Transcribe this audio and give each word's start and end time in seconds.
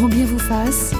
grand 0.00 0.08
bien 0.08 0.24
vous 0.24 0.38
fasse 0.38 0.94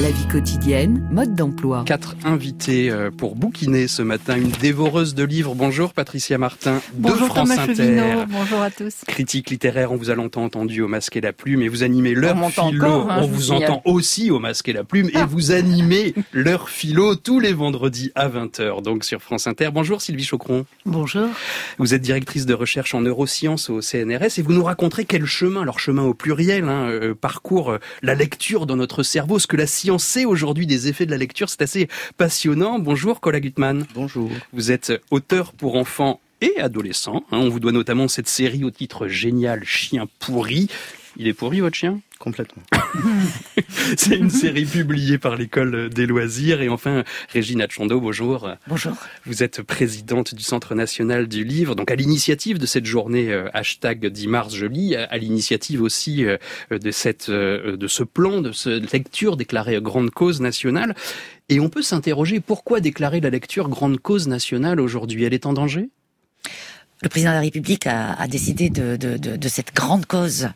la 0.00 0.10
vie 0.10 0.26
quotidienne, 0.28 1.06
mode 1.10 1.34
d'emploi. 1.34 1.82
Quatre 1.84 2.16
invités 2.24 2.90
euh, 2.90 3.10
pour 3.10 3.36
bouquiner 3.36 3.86
ce 3.86 4.00
matin. 4.00 4.36
Une 4.38 4.50
dévoreuse 4.50 5.14
de 5.14 5.24
livres. 5.24 5.54
Bonjour 5.54 5.92
Patricia 5.92 6.38
Martin 6.38 6.80
Bonjour 6.94 7.20
de 7.20 7.24
France 7.26 7.50
Thomas 7.50 7.62
Inter. 7.64 8.24
Bonjour 8.30 8.62
à 8.62 8.70
tous. 8.70 8.94
Critique 9.06 9.50
littéraire, 9.50 9.92
on 9.92 9.96
vous 9.96 10.08
a 10.08 10.14
longtemps 10.14 10.44
entendu 10.44 10.80
au 10.80 10.88
Masque 10.88 11.16
et 11.16 11.20
la 11.20 11.34
Plume 11.34 11.60
et 11.60 11.68
vous 11.68 11.82
animez 11.82 12.14
leur 12.14 12.34
philo. 12.50 12.86
Encore, 12.86 13.10
hein, 13.10 13.18
on 13.20 13.26
vous 13.26 13.42
signale. 13.42 13.72
entend 13.72 13.82
aussi 13.84 14.30
au 14.30 14.38
Masque 14.38 14.70
et 14.70 14.72
la 14.72 14.84
Plume 14.84 15.10
et 15.12 15.22
vous 15.28 15.50
animez 15.50 16.14
leur 16.32 16.70
philo 16.70 17.14
tous 17.14 17.38
les 17.38 17.52
vendredis 17.52 18.10
à 18.14 18.30
20h 18.30 18.82
donc 18.82 19.04
sur 19.04 19.20
France 19.20 19.46
Inter. 19.48 19.68
Bonjour 19.70 20.00
Sylvie 20.00 20.24
Chocron. 20.24 20.64
Bonjour. 20.86 21.28
Vous 21.76 21.92
êtes 21.92 22.02
directrice 22.02 22.46
de 22.46 22.54
recherche 22.54 22.94
en 22.94 23.02
neurosciences 23.02 23.68
au 23.68 23.82
CNRS 23.82 24.38
et 24.38 24.42
vous 24.42 24.54
nous 24.54 24.64
raconterez 24.64 25.04
quel 25.04 25.26
chemin, 25.26 25.62
leur 25.62 25.78
chemin 25.78 26.04
au 26.04 26.14
pluriel, 26.14 26.64
hein, 26.64 26.88
euh, 26.88 27.14
parcourt 27.14 27.72
euh, 27.72 27.78
la 28.00 28.14
lecture 28.14 28.64
dans 28.64 28.76
notre 28.76 29.02
cerveau, 29.02 29.38
ce 29.38 29.46
que 29.46 29.56
la 29.58 29.66
science 29.66 29.89
sait 29.98 30.24
aujourd'hui 30.24 30.66
des 30.66 30.88
effets 30.88 31.06
de 31.06 31.10
la 31.10 31.16
lecture. 31.16 31.48
C'est 31.48 31.62
assez 31.62 31.88
passionnant. 32.16 32.78
Bonjour 32.78 33.20
Cola 33.20 33.40
Gutmann. 33.40 33.86
Bonjour. 33.94 34.30
Vous 34.52 34.70
êtes 34.70 34.92
auteur 35.10 35.52
pour 35.52 35.76
enfants 35.76 36.20
et 36.40 36.58
adolescents. 36.60 37.24
hein. 37.32 37.38
On 37.38 37.48
vous 37.48 37.60
doit 37.60 37.72
notamment 37.72 38.08
cette 38.08 38.28
série 38.28 38.64
au 38.64 38.70
titre 38.70 39.08
génial 39.08 39.64
Chien 39.64 40.06
pourri. 40.18 40.68
Il 41.16 41.26
est 41.28 41.34
pourri 41.34 41.60
votre 41.60 41.76
chien? 41.76 42.00
Complètement. 42.20 42.62
C'est 43.96 44.18
une 44.18 44.28
série 44.28 44.66
publiée 44.66 45.16
par 45.16 45.36
l'école 45.36 45.88
des 45.88 46.04
loisirs. 46.04 46.60
Et 46.60 46.68
enfin, 46.68 47.02
Régine 47.30 47.62
Atchondo, 47.62 47.98
bonjour. 47.98 48.46
Bonjour. 48.68 48.92
Vous 49.24 49.42
êtes 49.42 49.62
présidente 49.62 50.34
du 50.34 50.42
Centre 50.42 50.74
national 50.74 51.28
du 51.28 51.44
livre, 51.44 51.74
donc 51.74 51.90
à 51.90 51.94
l'initiative 51.94 52.58
de 52.58 52.66
cette 52.66 52.84
journée 52.84 53.32
euh, 53.32 53.48
hashtag 53.54 54.04
10 54.04 54.26
mars 54.26 54.54
je 54.54 54.66
lis, 54.66 54.96
à 54.96 55.16
l'initiative 55.16 55.80
aussi 55.80 56.26
euh, 56.26 56.36
de 56.70 56.90
cette 56.90 57.30
euh, 57.30 57.78
de 57.78 57.86
ce 57.86 58.02
plan 58.02 58.42
de 58.42 58.52
cette 58.52 58.92
lecture 58.92 59.38
déclarée 59.38 59.80
grande 59.80 60.10
cause 60.10 60.42
nationale. 60.42 60.94
Et 61.48 61.58
on 61.58 61.70
peut 61.70 61.82
s'interroger 61.82 62.40
pourquoi 62.40 62.80
déclarer 62.80 63.20
la 63.20 63.30
lecture 63.30 63.70
grande 63.70 63.98
cause 63.98 64.28
nationale 64.28 64.78
aujourd'hui? 64.78 65.24
Elle 65.24 65.32
est 65.32 65.46
en 65.46 65.54
danger? 65.54 65.88
Le 67.02 67.08
président 67.08 67.30
de 67.30 67.36
la 67.36 67.40
République 67.40 67.86
a, 67.86 68.12
a 68.12 68.28
décidé 68.28 68.68
de, 68.68 68.96
de, 68.96 69.16
de, 69.16 69.36
de 69.36 69.48
cette 69.48 69.74
grande 69.74 70.04
cause 70.04 70.50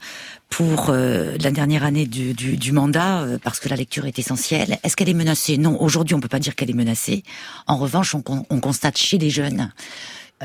pour 0.56 0.91
euh, 0.91 1.36
la 1.41 1.50
dernière 1.50 1.83
année 1.83 2.06
du, 2.06 2.72
mandat, 2.72 3.22
euh, 3.22 3.38
parce 3.42 3.58
que 3.58 3.69
la 3.69 3.74
lecture 3.74 4.06
est 4.06 4.20
essentielle. 4.20 4.78
Est-ce 4.84 4.94
qu'elle 4.94 5.08
est 5.08 5.14
menacée? 5.14 5.58
Non, 5.58 5.83
aujourd'hui 5.83 6.14
on 6.14 6.20
peut 6.20 6.28
pas 6.28 6.38
dire 6.38 6.55
qu'elle 6.55 6.70
est 6.70 6.74
menacée. 6.74 7.24
En 7.66 7.77
revanche, 7.77 8.14
on 8.14 8.61
constate 8.61 8.96
chez 8.96 9.19
les 9.19 9.30
jeunes 9.30 9.72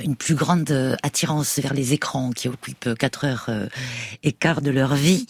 une 0.04 0.16
plus 0.16 0.36
grande 0.36 0.70
euh, 0.72 0.96
attirance 1.04 1.60
vers 1.60 1.74
les 1.74 1.94
écrans 1.94 2.32
qui 2.32 2.48
occupent 2.48 2.90
4 2.98 3.26
heures 3.26 3.46
euh, 3.50 3.68
et 4.24 4.32
quart 4.32 4.62
de 4.62 4.72
leur 4.72 4.96
vie 4.96 5.26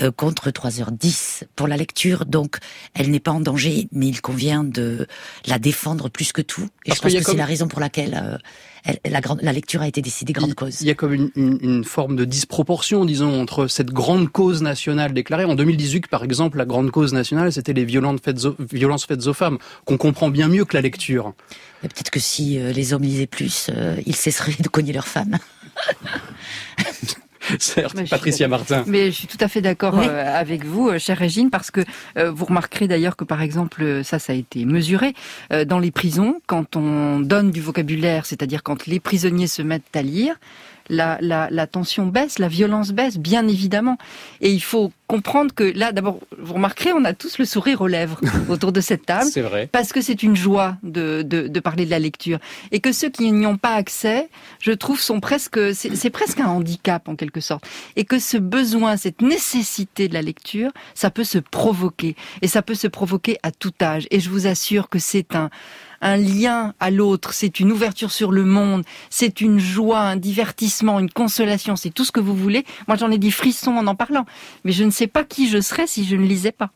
euh, 0.00 0.10
contre 0.10 0.50
3h10 0.50 1.42
pour 1.56 1.66
la 1.68 1.76
lecture. 1.76 2.24
Donc, 2.26 2.56
elle 2.94 3.10
n'est 3.10 3.20
pas 3.20 3.32
en 3.32 3.40
danger, 3.40 3.88
mais 3.92 4.06
il 4.08 4.20
convient 4.20 4.64
de 4.64 5.06
la 5.46 5.58
défendre 5.58 6.08
plus 6.08 6.32
que 6.32 6.42
tout. 6.42 6.68
Et 6.84 6.88
Parce 6.90 6.98
je 6.98 7.02
pense 7.02 7.12
que 7.12 7.24
comme- 7.24 7.32
c'est 7.34 7.38
la 7.38 7.46
raison 7.46 7.68
pour 7.68 7.80
laquelle 7.80 8.20
euh, 8.22 8.36
elle- 8.84 9.00
la, 9.10 9.20
grande, 9.20 9.40
la 9.42 9.52
lecture 9.52 9.80
a 9.82 9.88
été 9.88 10.02
décidée 10.02 10.32
grande 10.32 10.54
cause. 10.54 10.80
il 10.82 10.86
y 10.86 10.90
a 10.90 10.94
comme 10.94 11.12
une, 11.14 11.30
une- 11.36 11.58
une 11.62 11.84
forme 11.84 12.16
de 12.16 12.24
disproportion, 12.24 13.04
disons, 13.04 13.40
entre 13.40 13.66
cette 13.66 13.90
grande 13.92 14.28
cause 14.30 14.62
nationale 14.62 15.12
déclarée. 15.14 15.44
En 15.44 15.54
2018, 15.54 16.06
par 16.08 16.22
exemple, 16.24 16.58
la 16.58 16.66
grande 16.66 16.90
cause 16.90 17.12
nationale, 17.14 17.52
c'était 17.52 17.72
les 17.72 17.84
violences 17.84 18.20
faites, 18.22 18.44
aux, 18.44 18.56
violences 18.70 19.06
faites 19.06 19.26
aux 19.26 19.34
femmes, 19.34 19.58
qu'on 19.86 19.96
comprend 19.96 20.28
bien 20.28 20.48
mieux 20.48 20.64
que 20.64 20.76
la 20.76 20.82
lecture. 20.82 21.32
Mais 21.84 21.88
Peut-être 21.88 22.10
que 22.10 22.18
si 22.20 22.58
euh, 22.58 22.72
les 22.72 22.92
hommes 22.94 23.02
lisaient 23.04 23.26
plus, 23.28 23.70
euh, 23.76 23.96
ils 24.06 24.16
cesseraient 24.16 24.56
de 24.58 24.68
cogner 24.68 24.92
leurs 24.92 25.06
femmes. 25.06 25.38
Certes, 27.58 28.08
Patricia 28.08 28.48
Martin. 28.48 28.84
Mais 28.86 29.10
je 29.10 29.16
suis 29.16 29.26
tout 29.26 29.36
à 29.38 29.48
fait 29.48 29.60
d'accord 29.60 29.94
Oui. 29.98 30.06
euh, 30.08 30.34
avec 30.40 30.64
vous, 30.64 30.88
euh, 30.88 30.98
chère 30.98 31.18
Régine, 31.18 31.50
parce 31.50 31.70
que 31.70 31.82
euh, 32.16 32.30
vous 32.30 32.46
remarquerez 32.46 32.88
d'ailleurs 32.88 33.16
que 33.16 33.24
par 33.24 33.42
exemple, 33.42 33.82
euh, 33.82 34.02
ça, 34.02 34.18
ça 34.18 34.32
a 34.32 34.36
été 34.36 34.64
mesuré 34.64 35.12
euh, 35.52 35.66
dans 35.66 35.78
les 35.78 35.90
prisons, 35.90 36.40
quand 36.46 36.74
on 36.74 37.20
donne 37.20 37.50
du 37.50 37.60
vocabulaire, 37.60 38.24
c'est-à-dire 38.24 38.62
quand 38.62 38.86
les 38.86 38.98
prisonniers 38.98 39.46
se 39.46 39.60
mettent 39.60 39.94
à 39.94 40.00
lire, 40.00 40.36
la, 40.88 41.18
la, 41.20 41.48
la 41.50 41.66
tension 41.66 42.06
baisse, 42.06 42.38
la 42.38 42.48
violence 42.48 42.92
baisse, 42.92 43.18
bien 43.18 43.46
évidemment. 43.48 43.98
Et 44.40 44.52
il 44.52 44.62
faut 44.62 44.92
comprendre 45.06 45.54
que 45.54 45.64
là, 45.64 45.92
d'abord, 45.92 46.18
vous 46.38 46.54
remarquerez, 46.54 46.92
on 46.92 47.04
a 47.04 47.12
tous 47.12 47.38
le 47.38 47.44
sourire 47.44 47.80
aux 47.80 47.86
lèvres 47.86 48.20
autour 48.48 48.72
de 48.72 48.80
cette 48.80 49.06
table. 49.06 49.30
C'est 49.30 49.42
vrai. 49.42 49.68
parce 49.70 49.92
que 49.92 50.00
c'est 50.00 50.22
une 50.22 50.36
joie 50.36 50.76
de, 50.82 51.22
de, 51.22 51.48
de 51.48 51.60
parler 51.60 51.84
de 51.86 51.90
la 51.90 51.98
lecture. 51.98 52.38
Et 52.72 52.80
que 52.80 52.92
ceux 52.92 53.10
qui 53.10 53.30
n'y 53.32 53.46
ont 53.46 53.56
pas 53.56 53.74
accès, 53.74 54.28
je 54.60 54.72
trouve, 54.72 55.00
sont 55.00 55.20
presque, 55.20 55.58
c'est 55.74 55.94
c'est 55.94 56.10
presque 56.10 56.40
un 56.40 56.48
handicap 56.48 57.08
en 57.08 57.16
quelque 57.16 57.40
sorte. 57.40 57.64
Et 57.96 58.04
que 58.04 58.18
ce 58.18 58.36
besoin, 58.36 58.96
cette 58.96 59.22
nécessité 59.22 60.08
de 60.08 60.14
la 60.14 60.22
lecture, 60.22 60.70
ça 60.94 61.10
peut 61.10 61.24
se 61.24 61.38
provoquer. 61.38 62.16
Et 62.42 62.48
ça 62.48 62.62
peut 62.62 62.74
se 62.74 62.88
provoquer 62.88 63.38
à 63.42 63.50
tout 63.50 63.72
âge. 63.80 64.06
Et 64.10 64.20
je 64.20 64.28
vous 64.28 64.46
assure 64.46 64.88
que 64.88 64.98
c'est 64.98 65.34
un, 65.34 65.50
un 66.04 66.18
lien 66.18 66.74
à 66.78 66.90
l'autre, 66.90 67.32
c'est 67.32 67.58
une 67.58 67.72
ouverture 67.72 68.12
sur 68.12 68.30
le 68.30 68.44
monde, 68.44 68.84
c'est 69.10 69.40
une 69.40 69.58
joie, 69.58 70.00
un 70.00 70.16
divertissement, 70.16 71.00
une 71.00 71.10
consolation, 71.10 71.74
c'est 71.76 71.90
tout 71.90 72.04
ce 72.04 72.12
que 72.12 72.20
vous 72.20 72.36
voulez. 72.36 72.64
Moi, 72.86 72.96
j'en 72.96 73.10
ai 73.10 73.18
des 73.18 73.30
frissons 73.30 73.72
en 73.72 73.86
en 73.86 73.94
parlant. 73.94 74.26
Mais 74.64 74.72
je 74.72 74.84
ne 74.84 74.90
sais 74.90 75.06
pas 75.06 75.24
qui 75.24 75.48
je 75.48 75.60
serais 75.60 75.86
si 75.86 76.04
je 76.04 76.14
ne 76.14 76.26
lisais 76.26 76.52
pas. 76.52 76.70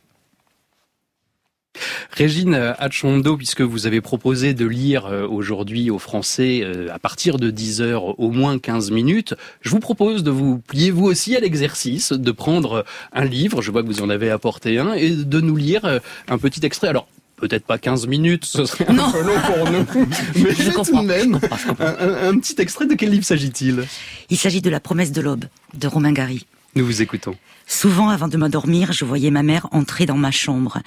Régine 2.11 2.55
Atchondo, 2.79 3.37
puisque 3.37 3.61
vous 3.61 3.87
avez 3.87 4.01
proposé 4.01 4.55
de 4.55 4.67
lire 4.67 5.07
euh, 5.07 5.29
aujourd'hui 5.29 5.91
aux 5.91 5.99
Français 5.99 6.63
euh, 6.65 6.93
à 6.93 6.99
partir 6.99 7.37
de 7.37 7.51
10 7.51 7.83
heures 7.83 8.19
au 8.19 8.31
moins 8.31 8.59
15 8.59 8.91
minutes, 8.91 9.35
je 9.61 9.71
vous 9.71 9.79
propose 9.79 10.25
de 10.25 10.31
vous 10.31 10.59
plier 10.59 10.91
vous 10.91 11.05
aussi 11.05 11.37
à 11.37 11.41
l'exercice, 11.41 12.13
de 12.13 12.33
prendre 12.33 12.85
un 13.13 13.25
livre, 13.25 13.63
je 13.63 13.71
vois 13.71 13.83
que 13.83 13.89
vous 13.89 14.03
en 14.03 14.11
avez 14.11 14.31
apporté 14.31 14.79
un, 14.79 14.95
et 14.95 15.11
de 15.11 15.41
nous 15.41 15.55
lire 15.55 15.85
euh, 15.85 16.01
un 16.29 16.39
petit 16.39 16.65
extrait. 16.65 16.89
Alors, 16.89 17.07
peut-être 17.39 17.65
pas 17.65 17.79
15 17.79 18.07
minutes, 18.07 18.45
ce 18.45 18.65
serait 18.67 18.87
un 18.89 18.95
peu 19.11 19.23
long 19.23 19.41
pour 19.47 19.71
nous, 19.71 19.87
mais 20.37 20.55
Je 20.55 20.71
tout 20.73 20.83
de 21.03 21.07
même, 21.07 21.39
un, 21.79 22.29
un- 22.31 22.39
petit 22.39 22.55
extrait 22.61 22.87
de 22.87 22.95
quel 22.95 23.11
livre 23.11 23.25
s'agit-il? 23.25 23.85
Il 24.31 24.37
s'agit 24.37 24.61
de 24.61 24.71
La 24.71 24.81
promesse 24.81 25.13
de 25.13 25.21
l'aube, 25.21 25.45
de 25.75 25.87
Romain 25.87 26.13
Gary. 26.13 26.47
Nous 26.75 26.85
vous 26.85 27.01
écoutons. 27.03 27.35
Souvent, 27.67 28.09
avant 28.09 28.29
de 28.29 28.37
m'endormir, 28.37 28.93
je 28.93 29.05
voyais 29.05 29.31
ma 29.31 29.43
mère 29.43 29.69
entrer 29.73 30.07
dans 30.07 30.17
ma 30.17 30.31
chambre. 30.31 30.79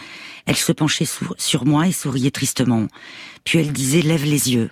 Elle 0.45 0.55
se 0.55 0.71
penchait 0.71 1.07
sur 1.37 1.65
moi 1.65 1.87
et 1.87 1.91
souriait 1.91 2.31
tristement. 2.31 2.87
Puis 3.43 3.59
elle 3.59 3.71
disait, 3.71 4.01
lève 4.01 4.23
les 4.25 4.53
yeux. 4.53 4.69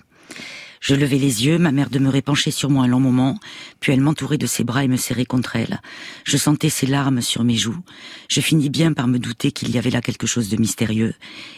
Je 0.80 0.94
levais 0.94 1.18
les 1.18 1.44
yeux, 1.44 1.58
ma 1.58 1.72
mère 1.72 1.90
demeurait 1.90 2.22
penchée 2.22 2.50
sur 2.50 2.70
moi 2.70 2.84
un 2.84 2.88
long 2.88 3.00
moment, 3.00 3.38
puis 3.80 3.92
elle 3.92 4.00
m'entourait 4.00 4.38
de 4.38 4.46
ses 4.46 4.64
bras 4.64 4.82
et 4.82 4.88
me 4.88 4.96
serrait 4.96 5.26
contre 5.26 5.56
elle. 5.56 5.82
Je 6.24 6.38
sentais 6.38 6.70
ses 6.70 6.86
larmes 6.86 7.20
sur 7.20 7.44
mes 7.44 7.56
joues. 7.56 7.78
Je 8.28 8.40
finis 8.40 8.70
bien 8.70 8.94
par 8.94 9.06
me 9.06 9.18
douter 9.18 9.52
qu'il 9.52 9.70
y 9.70 9.78
avait 9.78 9.90
là 9.90 10.00
quelque 10.00 10.26
chose 10.26 10.48
de 10.48 10.56
mystérieux, 10.56 11.14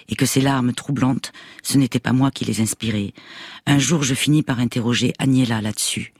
et 0.08 0.16
que 0.16 0.26
ces 0.26 0.40
larmes 0.40 0.72
troublantes, 0.72 1.32
ce 1.62 1.78
n'était 1.78 2.00
pas 2.00 2.12
moi 2.12 2.32
qui 2.32 2.44
les 2.44 2.60
inspirais. 2.60 3.14
Un 3.64 3.78
jour, 3.78 4.02
je 4.02 4.14
finis 4.14 4.42
par 4.42 4.58
interroger 4.58 5.12
Agnella 5.20 5.60
là-dessus. 5.60 6.12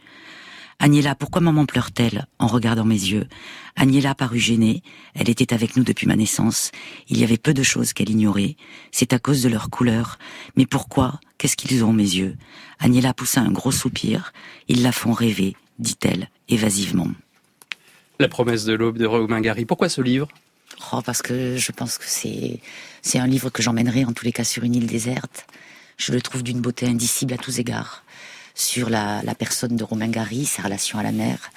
Agnella, 0.78 1.15
pourquoi 1.15 1.41
maman 1.41 1.65
pleure-t-elle 1.66 2.27
en 2.38 2.47
regardant 2.47 2.84
mes 2.84 2.94
yeux? 2.94 3.28
Agnella 3.77 4.15
parut 4.15 4.38
gênée. 4.38 4.83
Elle 5.15 5.31
était 5.31 5.55
avec 5.55 5.77
nous 5.77 5.84
depuis 5.84 6.06
ma 6.06 6.16
naissance. 6.16 6.72
Il 7.09 7.19
y 7.19 7.25
avait 7.25 7.38
peu 7.38 7.55
de 7.55 7.62
choses 7.62 7.93
qu'elle 7.93 8.10
ignorait. 8.10 8.56
C'est 8.91 9.12
à 9.12 9.19
cause 9.19 9.43
de 9.43 9.49
leur 9.49 9.71
couleur. 9.71 10.19
Mais 10.56 10.66
pourquoi? 10.66 11.21
Qu'est-ce 11.38 11.56
qu'ils 11.56 11.84
ont, 11.84 11.93
mes 11.93 12.03
yeux? 12.03 12.37
Agnella 12.78 13.15
poussa 13.15 13.41
un 13.41 13.53
gros 13.53 13.72
soupir. 13.72 14.32
Ils 14.69 14.82
la 14.82 14.93
font 14.93 15.12
rêver, 15.12 15.56
dit-elle, 15.78 16.28
évasivement. 16.49 17.09
La 18.19 18.28
promesse 18.28 18.65
de 18.65 18.72
l'aube 18.72 18.99
de 18.99 19.06
Romain 19.06 19.41
Gary. 19.41 19.65
Pourquoi 19.65 19.88
ce 19.88 20.00
livre? 20.00 20.28
Oh, 20.93 21.00
parce 21.05 21.22
que 21.22 21.56
je 21.56 21.72
pense 21.72 21.99
que 21.99 22.05
c'est 22.06 22.61
c'est 23.03 23.19
un 23.19 23.27
livre 23.27 23.50
que 23.50 23.62
j'emmènerai 23.62 24.05
en 24.05 24.12
tous 24.12 24.25
les 24.25 24.32
cas 24.32 24.44
sur 24.44 24.65
une 24.65 24.75
île 24.75 24.87
déserte. 24.87 25.47
Je 25.97 26.12
le 26.12 26.21
trouve 26.21 26.43
d'une 26.43 26.61
beauté 26.61 26.87
indicible 26.87 27.34
à 27.34 27.37
tous 27.37 27.59
égards. 27.59 28.05
Sur 28.54 28.90
la, 28.90 29.22
la 29.22 29.34
personne 29.34 29.76
de 29.76 29.84
Romain 29.84 30.08
Gary, 30.08 30.44
sa 30.44 30.62
relation 30.62 30.98
à 30.98 31.02
la 31.02 31.12
mer, 31.12 31.50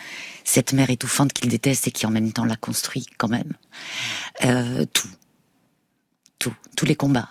cette 0.44 0.74
mère 0.74 0.90
étouffante 0.90 1.34
qu'il 1.34 1.50
déteste 1.50 1.88
et 1.88 1.92
qui 1.92 2.06
en 2.06 2.12
même 2.12 2.32
temps 2.32 2.46
la 2.46 2.56
construit 2.56 3.06
quand 3.18 3.28
même. 3.28 3.54
Euh, 4.46 4.86
tout. 4.94 5.10
Tout. 6.40 6.54
Tous 6.78 6.86
les 6.86 6.96
combats. 6.96 7.30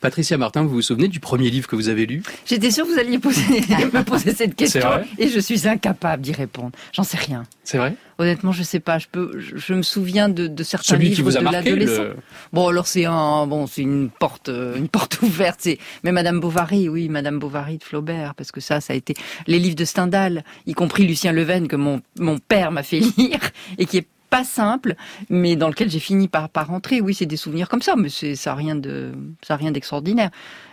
Patricia 0.00 0.36
Martin, 0.36 0.62
vous 0.62 0.70
vous 0.70 0.82
souvenez 0.82 1.08
du 1.08 1.20
premier 1.20 1.50
livre 1.50 1.68
que 1.68 1.76
vous 1.76 1.88
avez 1.88 2.06
lu? 2.06 2.22
J'étais 2.44 2.70
sûre 2.70 2.86
que 2.86 2.92
vous 2.92 2.98
alliez 2.98 3.18
poser, 3.18 3.42
me 3.92 4.02
poser 4.02 4.34
cette 4.34 4.54
question 4.54 4.88
et 5.18 5.28
je 5.28 5.40
suis 5.40 5.68
incapable 5.68 6.22
d'y 6.22 6.32
répondre. 6.32 6.72
J'en 6.92 7.02
sais 7.02 7.18
rien. 7.18 7.44
C'est 7.64 7.78
vrai? 7.78 7.94
Honnêtement, 8.18 8.52
je 8.52 8.62
sais 8.62 8.80
pas. 8.80 8.98
Je 8.98 9.06
peux, 9.10 9.38
je, 9.38 9.56
je 9.56 9.74
me 9.74 9.82
souviens 9.82 10.28
de, 10.28 10.46
de 10.46 10.62
certains 10.62 10.94
Celui 10.94 11.08
livres 11.08 11.16
qui 11.16 11.22
vous 11.22 11.36
a 11.36 11.40
de 11.40 11.44
l'adolescent. 11.44 12.02
le... 12.02 12.16
Bon, 12.52 12.68
alors 12.68 12.86
c'est 12.86 13.04
un, 13.04 13.46
bon, 13.46 13.66
c'est 13.66 13.82
une 13.82 14.08
porte, 14.08 14.48
euh, 14.48 14.76
une 14.76 14.88
porte 14.88 15.20
ouverte. 15.22 15.60
C'est, 15.62 15.78
mais 16.02 16.12
Madame 16.12 16.40
Bovary, 16.40 16.88
oui, 16.88 17.08
Madame 17.08 17.38
Bovary 17.38 17.78
de 17.78 17.84
Flaubert, 17.84 18.34
parce 18.34 18.52
que 18.52 18.60
ça, 18.60 18.80
ça 18.80 18.92
a 18.92 18.96
été 18.96 19.14
les 19.46 19.58
livres 19.58 19.76
de 19.76 19.84
Stendhal, 19.84 20.44
y 20.66 20.72
compris 20.74 21.06
Lucien 21.06 21.32
Leven 21.32 21.68
que 21.68 21.76
mon 21.76 22.00
mon 22.18 22.38
père 22.38 22.72
m'a 22.72 22.82
fait 22.82 23.00
lire 23.18 23.40
et 23.78 23.86
qui 23.86 23.98
est 23.98 24.06
pas 24.30 24.44
simple, 24.44 24.94
mais 25.30 25.56
dans 25.56 25.68
lequel 25.68 25.90
j'ai 25.90 26.00
fini 26.00 26.28
par, 26.28 26.48
par 26.48 26.68
rentrer. 26.68 27.00
Oui, 27.00 27.14
c'est 27.14 27.26
des 27.26 27.36
souvenirs 27.36 27.68
comme 27.68 27.82
ça, 27.82 27.94
mais 27.96 28.08
c'est 28.08 28.34
ça 28.34 28.50
n'a 28.50 28.56
rien 28.56 28.74
de 28.76 29.12
rien 29.48 29.70
d'extraordinaire. 29.70 30.30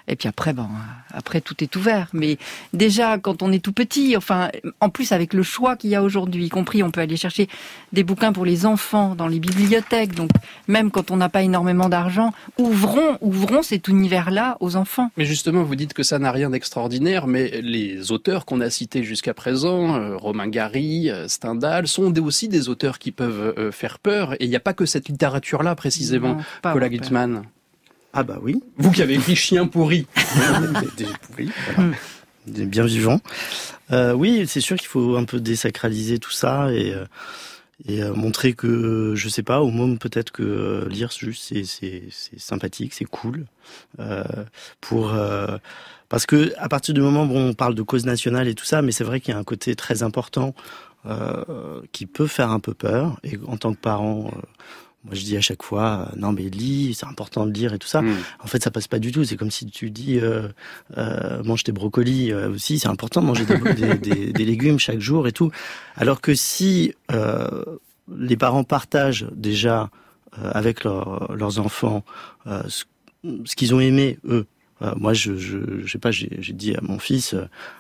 Et 0.08 0.16
puis 0.16 0.28
après, 0.28 0.54
bon, 0.54 0.68
après 1.14 1.42
tout 1.42 1.64
est 1.64 1.76
ouvert. 1.76 2.08
Mais 2.14 2.38
déjà, 2.74 3.18
quand 3.18 3.42
on 3.42 3.52
est 3.52 3.64
tout 3.64 3.72
petit, 3.72 4.18
enfin, 4.18 4.50
en 4.82 4.90
plus 4.90 5.12
avec 5.12 5.34
le 5.34 5.44
choix 5.44 5.76
qu'il 5.76 5.90
y 5.90 5.96
a 5.96 6.04
aujourd'hui, 6.04 6.46
y 6.46 6.50
compris, 6.50 6.84
on 6.84 6.92
peut 6.92 7.02
aller 7.02 7.18
chercher 7.18 7.48
des 7.94 8.04
bouquins 8.04 8.34
pour 8.34 8.46
les 8.46 8.66
enfants 8.66 9.16
dans 9.16 9.28
les 9.28 9.40
bibliothèques. 9.40 10.16
Donc, 10.16 10.30
même 10.68 10.92
quand 10.92 11.12
on 11.12 11.18
n'a 11.18 11.30
pas 11.30 11.44
énormément 11.44 11.90
d'argent, 11.90 12.34
ouvrons, 12.58 13.18
ouvrons 13.22 13.64
cet 13.64 13.88
univers-là 13.88 14.58
aux 14.60 14.76
enfants. 14.76 15.10
Mais 15.18 15.26
justement, 15.26 15.64
vous 15.64 15.76
dites 15.76 15.94
que 15.94 16.04
ça 16.04 16.20
n'a 16.20 16.32
rien 16.32 16.50
d'extraordinaire, 16.50 17.28
mais 17.28 17.62
les 17.62 18.12
auteurs 18.12 18.46
qu'on 18.46 18.62
a 18.62 18.70
cités 18.70 19.04
jusqu'à 19.04 19.34
présent, 19.34 19.96
euh, 19.96 20.18
Romain 20.18 20.48
Gary, 20.48 21.10
euh, 21.10 21.28
Stendhal, 21.28 21.88
sont 21.88 22.14
aussi 22.20 22.48
des 22.48 22.70
auteurs 22.70 23.00
qui 23.00 23.12
peuvent 23.12 23.54
euh, 23.58 23.72
faire 23.72 24.00
peur. 24.00 24.34
Et 24.34 24.46
il 24.46 24.50
n'y 24.50 24.56
a 24.56 24.62
pas 24.62 24.74
que 24.74 24.86
cette 24.86 25.08
littérature-là, 25.10 25.76
précisément, 25.76 26.38
Paula 26.62 26.90
Gutmann. 26.90 27.44
Ah 28.14 28.24
bah 28.24 28.38
oui. 28.42 28.62
Vous 28.78 28.92
qui 28.92 29.02
avez 29.02 29.16
écrit 29.16 29.36
Chien 29.36 29.66
pourri. 29.66 30.06
voilà. 30.36 31.92
des 32.46 32.66
bien 32.66 32.86
vivants. 32.86 33.20
Euh, 33.92 34.14
oui, 34.14 34.46
c'est 34.48 34.62
sûr 34.62 34.78
qu'il 34.78 34.88
faut 34.88 35.18
un 35.18 35.26
peu 35.26 35.40
désacraliser 35.40 36.20
tout 36.20 36.32
ça 36.32 36.72
et, 36.72 36.94
euh, 36.94 37.06
et 37.88 38.04
euh, 38.04 38.14
montrer 38.14 38.54
que, 38.54 39.14
je 39.16 39.30
sais 39.30 39.42
pas, 39.42 39.62
au 39.62 39.72
moins 39.72 39.96
peut-être 39.96 40.32
que 40.32 40.88
lire 40.90 41.10
juste 41.12 41.54
c'est, 41.66 42.04
sympathique, 42.38 42.94
c'est 42.94 43.06
cool. 43.06 43.46
Euh, 44.00 44.24
pour 44.80 45.14
parce 46.10 46.28
que 46.28 46.54
à 46.58 46.70
partir 46.70 46.94
du 46.94 47.02
moment 47.02 47.24
où 47.24 47.36
on 47.36 47.54
parle 47.54 47.74
de 47.74 47.82
cause 47.82 48.06
nationale 48.06 48.48
et 48.48 48.54
tout 48.54 48.66
ça, 48.66 48.84
mais 48.84 48.92
c'est 48.92 49.04
vrai 49.04 49.20
qu'il 49.20 49.34
y 49.34 49.38
a 49.38 49.40
un 49.40 49.44
côté 49.44 49.76
très 49.76 50.04
important 50.04 50.54
qui 51.92 52.06
peut 52.06 52.28
faire 52.28 52.52
un 52.52 52.60
peu 52.60 52.74
peur. 52.74 53.20
Et 53.24 53.40
en 53.48 53.58
tant 53.58 53.74
que 53.74 53.80
parent, 53.80 54.32
moi, 55.06 55.16
je 55.16 55.24
dis 55.24 55.36
à 55.36 55.42
chaque 55.42 55.64
fois, 55.64 56.08
euh, 56.08 56.16
non, 56.18 56.32
mais 56.32 56.44
lis, 56.44 56.94
c'est 56.94 57.06
important 57.06 57.46
de 57.46 57.52
lire 57.52 57.74
et 57.74 57.80
tout 57.80 57.88
ça. 57.88 58.02
Hmm. 58.02 58.16
En 58.40 58.48
fait, 58.48 58.64
ça 58.64 58.72
passe 58.72 58.88
pas 58.88 59.00
du 59.00 59.12
tout. 59.12 59.26
C'est 59.26 59.36
comme 59.36 59.52
si 59.52 59.66
tu 59.66 59.90
dis, 59.90 60.18
euh, 60.20 60.48
euh, 60.98 61.44
mange 61.44 61.64
tes 61.64 61.74
brocolis 61.74 62.32
euh, 62.32 62.52
aussi. 62.52 62.80
C'est 62.80 62.88
important 62.88 63.22
de 63.22 63.26
manger 63.26 63.46
des, 63.46 63.98
des, 63.98 64.32
des, 64.32 64.46
légumes 64.46 64.80
chaque 64.80 65.00
jour 65.00 65.28
et 65.28 65.34
tout. 65.34 65.52
Alors 65.98 66.22
que 66.22 66.34
si 66.34 66.94
euh, 67.12 67.66
les 68.18 68.38
parents 68.38 68.64
partagent 68.64 69.28
déjà 69.34 69.90
avec 70.42 70.84
leur, 70.84 71.32
leurs 71.36 71.60
enfants 71.60 72.04
ce, 72.68 72.86
ce 73.46 73.56
qu'ils 73.56 73.76
ont 73.76 73.80
aimé 73.80 74.18
eux, 74.26 74.48
moi, 74.98 75.14
je, 75.14 75.38
je, 75.38 75.60
je 75.86 75.92
sais 75.92 76.00
pas, 76.00 76.10
j'ai 76.10 76.54
dit 76.54 76.76
à 76.76 76.82
mon 76.82 76.98
fils, 76.98 77.36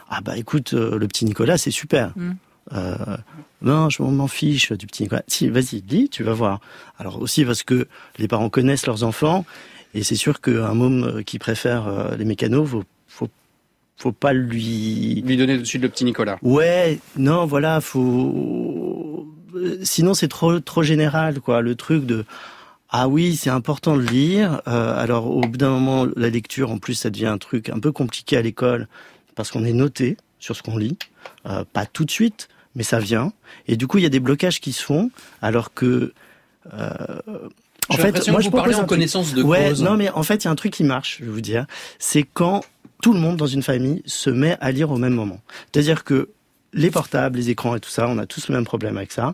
ah 0.08 0.22
bah 0.22 0.38
écoute, 0.38 0.74
le 0.74 1.06
petit 1.08 1.26
Nicolas, 1.26 1.58
c'est 1.58 1.72
super. 1.72 2.14
Hmm. 2.16 2.34
Euh, 2.72 3.18
non, 3.62 3.90
je 3.90 4.02
m'en 4.02 4.28
fiche 4.28 4.72
du 4.72 4.88
petit 4.88 5.04
Nicolas. 5.04 5.24
Si, 5.28 5.50
vas-y, 5.50 5.82
dis, 5.82 6.08
tu 6.10 6.24
vas 6.24 6.34
voir. 6.34 6.60
Alors 6.98 7.22
aussi 7.22 7.44
parce 7.44 7.64
que 7.64 7.88
les 8.18 8.28
parents 8.28 8.50
connaissent 8.50 8.88
leurs 8.88 9.04
enfants, 9.04 9.46
et 9.94 10.04
c'est 10.04 10.16
sûr 10.16 10.40
qu'un 10.40 10.74
môme 10.74 11.24
qui 11.26 11.40
préfère 11.40 11.88
euh, 11.88 12.16
les 12.16 12.26
mécanos, 12.26 12.68
faut, 12.68 12.84
faut, 13.08 13.30
faut 13.98 14.12
pas 14.12 14.34
lui... 14.34 15.22
Lui 15.26 15.38
donner 15.38 15.56
tout 15.56 15.64
de 15.64 15.68
suite 15.68 15.82
le 15.82 15.90
petit 15.90 16.06
Nicolas. 16.06 16.38
Ouais, 16.42 17.00
non, 17.18 17.46
voilà, 17.46 17.82
faut... 17.82 19.28
Sinon, 19.84 20.14
c'est 20.14 20.30
trop, 20.30 20.60
trop 20.60 20.84
général, 20.84 21.40
quoi, 21.42 21.62
le 21.62 21.76
truc 21.76 22.06
de... 22.06 22.26
Ah 22.90 23.08
oui, 23.08 23.36
c'est 23.36 23.50
important 23.50 23.98
de 23.98 24.02
lire. 24.02 24.62
Euh, 24.68 25.00
alors, 25.00 25.28
au 25.28 25.42
bout 25.42 25.58
d'un 25.58 25.70
moment, 25.70 26.08
la 26.16 26.30
lecture, 26.30 26.72
en 26.72 26.78
plus, 26.78 26.94
ça 26.94 27.10
devient 27.10 27.28
un 27.28 27.38
truc 27.40 27.70
un 27.70 27.80
peu 27.80 27.92
compliqué 27.92 28.38
à 28.38 28.42
l'école, 28.42 28.88
parce 29.36 29.52
qu'on 29.52 29.64
est 29.64 29.74
noté 29.74 30.18
sur 30.44 30.58
ce 30.58 30.62
qu'on 30.62 30.78
lit. 30.78 30.98
Euh, 31.46 31.64
pas 31.72 31.86
tout 31.86 32.04
de 32.04 32.12
suite, 32.12 32.50
mais 32.76 32.84
ça 32.84 33.00
vient. 33.00 33.32
Et 33.68 33.78
du 33.78 33.88
coup, 33.88 33.98
il 33.98 34.04
y 34.04 34.06
a 34.06 34.10
des 34.10 34.20
blocages 34.20 34.60
qui 34.60 34.74
se 34.74 34.84
font, 34.84 35.10
alors 35.42 35.74
que... 35.74 36.14
Euh, 36.74 36.90
en 37.90 37.96
fait, 37.96 38.28
moi, 38.28 38.42
je 38.42 38.50
vous 38.50 38.56
parlez 38.56 38.76
en 38.76 38.86
connaissance 38.86 39.34
de 39.34 39.42
ouais, 39.42 39.74
Non, 39.76 39.96
mais 39.96 40.10
en 40.10 40.24
fait, 40.24 40.44
il 40.44 40.46
y 40.46 40.48
a 40.48 40.52
un 40.52 40.56
truc 40.56 40.74
qui 40.74 40.84
marche, 40.84 41.20
je 41.20 41.26
vais 41.26 41.32
vous 41.32 41.42
dire. 41.42 41.66
C'est 41.98 42.24
quand 42.24 42.62
tout 43.02 43.14
le 43.14 43.20
monde 43.20 43.38
dans 43.38 43.48
une 43.48 43.64
famille 43.64 44.04
se 44.06 44.30
met 44.30 44.58
à 44.60 44.72
lire 44.72 44.92
au 44.92 44.98
même 44.98 45.14
moment. 45.14 45.40
C'est-à-dire 45.72 46.04
que 46.04 46.30
les 46.74 46.92
portables, 46.92 47.38
les 47.38 47.50
écrans 47.50 47.76
et 47.76 47.80
tout 47.80 47.90
ça, 47.90 48.08
on 48.10 48.18
a 48.18 48.26
tous 48.26 48.50
le 48.50 48.56
même 48.56 48.66
problème 48.66 48.98
avec 48.98 49.14
ça. 49.14 49.34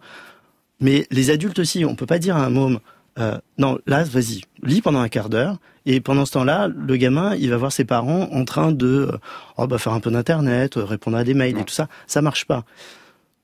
Mais 0.80 1.08
les 1.10 1.32
adultes 1.32 1.60
aussi, 1.60 1.86
on 1.86 1.96
peut 1.96 2.06
pas 2.06 2.20
dire 2.20 2.36
à 2.36 2.46
un 2.46 2.50
môme, 2.50 2.80
euh, 3.18 3.38
non, 3.58 3.80
là, 3.88 4.04
vas-y, 4.04 4.42
lis 4.64 4.82
pendant 4.82 5.00
un 5.00 5.10
quart 5.10 5.30
d'heure. 5.30 5.58
Et 5.86 6.02
pendant 6.02 6.26
ce 6.26 6.34
temps-là, 6.34 6.68
le 6.68 6.98
gamin, 6.98 7.36
il 7.36 7.50
va 7.50 7.58
voir 7.58 7.72
ses 7.72 7.86
parents 7.86 8.30
en 8.32 8.46
train 8.46 8.72
de, 8.72 9.10
euh, 9.12 9.18
oh, 9.58 9.68
bah, 9.68 9.78
faire 9.78 9.94
un 9.94 10.00
peu 10.00 10.12
d'internet, 10.12 10.74
répondre 10.76 11.18
à 11.18 11.24
des 11.24 11.34
mails 11.34 11.58
et 11.58 11.64
tout 11.64 11.74
ça. 11.74 11.88
Ça 12.06 12.22
marche 12.22 12.46
pas. 12.46 12.64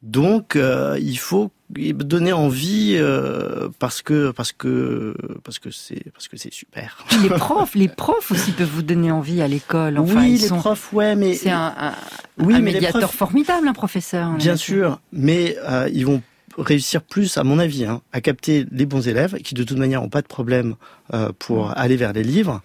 Donc, 0.05 0.55
euh, 0.55 0.99
il 1.01 1.17
faut 1.17 1.49
donner 1.69 2.31
envie 2.31 2.95
euh, 2.95 3.69
parce 3.79 4.03
que 4.03 4.29
parce 4.29 4.51
que 4.51 5.15
parce 5.43 5.57
que 5.57 5.71
c'est 5.71 6.11
parce 6.13 6.27
que 6.27 6.37
c'est 6.37 6.53
super. 6.53 7.03
Les 7.23 7.29
profs, 7.37 7.73
les 7.73 7.87
profs 7.87 8.29
aussi 8.29 8.51
peuvent 8.51 8.69
vous 8.69 8.83
donner 8.83 9.11
envie 9.11 9.41
à 9.41 9.47
l'école. 9.47 9.97
Enfin, 9.97 10.21
oui, 10.21 10.37
les 10.37 10.47
profs, 10.47 10.93
ouais, 10.93 11.15
mais 11.15 11.33
c'est 11.33 11.49
un, 11.49 11.93
oui, 12.37 12.61
médiateur 12.61 13.11
formidable, 13.11 13.67
un 13.67 13.73
professeur. 13.73 14.33
Bien 14.33 14.55
sûr, 14.55 14.99
mais 15.11 15.57
euh, 15.67 15.89
ils 15.91 16.05
vont 16.05 16.21
réussir 16.57 17.01
plus, 17.01 17.37
à 17.37 17.43
mon 17.43 17.59
avis, 17.59 17.85
hein, 17.85 18.01
à 18.11 18.21
capter 18.21 18.65
les 18.71 18.85
bons 18.85 19.07
élèves 19.07 19.35
qui 19.37 19.53
de 19.53 19.63
toute 19.63 19.77
manière 19.77 20.01
n'ont 20.01 20.09
pas 20.09 20.21
de 20.21 20.27
problème 20.27 20.75
euh, 21.13 21.31
pour 21.37 21.77
aller 21.77 21.95
vers 21.95 22.13
les 22.13 22.23
livres. 22.23 22.61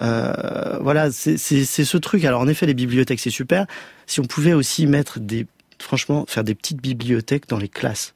Euh, 0.00 0.78
voilà, 0.80 1.10
c'est 1.10 1.36
ce 1.36 1.96
truc. 1.98 2.24
Alors 2.24 2.40
en 2.40 2.48
effet, 2.48 2.66
les 2.66 2.74
bibliothèques 2.74 3.20
c'est 3.20 3.30
super. 3.30 3.66
Si 4.06 4.20
on 4.20 4.24
pouvait 4.24 4.54
aussi 4.54 4.86
mettre 4.86 5.20
des 5.20 5.46
franchement, 5.78 6.24
faire 6.28 6.44
des 6.44 6.54
petites 6.54 6.80
bibliothèques 6.80 7.48
dans 7.48 7.58
les 7.58 7.68
classes. 7.68 8.14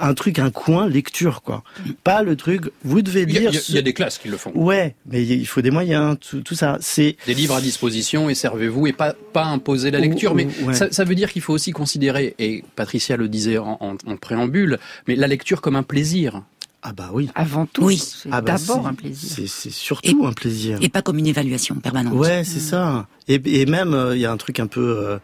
Un 0.00 0.14
truc, 0.14 0.38
un 0.38 0.50
coin 0.50 0.88
lecture, 0.88 1.42
quoi. 1.42 1.62
Pas 2.02 2.22
le 2.22 2.36
truc, 2.36 2.70
vous 2.84 3.02
devez 3.02 3.26
lire. 3.26 3.50
Il 3.68 3.74
y, 3.74 3.78
a, 3.78 3.82
des 3.82 3.92
classes 3.92 4.18
qui 4.18 4.28
le 4.28 4.36
font. 4.36 4.50
Ouais, 4.54 4.94
mais 5.06 5.24
il 5.24 5.46
faut 5.46 5.60
des 5.60 5.70
moyens, 5.70 6.16
tout, 6.18 6.54
ça. 6.54 6.78
C'est 6.80 7.16
des 7.26 7.34
livres 7.34 7.54
à 7.54 7.60
disposition 7.60 8.30
et 8.30 8.34
servez-vous 8.34 8.86
et 8.86 8.92
pas 8.92 9.14
pas 9.32 9.44
imposer 9.44 9.90
la 9.90 9.98
lecture. 9.98 10.34
mais 10.34 10.48
ça, 10.72 11.04
veut 11.04 11.14
dire 11.14 11.32
qu'il 11.32 11.42
faut 11.42 11.52
aussi 11.52 11.72
considérer, 11.72 12.34
et 12.38 12.64
Patricia 12.76 13.16
le 13.16 13.28
disait 13.28 13.58
en, 13.58 13.96
préambule, 14.20 14.78
mais 15.06 15.16
la 15.16 15.26
lecture 15.26 15.60
comme 15.60 15.76
un 15.76 15.82
plaisir. 15.82 16.42
Ah 16.82 16.92
bah 16.92 17.10
oui. 17.12 17.28
Avant 17.34 17.66
tout, 17.66 17.84
oui. 17.84 17.98
c'est 17.98 18.28
ah 18.30 18.40
bah 18.40 18.56
d'abord 18.56 18.86
un 18.86 18.94
plaisir. 18.94 19.48
C'est 19.48 19.70
surtout 19.70 20.26
un 20.26 20.32
plaisir. 20.32 20.78
Et 20.80 20.88
pas 20.88 21.02
comme 21.02 21.18
une 21.18 21.26
évaluation 21.26 21.74
permanente. 21.74 22.14
Ouais, 22.14 22.44
c'est 22.44 22.60
mm. 22.60 22.70
ça. 22.70 23.06
Et, 23.26 23.40
et 23.44 23.66
même, 23.66 23.94
euh, 23.94 24.14
il 24.14 24.20
y 24.20 24.26
a 24.26 24.30
un 24.30 24.36
truc 24.36 24.60
un 24.60 24.68
peu... 24.68 24.96
Euh, 24.96 25.18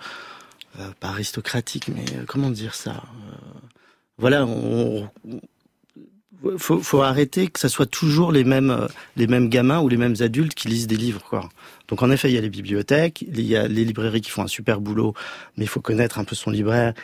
euh, 0.80 0.90
pas 0.98 1.08
aristocratique, 1.08 1.88
mais 1.94 2.04
euh, 2.16 2.24
comment 2.26 2.50
dire 2.50 2.74
ça 2.74 2.90
euh, 2.90 3.36
Voilà, 4.18 4.46
on, 4.46 5.08
faut, 6.58 7.02
arrêter 7.02 7.48
que 7.48 7.58
ça 7.58 7.68
soit 7.68 7.86
toujours 7.86 8.32
les 8.32 8.44
mêmes 8.44 8.86
les 9.16 9.26
mêmes 9.26 9.48
gamins 9.48 9.80
ou 9.80 9.88
les 9.88 9.96
mêmes 9.96 10.16
adultes 10.20 10.54
qui 10.54 10.68
lisent 10.68 10.86
des 10.86 10.96
livres 10.96 11.22
quoi. 11.22 11.48
Donc 11.88 12.02
en 12.02 12.10
effet, 12.10 12.30
il 12.30 12.34
y 12.34 12.38
a 12.38 12.40
les 12.40 12.50
bibliothèques, 12.50 13.22
il 13.22 13.40
y 13.40 13.56
a 13.56 13.68
les 13.68 13.84
librairies 13.84 14.20
qui 14.20 14.30
font 14.30 14.42
un 14.42 14.48
super 14.48 14.80
boulot, 14.80 15.14
mais 15.56 15.64
il 15.64 15.68
faut 15.68 15.80
connaître 15.80 16.18
un 16.18 16.24
peu 16.24 16.34
son 16.34 16.50
libraire. 16.50 16.94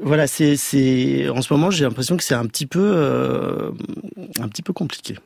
Voilà, 0.00 0.26
c'est 0.26 1.28
en 1.28 1.40
ce 1.40 1.52
moment, 1.52 1.70
j'ai 1.70 1.84
l'impression 1.84 2.16
que 2.16 2.24
c'est 2.24 2.34
un 2.34 2.46
petit 2.46 2.66
peu 2.66 3.72
un 4.40 4.48
petit 4.48 4.62
peu 4.62 4.72
compliqué. 4.72 5.16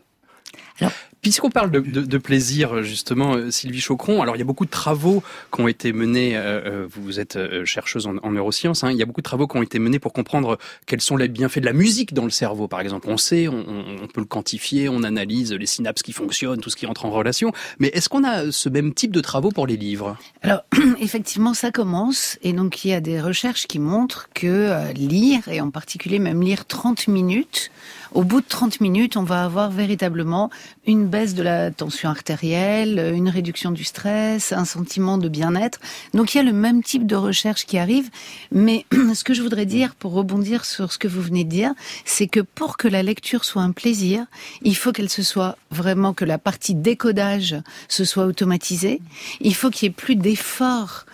Alors, 0.80 0.92
Puisqu'on 1.26 1.50
parle 1.50 1.72
de, 1.72 1.80
de, 1.80 2.02
de, 2.02 2.18
plaisir, 2.18 2.84
justement, 2.84 3.34
euh, 3.34 3.50
Sylvie 3.50 3.80
Chocron, 3.80 4.22
alors 4.22 4.36
il 4.36 4.38
y 4.38 4.42
a 4.42 4.44
beaucoup 4.44 4.64
de 4.64 4.70
travaux 4.70 5.24
qui 5.52 5.60
ont 5.60 5.66
été 5.66 5.92
menés, 5.92 6.36
euh, 6.36 6.84
euh 6.84 6.86
vous 6.88 7.18
êtes 7.18 7.36
chercheuse 7.64 8.06
en, 8.06 8.18
en 8.18 8.30
neurosciences, 8.30 8.84
hein, 8.84 8.92
il 8.92 8.96
y 8.96 9.02
a 9.02 9.06
beaucoup 9.06 9.22
de 9.22 9.24
travaux 9.24 9.48
qui 9.48 9.56
ont 9.56 9.62
été 9.62 9.80
menés 9.80 9.98
pour 9.98 10.12
comprendre 10.12 10.56
quels 10.86 11.00
sont 11.00 11.16
les 11.16 11.26
bienfaits 11.26 11.58
de 11.58 11.64
la 11.64 11.72
musique 11.72 12.14
dans 12.14 12.22
le 12.22 12.30
cerveau, 12.30 12.68
par 12.68 12.80
exemple. 12.80 13.08
On 13.10 13.16
sait, 13.16 13.48
on, 13.48 13.64
on 14.02 14.06
peut 14.06 14.20
le 14.20 14.26
quantifier, 14.26 14.88
on 14.88 15.02
analyse 15.02 15.52
les 15.52 15.66
synapses 15.66 16.04
qui 16.04 16.12
fonctionnent, 16.12 16.60
tout 16.60 16.70
ce 16.70 16.76
qui 16.76 16.86
entre 16.86 17.06
en 17.06 17.10
relation, 17.10 17.50
mais 17.80 17.88
est-ce 17.88 18.08
qu'on 18.08 18.22
a 18.22 18.52
ce 18.52 18.68
même 18.68 18.94
type 18.94 19.10
de 19.10 19.20
travaux 19.20 19.50
pour 19.50 19.66
les 19.66 19.76
livres? 19.76 20.16
Alors, 20.42 20.62
effectivement, 21.00 21.54
ça 21.54 21.72
commence, 21.72 22.38
et 22.42 22.52
donc 22.52 22.84
il 22.84 22.90
y 22.90 22.94
a 22.94 23.00
des 23.00 23.20
recherches 23.20 23.66
qui 23.66 23.80
montrent 23.80 24.28
que 24.32 24.92
lire, 24.92 25.48
et 25.48 25.60
en 25.60 25.70
particulier 25.70 26.20
même 26.20 26.40
lire 26.40 26.66
30 26.66 27.08
minutes, 27.08 27.72
au 28.12 28.22
bout 28.24 28.40
de 28.40 28.46
30 28.48 28.80
minutes, 28.80 29.16
on 29.16 29.22
va 29.22 29.44
avoir 29.44 29.70
véritablement 29.70 30.50
une 30.86 31.06
baisse 31.06 31.34
de 31.34 31.42
la 31.42 31.70
tension 31.70 32.08
artérielle, 32.08 33.12
une 33.14 33.28
réduction 33.28 33.70
du 33.70 33.84
stress, 33.84 34.52
un 34.52 34.64
sentiment 34.64 35.18
de 35.18 35.28
bien-être. 35.28 35.80
Donc 36.14 36.34
il 36.34 36.38
y 36.38 36.40
a 36.40 36.44
le 36.44 36.52
même 36.52 36.82
type 36.82 37.06
de 37.06 37.16
recherche 37.16 37.66
qui 37.66 37.78
arrive. 37.78 38.10
Mais 38.52 38.86
ce 39.14 39.24
que 39.24 39.34
je 39.34 39.42
voudrais 39.42 39.66
dire, 39.66 39.94
pour 39.94 40.12
rebondir 40.12 40.64
sur 40.64 40.92
ce 40.92 40.98
que 40.98 41.08
vous 41.08 41.22
venez 41.22 41.44
de 41.44 41.50
dire, 41.50 41.72
c'est 42.04 42.26
que 42.26 42.40
pour 42.40 42.76
que 42.76 42.88
la 42.88 43.02
lecture 43.02 43.44
soit 43.44 43.62
un 43.62 43.72
plaisir, 43.72 44.26
il 44.62 44.76
faut 44.76 44.92
qu'elle 44.92 45.10
se 45.10 45.22
soit 45.22 45.56
vraiment, 45.70 46.14
que 46.14 46.24
la 46.24 46.38
partie 46.38 46.74
décodage 46.74 47.56
se 47.88 48.04
soit 48.04 48.24
automatisée. 48.24 49.00
Il 49.40 49.54
faut 49.54 49.70
qu'il 49.70 49.86
y 49.86 49.90
ait 49.90 49.94
plus 49.94 50.16
d'efforts 50.16 51.06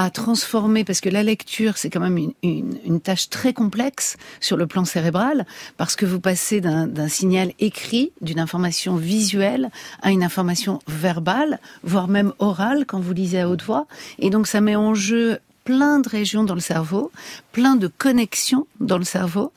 à 0.00 0.08
transformer, 0.08 0.82
parce 0.82 1.02
que 1.02 1.10
la 1.10 1.22
lecture, 1.22 1.76
c'est 1.76 1.90
quand 1.90 2.00
même 2.00 2.16
une, 2.16 2.32
une, 2.42 2.78
une, 2.86 3.00
tâche 3.02 3.28
très 3.28 3.52
complexe 3.52 4.16
sur 4.40 4.56
le 4.56 4.66
plan 4.66 4.86
cérébral, 4.86 5.44
parce 5.76 5.94
que 5.94 6.06
vous 6.06 6.20
passez 6.20 6.62
d'un 6.62 7.08
signal 7.08 7.52
écrit, 7.58 8.10
d'une 8.22 8.40
information 8.40 8.96
visuelle, 8.96 9.68
à 10.00 10.10
une 10.10 10.24
information 10.24 10.78
verbale, 10.88 11.60
voire 11.82 12.08
même 12.08 12.32
orale 12.38 12.86
quand 12.86 12.98
vous 12.98 13.12
lisez 13.12 13.40
à 13.40 13.50
haute 13.50 13.62
voix. 13.62 13.86
Et 14.18 14.30
donc 14.30 14.46
ça 14.46 14.62
met 14.62 14.74
en 14.74 14.94
jeu 14.94 15.38
plein 15.64 16.00
de 16.00 16.08
régions 16.08 16.44
dans 16.44 16.54
le 16.54 16.60
cerveau, 16.60 17.12
plein 17.52 17.76
de 17.76 17.86
connexions 17.86 18.66
dans 18.80 18.98
le 18.98 19.04
cerveau. 19.04 19.52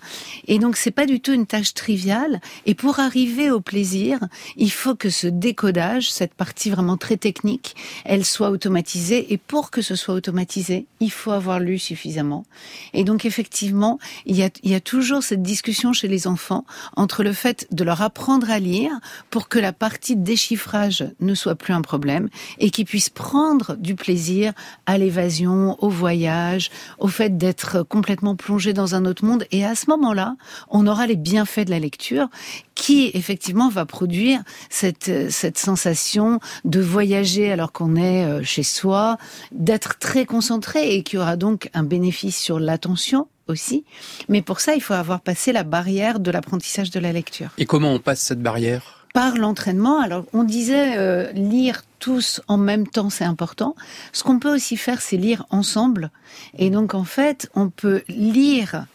Et 0.48 0.60
donc, 0.60 0.78
c'est 0.78 0.92
pas 0.92 1.06
du 1.06 1.20
tout 1.20 1.34
une 1.34 1.46
tâche 1.46 1.74
triviale. 1.74 2.42
Et 2.66 2.76
pour 2.76 3.00
arriver 3.00 3.52
au 3.52 3.62
plaisir, 3.62 4.20
il 4.56 4.72
faut 4.72 4.96
que 4.96 5.10
ce 5.10 5.28
décodage, 5.28 6.12
cette 6.12 6.34
partie 6.34 6.70
vraiment 6.70 6.98
très 6.98 7.18
technique, 7.18 7.76
elle 8.06 8.26
soit 8.26 8.50
automatisée. 8.50 9.34
Et 9.34 9.38
pour 9.38 9.72
que 9.72 9.82
ce 9.82 9.96
soit 9.96 10.16
automatisé, 10.16 10.86
il 11.00 11.12
faut 11.12 11.32
avoir 11.32 11.60
lu 11.60 11.80
suffisamment. 11.80 12.46
Et 12.94 13.04
donc, 13.04 13.26
effectivement, 13.26 14.00
il 14.26 14.36
y 14.36 14.44
a, 14.44 14.50
il 14.64 14.72
y 14.72 14.76
a 14.76 14.82
toujours 14.82 15.24
cette 15.24 15.44
discussion 15.44 15.94
chez 15.94 16.08
les 16.08 16.28
enfants 16.28 16.66
entre 16.96 17.24
le 17.24 17.34
fait 17.34 17.68
de 17.72 17.84
leur 17.84 18.02
apprendre 18.02 18.50
à 18.50 18.60
lire 18.60 18.92
pour 19.30 19.48
que 19.50 19.60
la 19.60 19.74
partie 19.74 20.16
de 20.16 20.24
déchiffrage 20.24 21.06
ne 21.20 21.36
soit 21.36 21.56
plus 21.56 21.74
un 21.74 21.82
problème 21.82 22.30
et 22.60 22.70
qu'ils 22.70 22.86
puissent 22.86 23.10
prendre 23.10 23.76
du 23.76 23.96
plaisir 23.96 24.54
à 24.86 24.98
l'évasion, 24.98 25.78
au 25.84 25.90
voyage, 25.90 26.72
au 27.00 27.08
fait 27.08 27.38
d'être 27.38 27.83
complètement 27.84 28.36
plongé 28.36 28.74
dans 28.74 28.96
un 28.96 29.06
autre 29.06 29.26
monde. 29.26 29.46
Et 29.52 29.66
à 29.66 29.76
ce 29.76 29.90
moment-là, 29.90 30.36
on 30.70 30.88
aura 30.88 31.08
les 31.08 31.16
bienfaits 31.16 31.66
de 31.66 31.72
la 31.72 31.80
lecture 31.80 32.28
qui 32.76 33.12
effectivement 33.14 33.70
va 33.70 33.86
produire 33.86 34.42
cette, 34.70 35.30
cette 35.32 35.58
sensation 35.58 36.40
de 36.66 36.82
voyager 36.82 37.52
alors 37.52 37.72
qu'on 37.72 37.96
est 37.96 38.26
euh, 38.26 38.44
chez 38.44 38.64
soi, 38.64 39.18
d'être 39.52 40.00
très 40.00 40.26
concentré 40.26 40.96
et 40.96 41.04
qui 41.04 41.18
aura 41.18 41.36
donc 41.36 41.70
un 41.74 41.84
bénéfice 41.84 42.38
sur 42.38 42.60
l'attention 42.60 43.28
aussi. 43.48 43.84
Mais 44.30 44.42
pour 44.42 44.60
ça, 44.60 44.76
il 44.76 44.82
faut 44.82 44.94
avoir 44.94 45.22
passé 45.22 45.52
la 45.52 45.64
barrière 45.64 46.20
de 46.20 46.32
l'apprentissage 46.32 46.92
de 46.92 47.00
la 47.00 47.12
lecture. 47.12 47.50
Et 47.58 47.66
comment 47.66 47.94
on 47.94 48.00
passe 48.00 48.22
cette 48.22 48.42
barrière? 48.42 49.03
Par 49.14 49.38
l'entraînement. 49.38 50.00
Alors, 50.00 50.26
on 50.34 50.44
disait 50.44 50.98
euh, 50.98 51.32
lire 51.32 51.84
tous 52.00 52.42
en 52.48 52.58
même 52.58 52.88
temps, 52.88 53.10
c'est 53.10 53.24
important. 53.24 53.76
Ce 54.12 54.24
qu'on 54.24 54.40
peut 54.40 54.54
aussi 54.54 54.76
faire, 54.76 55.02
c'est 55.02 55.18
lire 55.18 55.46
ensemble. 55.52 56.12
Et 56.58 56.70
donc, 56.70 56.96
en 56.96 57.04
fait, 57.06 57.50
on 57.56 57.70
peut 57.70 58.02
lire 58.10 58.88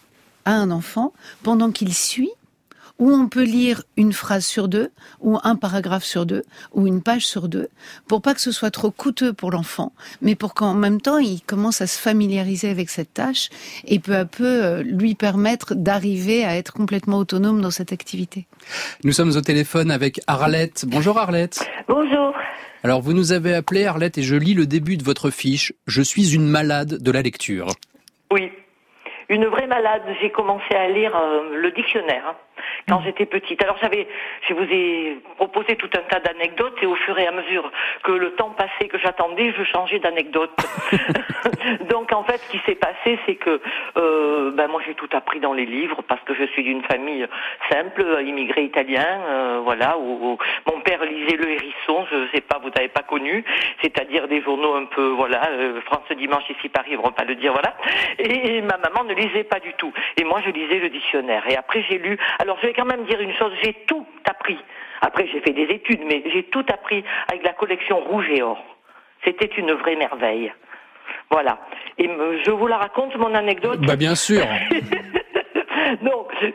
à 0.44 0.52
un 0.52 0.70
enfant 0.70 1.12
pendant 1.42 1.70
qu'il 1.70 1.94
suit 1.94 2.30
où 2.99 3.12
on 3.12 3.28
peut 3.28 3.45
lire 3.45 3.83
une 3.97 4.12
phrase 4.12 4.45
sur 4.45 4.69
deux, 4.69 4.90
ou 5.21 5.38
un 5.43 5.57
paragraphe 5.57 6.05
sur 6.05 6.26
deux, 6.26 6.43
ou 6.73 6.87
une 6.87 7.02
page 7.02 7.26
sur 7.26 7.49
deux, 7.49 7.69
pour 8.09 8.23
pas 8.23 8.35
que 8.35 8.40
ce 8.40 8.52
soit 8.52 8.71
trop 8.71 8.90
coûteux 8.90 9.33
pour 9.33 9.50
l'enfant, 9.50 9.93
mais 10.21 10.35
pour 10.35 10.55
qu'en 10.55 10.75
même 10.75 11.00
temps 11.00 11.19
il 11.19 11.40
commence 11.43 11.81
à 11.81 11.87
se 11.87 12.00
familiariser 12.00 12.69
avec 12.69 12.90
cette 12.90 13.14
tâche 13.14 13.49
et 13.87 13.99
peu 13.99 14.17
à 14.17 14.25
peu 14.25 14.64
euh, 14.64 14.83
lui 14.83 15.14
permettre 15.14 15.75
d'arriver 15.75 16.45
à 16.45 16.57
être 16.57 16.73
complètement 16.73 17.19
autonome 17.19 17.61
dans 17.61 17.71
cette 17.71 17.93
activité. 17.93 18.47
Nous 19.05 19.12
sommes 19.12 19.37
au 19.37 19.40
téléphone 19.40 19.90
avec 19.90 20.21
Arlette. 20.26 20.85
Bonjour 20.88 21.19
Arlette. 21.19 21.69
Bonjour. 21.88 22.35
Alors 22.85 23.00
vous 23.00 23.12
nous 23.12 23.33
avez 23.33 23.55
appelé 23.55 23.87
Arlette 23.87 24.19
et 24.19 24.23
je 24.23 24.37
lis 24.37 24.55
le 24.55 24.67
début 24.67 24.97
de 24.97 25.05
votre 25.05 25.31
fiche. 25.31 25.73
Je 25.87 26.02
suis 26.02 26.35
une 26.35 26.47
malade 26.47 27.02
de 27.02 27.11
la 27.11 27.23
lecture. 27.23 27.69
Oui, 28.33 28.50
une 29.28 29.47
vraie 29.47 29.67
malade. 29.67 30.02
J'ai 30.21 30.31
commencé 30.31 30.75
à 30.75 30.88
lire 30.88 31.17
euh, 31.17 31.57
le 31.57 31.71
dictionnaire. 31.73 32.35
Quand 32.88 33.00
j'étais 33.03 33.27
petite. 33.27 33.62
Alors 33.62 33.77
j'avais, 33.81 34.07
je 34.49 34.55
vous 34.55 34.65
ai 34.71 35.19
proposé 35.37 35.77
tout 35.77 35.91
un 35.95 36.03
tas 36.03 36.21
d'anecdotes 36.21 36.77
et 36.83 36.87
au 36.87 36.95
fur 36.95 37.19
et 37.19 37.27
à 37.27 37.33
mesure 37.33 37.71
que 38.03 38.12
le 38.12 38.33
temps 38.33 38.50
passait, 38.50 38.88
que 38.88 38.99
j'attendais, 38.99 39.53
je 39.57 39.65
changeais 39.65 39.99
d'anecdote. 39.99 40.50
Donc 41.91 42.12
en 42.12 42.25
fait, 42.25 42.38
ce 42.38 42.50
qui 42.50 42.61
s'est 42.67 42.75
passé, 42.75 43.19
c'est 43.27 43.37
que 43.37 43.61
euh, 43.97 44.50
ben 44.53 44.69
moi 44.69 44.81
j'ai 44.87 44.95
tout 44.95 45.09
appris 45.12 45.41
dans 45.41 45.53
les 45.53 45.67
livres 45.67 46.03
parce 46.09 46.23
que 46.23 46.35
je 46.35 46.45
suis 46.45 46.62
d'une 46.62 46.83
famille 46.83 47.27
simple, 47.71 48.05
immigré 48.25 48.65
italien, 48.65 49.07
euh, 49.29 49.61
voilà, 49.62 49.99
où, 49.99 50.38
mon 50.67 50.81
père 50.81 51.05
lisait 51.05 51.37
Le 51.37 51.50
Hérisson, 51.50 52.07
je 52.11 52.29
sais 52.33 52.41
pas, 52.41 52.59
vous 52.62 52.71
n'avez 52.71 52.88
pas 52.88 53.03
connu, 53.03 53.45
c'est-à-dire 53.83 54.29
des 54.29 54.43
journaux 54.43 54.75
un 54.75 54.87
peu, 54.87 55.09
voilà, 55.09 55.49
euh, 55.50 55.81
France 55.83 56.05
Dimanche 56.17 56.49
ici 56.50 56.69
Paris, 56.69 56.97
on 56.97 57.03
va 57.03 57.11
pas 57.11 57.25
le 57.25 57.35
dire, 57.35 57.53
voilà. 57.53 57.75
Et, 58.19 58.57
et 58.57 58.62
ma 58.62 58.79
maman 58.79 59.05
ne 59.05 59.15
lisait 59.15 59.45
pas 59.45 59.61
du 59.61 59.73
tout. 59.75 59.93
Et 60.17 60.25
moi 60.25 60.41
je 60.45 60.50
lisais 60.50 60.79
le 60.79 60.88
dictionnaire. 60.88 61.45
Et 61.49 61.57
après 61.57 61.85
j'ai 61.88 61.99
lu. 61.99 62.19
Alors 62.38 62.48
je 62.61 62.67
vais 62.67 62.73
quand 62.73 62.85
même 62.85 63.05
dire 63.05 63.21
une 63.21 63.35
chose, 63.35 63.52
j'ai 63.62 63.75
tout 63.87 64.07
appris. 64.28 64.59
Après, 65.00 65.26
j'ai 65.28 65.40
fait 65.40 65.52
des 65.52 65.73
études, 65.75 66.00
mais 66.05 66.23
j'ai 66.33 66.45
tout 66.45 66.64
appris 66.73 67.05
avec 67.28 67.45
la 67.45 67.52
collection 67.52 68.00
Rouge 68.00 68.26
et 68.31 68.43
Or. 68.43 68.62
C'était 69.25 69.50
une 69.57 69.73
vraie 69.73 69.97
merveille. 69.97 70.52
Voilà. 71.31 71.59
Et 71.99 72.09
je 72.45 72.50
vous 72.50 72.67
la 72.67 72.78
raconte, 72.78 73.17
mon 73.17 73.35
anecdote. 73.35 73.81
Bah 73.81 73.97
bien 73.97 74.14
sûr. 74.14 74.43
Donc, 76.02 76.33
euh, 76.42 76.50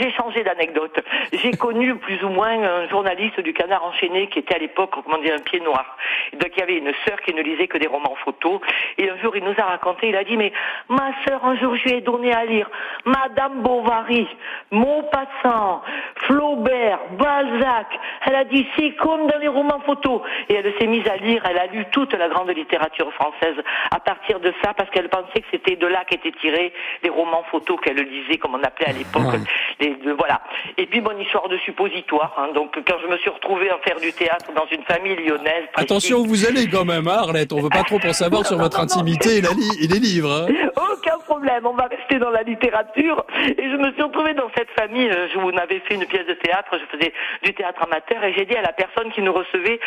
j'ai 0.00 0.10
changé 0.12 0.42
d'anecdote. 0.44 0.98
J'ai 1.32 1.52
connu 1.52 1.94
plus 1.96 2.22
ou 2.24 2.28
moins 2.28 2.62
un 2.62 2.88
journaliste 2.88 3.40
du 3.40 3.52
Canard 3.52 3.84
enchaîné 3.84 4.28
qui 4.28 4.38
était 4.40 4.54
à 4.54 4.58
l'époque, 4.58 4.90
comment 5.04 5.18
dire, 5.18 5.34
un 5.34 5.42
pied 5.42 5.60
noir. 5.60 5.96
Donc, 6.34 6.50
il 6.56 6.60
y 6.60 6.62
avait 6.62 6.78
une 6.78 6.92
sœur 7.06 7.20
qui 7.20 7.34
ne 7.34 7.42
lisait 7.42 7.68
que 7.68 7.78
des 7.78 7.86
romans 7.86 8.16
photos. 8.24 8.60
Et 8.98 9.08
un 9.10 9.16
jour, 9.18 9.36
il 9.36 9.44
nous 9.44 9.54
a 9.58 9.64
raconté, 9.64 10.08
il 10.08 10.16
a 10.16 10.24
dit, 10.24 10.36
mais 10.36 10.52
ma 10.88 11.10
sœur, 11.26 11.44
un 11.44 11.56
jour, 11.56 11.74
je 11.76 11.84
lui 11.84 11.92
ai 11.94 12.00
donné 12.00 12.32
à 12.32 12.44
lire 12.44 12.70
Madame 13.04 13.62
Bovary, 13.62 14.26
Maupassant, 14.70 15.82
Flaubert, 16.26 17.00
Balzac. 17.18 17.86
Elle 18.26 18.34
a 18.34 18.44
dit, 18.44 18.66
c'est 18.76 18.92
comme 18.96 19.26
dans 19.26 19.38
les 19.38 19.48
romans 19.48 19.80
photos. 19.84 20.22
Et 20.48 20.54
elle 20.54 20.72
s'est 20.78 20.86
mise 20.86 21.06
à 21.08 21.16
lire, 21.16 21.42
elle 21.48 21.58
a 21.58 21.66
lu 21.66 21.84
toute 21.90 22.12
la 22.14 22.28
grande 22.28 22.50
littérature 22.50 23.12
française 23.14 23.56
à 23.90 24.00
partir 24.00 24.40
de 24.40 24.52
ça, 24.62 24.72
parce 24.74 24.90
qu'elle 24.90 25.08
pensait 25.08 25.40
que 25.40 25.46
c'était 25.50 25.76
de 25.76 25.86
là 25.86 26.04
qu'étaient 26.04 26.32
tirés 26.32 26.72
les 27.02 27.10
romans 27.10 27.44
photos 27.50 27.78
qu'elle 27.80 27.96
lisait 27.96 28.38
on 28.52 28.62
appelait 28.62 28.88
à 28.88 28.92
l'époque. 28.92 29.40
Les, 29.80 29.96
voilà. 30.16 30.40
Et 30.76 30.86
puis 30.86 31.00
mon 31.00 31.18
histoire 31.18 31.48
de 31.48 31.56
suppositoire. 31.58 32.34
Hein. 32.38 32.52
donc 32.54 32.78
quand 32.86 32.96
je 33.02 33.08
me 33.08 33.16
suis 33.18 33.30
retrouvée 33.30 33.70
à 33.70 33.78
faire 33.78 33.98
du 34.00 34.12
théâtre 34.12 34.52
dans 34.54 34.66
une 34.70 34.82
famille 34.84 35.16
lyonnaise. 35.16 35.64
Attention 35.74 36.18
où 36.18 36.26
vous 36.26 36.46
allez 36.46 36.68
quand 36.68 36.84
même, 36.84 37.08
hein, 37.08 37.18
Arlette. 37.18 37.52
On 37.52 37.60
veut 37.60 37.68
pas 37.68 37.82
trop 37.82 38.00
en 38.04 38.12
savoir 38.12 38.46
sur 38.50 38.58
votre 38.58 38.80
intimité 38.80 39.38
et, 39.38 39.86
les 39.86 39.98
livres. 39.98 40.46
Hein. 40.48 40.68
Aucun 40.76 41.18
problème. 41.18 41.66
On 41.66 41.74
va 41.74 41.86
rester 41.86 42.18
dans 42.18 42.30
la 42.30 42.42
littérature. 42.42 43.24
Et 43.44 43.70
je 43.70 43.76
me 43.76 43.92
suis 43.92 44.02
retrouvée 44.02 44.34
dans 44.34 44.50
cette 44.56 44.70
famille. 44.78 45.08
Euh, 45.08 45.28
je 45.32 45.38
vous 45.38 45.50
avais 45.50 45.80
fait 45.80 45.94
une 45.94 46.06
pièce 46.06 46.26
de 46.26 46.34
théâtre. 46.34 46.70
Je 46.72 46.96
faisais 46.96 47.12
du 47.42 47.54
théâtre 47.54 47.82
amateur 47.82 48.22
et 48.24 48.32
j'ai 48.34 48.44
dit 48.44 48.56
à 48.56 48.62
la 48.62 48.72
personne 48.72 49.10
qui 49.12 49.22
nous 49.22 49.32
recevait, 49.32 49.80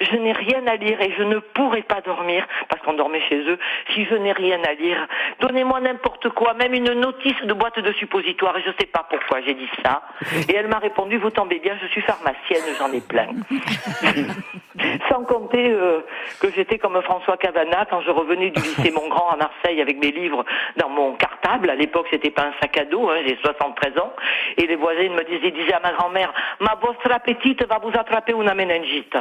je 0.00 0.16
n'ai 0.16 0.32
rien 0.32 0.66
à 0.66 0.76
lire 0.76 1.00
et 1.00 1.12
je 1.16 1.22
ne 1.22 1.38
pourrai 1.38 1.82
pas 1.82 2.00
dormir 2.00 2.46
parce 2.68 2.82
qu'on 2.82 2.94
dormait 2.94 3.22
chez 3.28 3.38
eux 3.48 3.58
si 3.94 4.04
je 4.06 4.14
n'ai 4.14 4.32
rien 4.32 4.60
à 4.64 4.74
lire. 4.74 5.06
Donnez-moi 5.40 5.80
n'importe 5.80 6.28
quoi, 6.30 6.54
même 6.54 6.74
une 6.74 6.92
notice 6.92 7.40
de 7.44 7.52
boîte 7.52 7.78
de 7.78 7.92
suppositoire 7.92 8.11
et 8.20 8.36
je 8.38 8.68
ne 8.68 8.74
sais 8.78 8.86
pas 8.86 9.06
pourquoi 9.08 9.40
j'ai 9.42 9.54
dit 9.54 9.68
ça. 9.84 10.02
Et 10.48 10.54
elle 10.54 10.68
m'a 10.68 10.78
répondu, 10.78 11.18
vous 11.18 11.30
tombez 11.30 11.58
bien, 11.58 11.76
je 11.80 11.86
suis 11.88 12.02
pharmacienne, 12.02 12.62
j'en 12.78 12.92
ai 12.92 13.00
plein. 13.00 13.28
Sans 15.08 15.24
compter 15.24 15.70
euh, 15.70 16.00
que 16.40 16.50
j'étais 16.54 16.78
comme 16.78 17.00
François 17.02 17.36
Cavana 17.36 17.86
quand 17.88 18.00
je 18.02 18.10
revenais 18.10 18.50
du 18.50 18.60
lycée 18.60 18.90
Montgrand 18.94 19.30
à 19.30 19.36
Marseille 19.36 19.80
avec 19.80 19.98
mes 19.98 20.10
livres 20.10 20.44
dans 20.76 20.88
mon 20.88 21.14
cartable. 21.14 21.70
À 21.70 21.74
l'époque, 21.74 22.06
c'était 22.10 22.30
pas 22.30 22.46
un 22.46 22.52
sac 22.60 22.76
à 22.76 22.84
dos, 22.84 23.08
hein, 23.10 23.16
j'ai 23.26 23.38
73 23.42 23.98
ans. 23.98 24.12
Et 24.56 24.66
les 24.66 24.76
voisins 24.76 25.10
me 25.10 25.24
disaient, 25.24 25.50
disaient 25.50 25.74
à 25.74 25.80
ma 25.80 25.92
grand-mère, 25.92 26.32
ma 26.60 26.74
votre 26.80 27.10
appétite 27.12 27.66
va 27.68 27.78
vous 27.78 27.92
attraper 27.98 28.32
une 28.32 28.52
méningite. 28.54 29.16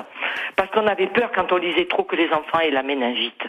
Parce 0.55 0.69
qu'on 0.71 0.87
avait 0.87 1.07
peur 1.07 1.31
quand 1.35 1.51
on 1.51 1.57
lisait 1.57 1.85
trop 1.85 2.03
que 2.03 2.15
les 2.15 2.29
enfants 2.31 2.59
aient 2.59 2.71
la 2.71 2.83
méningite. 2.83 3.41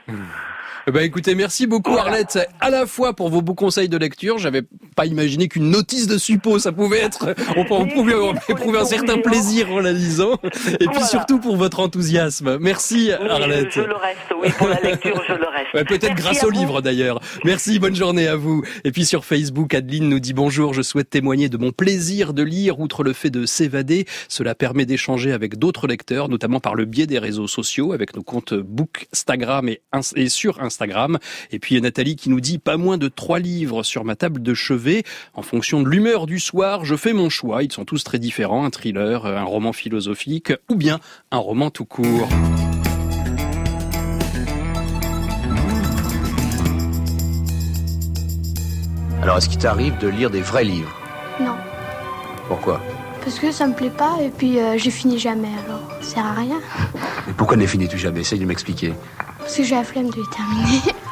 Ben 0.88 1.02
écoutez, 1.02 1.36
merci 1.36 1.68
beaucoup 1.68 1.96
Arlette, 1.96 2.40
à 2.60 2.68
la 2.68 2.86
fois 2.86 3.14
pour 3.14 3.28
vos 3.28 3.40
beaux 3.40 3.54
conseils 3.54 3.88
de 3.88 3.96
lecture. 3.96 4.38
J'avais 4.38 4.62
pas 4.96 5.06
imaginé 5.06 5.31
qu'une 5.48 5.70
notice 5.70 6.06
de 6.06 6.18
suppos, 6.18 6.58
ça 6.58 6.72
pouvait 6.72 7.00
être, 7.00 7.34
on, 7.56 7.86
pouvait 7.86 8.14
éprouver 8.48 8.78
un 8.78 8.84
certain 8.84 9.18
plaisir 9.18 9.70
en 9.70 9.80
la 9.80 9.92
lisant. 9.92 10.38
Et 10.80 10.86
puis 10.86 11.04
surtout 11.08 11.38
pour 11.38 11.56
votre 11.56 11.80
enthousiasme. 11.80 12.58
Merci 12.58 13.12
Arlette. 13.12 13.70
Je, 13.70 13.80
le 13.80 13.94
reste, 13.94 14.18
oui, 14.40 14.50
pour 14.58 14.68
la 14.68 14.80
lecture, 14.80 15.22
je 15.26 15.34
le 15.34 15.46
reste. 15.46 15.88
Peut-être 15.88 16.14
grâce 16.14 16.44
au 16.44 16.50
livre 16.50 16.82
d'ailleurs. 16.82 17.20
Merci, 17.44 17.78
bonne 17.78 17.96
journée 17.96 18.28
à 18.28 18.36
vous. 18.36 18.62
Et 18.84 18.92
puis 18.92 19.04
sur 19.04 19.24
Facebook, 19.24 19.74
Adeline 19.74 20.08
nous 20.08 20.20
dit 20.20 20.32
bonjour, 20.32 20.74
je 20.74 20.82
souhaite 20.82 21.10
témoigner 21.10 21.48
de 21.48 21.56
mon 21.56 21.72
plaisir 21.72 22.34
de 22.34 22.42
lire, 22.42 22.80
outre 22.80 23.04
le 23.04 23.12
fait 23.12 23.30
de 23.30 23.46
s'évader. 23.46 24.06
Cela 24.28 24.54
permet 24.54 24.86
d'échanger 24.86 25.32
avec 25.32 25.58
d'autres 25.58 25.86
lecteurs, 25.86 26.28
notamment 26.28 26.60
par 26.60 26.74
le 26.74 26.84
biais 26.84 27.06
des 27.06 27.18
réseaux 27.18 27.46
sociaux, 27.46 27.92
avec 27.92 28.14
nos 28.16 28.22
comptes 28.22 28.54
Bookstagram 28.54 29.68
et, 29.68 29.80
et 30.16 30.28
sur 30.28 30.60
Instagram 30.60 30.72
Instagram. 30.72 31.18
Et 31.50 31.58
puis 31.58 31.80
Nathalie 31.80 32.16
qui 32.16 32.30
nous 32.30 32.40
dit 32.40 32.58
pas 32.58 32.76
moins 32.76 32.98
de 32.98 33.08
trois 33.08 33.38
livres 33.38 33.82
sur 33.82 34.04
ma 34.04 34.16
table 34.16 34.42
de 34.42 34.54
chevet. 34.54 35.02
En 35.34 35.42
fonction 35.42 35.82
de 35.82 35.88
l'humeur 35.88 36.26
du 36.26 36.40
soir, 36.40 36.84
je 36.84 36.96
fais 36.96 37.12
mon 37.12 37.30
choix. 37.30 37.62
Ils 37.62 37.72
sont 37.72 37.84
tous 37.84 38.04
très 38.04 38.18
différents. 38.18 38.64
Un 38.64 38.70
thriller, 38.70 39.26
un 39.26 39.44
roman 39.44 39.72
philosophique 39.72 40.52
ou 40.68 40.74
bien 40.74 41.00
un 41.30 41.38
roman 41.38 41.70
tout 41.70 41.84
court. 41.84 42.28
Alors, 49.22 49.38
est-ce 49.38 49.48
qu'il 49.48 49.58
t'arrive 49.58 49.96
de 49.98 50.08
lire 50.08 50.30
des 50.30 50.40
vrais 50.40 50.64
livres? 50.64 50.96
Non. 51.40 51.54
Pourquoi? 52.48 52.80
Parce 53.22 53.38
que 53.38 53.52
ça 53.52 53.68
me 53.68 53.72
plaît 53.72 53.88
pas 53.96 54.16
et 54.20 54.30
puis 54.30 54.58
euh, 54.58 54.76
je 54.76 54.90
finis 54.90 55.20
jamais, 55.20 55.52
alors 55.64 55.80
ça 56.00 56.14
sert 56.14 56.26
à 56.26 56.32
rien. 56.32 56.60
Mais 57.28 57.32
pourquoi 57.32 57.56
ne 57.56 57.64
finis-tu 57.64 57.96
jamais? 57.96 58.22
Essaye 58.22 58.40
de 58.40 58.44
m'expliquer. 58.44 58.94
Parce 59.38 59.56
que 59.56 59.62
j'ai 59.62 59.76
la 59.76 59.84
flemme 59.84 60.10
de 60.10 60.16
les 60.16 60.28
terminer. 60.34 60.80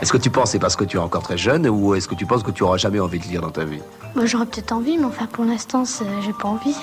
Est-ce 0.00 0.12
que 0.12 0.18
tu 0.18 0.30
penses 0.30 0.50
c'est 0.50 0.58
parce 0.58 0.76
que 0.76 0.84
tu 0.84 0.96
es 0.96 1.00
encore 1.00 1.22
très 1.22 1.38
jeune 1.38 1.68
ou 1.68 1.94
est-ce 1.94 2.08
que 2.08 2.14
tu 2.14 2.26
penses 2.26 2.42
que 2.42 2.50
tu 2.50 2.62
auras 2.64 2.76
jamais 2.76 2.98
envie 3.00 3.18
de 3.18 3.24
lire 3.24 3.40
dans 3.40 3.50
ta 3.50 3.64
vie? 3.64 3.80
Moi, 4.14 4.26
J'aurais 4.26 4.46
peut-être 4.46 4.72
envie, 4.72 4.98
mais 4.98 5.04
enfin 5.04 5.26
pour 5.26 5.44
l'instant, 5.44 5.84
j'ai 6.24 6.32
pas 6.32 6.48
envie. 6.48 6.74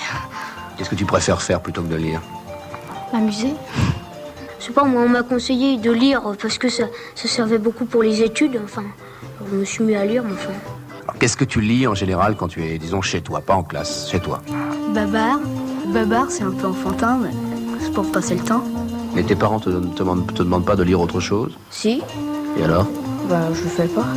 Qu'est-ce 0.77 0.89
que 0.89 0.95
tu 0.95 1.05
préfères 1.05 1.41
faire 1.41 1.61
plutôt 1.61 1.81
que 1.81 1.87
de 1.87 1.95
lire? 1.97 2.21
M'amuser. 3.11 3.53
c'est 4.59 4.73
pas 4.73 4.83
moi, 4.85 5.01
on 5.01 5.09
m'a 5.09 5.23
conseillé 5.23 5.77
de 5.77 5.91
lire 5.91 6.21
parce 6.41 6.57
que 6.57 6.69
ça, 6.69 6.85
ça 7.15 7.27
servait 7.27 7.57
beaucoup 7.57 7.85
pour 7.85 8.03
les 8.03 8.21
études. 8.21 8.59
Enfin, 8.63 8.83
je 9.49 9.55
me 9.55 9.65
suis 9.65 9.83
mis 9.83 9.95
à 9.95 10.05
lire, 10.05 10.23
mais 10.23 10.33
enfin. 10.33 10.53
Qu'est-ce 11.19 11.35
que 11.35 11.43
tu 11.43 11.59
lis 11.59 11.87
en 11.87 11.95
général 11.95 12.35
quand 12.37 12.47
tu 12.47 12.63
es, 12.63 12.77
disons, 12.77 13.01
chez 13.01 13.21
toi, 13.21 13.41
pas 13.41 13.55
en 13.55 13.63
classe, 13.63 14.09
chez 14.09 14.19
toi? 14.19 14.41
Babar. 14.93 15.39
Babar, 15.87 16.29
c'est 16.29 16.43
un 16.43 16.51
peu 16.51 16.67
enfantin, 16.67 17.17
mais 17.21 17.31
c'est 17.81 17.91
pour 17.91 18.09
passer 18.11 18.35
le 18.35 18.43
temps. 18.43 18.63
Mais 19.15 19.23
tes 19.23 19.35
parents 19.35 19.59
te, 19.59 19.69
te 19.69 20.43
demandent 20.43 20.65
pas 20.65 20.75
de 20.75 20.83
lire 20.83 21.01
autre 21.01 21.19
chose? 21.19 21.57
Si, 21.71 22.03
Et 22.59 22.63
alors 22.63 22.87
bah 23.29 23.47
je 23.53 23.63
le 23.63 23.69
fais 23.69 23.87
pas. 23.87 24.07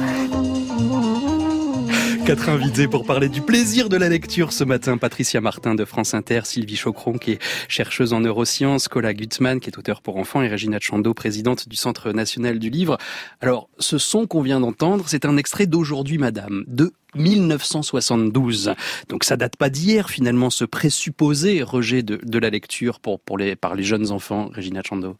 Quatre 2.26 2.48
invités 2.48 2.88
pour 2.88 3.04
parler 3.04 3.28
du 3.28 3.40
plaisir 3.40 3.88
de 3.88 3.96
la 3.96 4.08
lecture 4.08 4.52
ce 4.52 4.64
matin. 4.64 4.96
Patricia 4.96 5.40
Martin 5.40 5.74
de 5.74 5.84
France 5.84 6.14
Inter, 6.14 6.40
Sylvie 6.44 6.76
Chocron 6.76 7.18
qui 7.18 7.32
est 7.32 7.38
chercheuse 7.68 8.12
en 8.12 8.20
neurosciences, 8.20 8.88
Cola 8.88 9.12
Gutzmann 9.12 9.60
qui 9.60 9.70
est 9.70 9.78
auteur 9.78 10.02
pour 10.02 10.16
enfants 10.16 10.42
et 10.42 10.48
Regina 10.48 10.78
Chando, 10.80 11.14
présidente 11.14 11.68
du 11.68 11.76
Centre 11.76 12.12
national 12.12 12.58
du 12.58 12.70
livre. 12.70 12.96
Alors, 13.40 13.68
ce 13.78 13.98
son 13.98 14.26
qu'on 14.26 14.40
vient 14.40 14.60
d'entendre, 14.60 15.04
c'est 15.08 15.24
un 15.24 15.36
extrait 15.36 15.66
d'aujourd'hui, 15.66 16.18
madame, 16.18 16.64
de 16.66 16.92
1972. 17.14 18.74
Donc 19.08 19.24
ça 19.24 19.36
date 19.36 19.56
pas 19.56 19.70
d'hier 19.70 20.10
finalement 20.10 20.50
ce 20.50 20.64
présupposé 20.64 21.62
rejet 21.62 22.02
de, 22.02 22.18
de 22.22 22.38
la 22.38 22.50
lecture 22.50 23.00
pour, 23.00 23.20
pour 23.20 23.38
les, 23.38 23.56
par 23.56 23.74
les 23.74 23.82
jeunes 23.84 24.10
enfants, 24.10 24.50
Regina 24.54 24.82
Chando. 24.84 25.16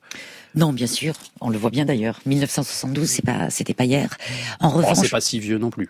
Non, 0.54 0.72
bien 0.72 0.87
sûr, 0.87 1.14
on 1.40 1.49
le 1.49 1.58
voit 1.58 1.70
bien 1.70 1.84
d'ailleurs. 1.84 2.20
1972, 2.26 3.08
c'est 3.08 3.25
pas, 3.25 3.50
c'était 3.50 3.75
pas 3.75 3.84
hier. 3.84 4.16
En 4.61 4.68
Oh, 4.68 4.76
revanche, 4.78 4.99
c'est 5.00 5.08
pas 5.11 5.20
si 5.20 5.38
vieux 5.38 5.58
non 5.58 5.70
plus. 5.70 5.88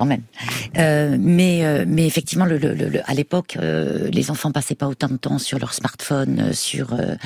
Quand 0.00 0.06
même. 0.06 0.22
Euh, 0.78 1.18
mais 1.20 1.62
euh, 1.66 1.84
mais 1.86 2.06
effectivement, 2.06 2.46
le, 2.46 2.56
le, 2.56 2.72
le- 2.74 3.02
à 3.04 3.12
l'époque, 3.12 3.58
euh, 3.60 4.08
les 4.10 4.30
enfants 4.30 4.50
passaient 4.50 4.74
pas 4.74 4.86
autant 4.88 5.08
de 5.08 5.18
temps 5.18 5.38
sur 5.38 5.58
leur 5.58 5.74
smartphone, 5.74 6.54
sur 6.54 6.94
euh, 6.94 7.16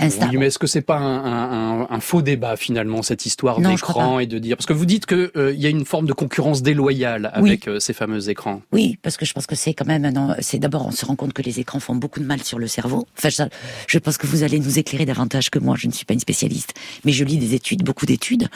Insta. 0.00 0.26
Oui, 0.32 0.38
mais 0.38 0.46
est-ce 0.46 0.58
que 0.58 0.66
c'est 0.66 0.80
pas 0.80 0.96
un, 0.98 1.24
un- 1.24 1.82
un- 1.82 1.86
un 1.90 2.00
faux 2.00 2.22
débat 2.22 2.56
finalement 2.56 3.02
cette 3.02 3.24
histoire 3.24 3.62
je 3.62 3.68
d'écran 3.68 4.18
et 4.18 4.26
de 4.26 4.38
dire 4.40 4.56
parce 4.56 4.66
que 4.66 4.72
vous 4.72 4.84
dites 4.84 5.06
que 5.06 5.30
il 5.54 5.60
y 5.62 5.66
a 5.66 5.68
une 5.68 5.84
forme 5.84 6.06
de 6.06 6.12
concurrence 6.12 6.60
déloyale 6.62 7.30
avec 7.32 7.70
ces 7.78 7.92
fameux 7.92 8.28
écrans. 8.28 8.62
Oui, 8.72 8.98
parce 9.02 9.16
que 9.16 9.24
je 9.24 9.32
pense 9.32 9.46
que 9.46 9.54
c'est 9.54 9.72
quand 9.74 9.86
même 9.86 10.10
c'est 10.40 10.58
d'abord 10.58 10.84
on 10.86 10.90
se 10.90 11.06
rend 11.06 11.14
compte 11.14 11.34
que 11.34 11.42
les 11.42 11.60
écrans 11.60 11.78
font 11.78 11.94
beaucoup 11.94 12.18
de 12.18 12.26
mal 12.26 12.42
sur 12.42 12.58
le 12.58 12.66
cerveau. 12.66 13.06
Enfin, 13.16 13.30
ça, 13.30 13.48
je 13.86 13.98
pense 14.00 14.18
que 14.18 14.26
vous 14.26 14.42
allez 14.42 14.58
nous 14.58 14.76
éclairer 14.80 15.06
davantage 15.06 15.50
que 15.50 15.60
moi. 15.60 15.76
Je 15.78 15.86
ne 15.86 15.92
suis 15.92 16.04
pas 16.04 16.14
une 16.14 16.20
spécialiste, 16.20 16.74
mais 17.04 17.12
je 17.12 17.22
lis 17.24 17.38
des 17.38 17.54
études, 17.54 17.84
beaucoup 17.84 18.06
d'études, 18.06 18.48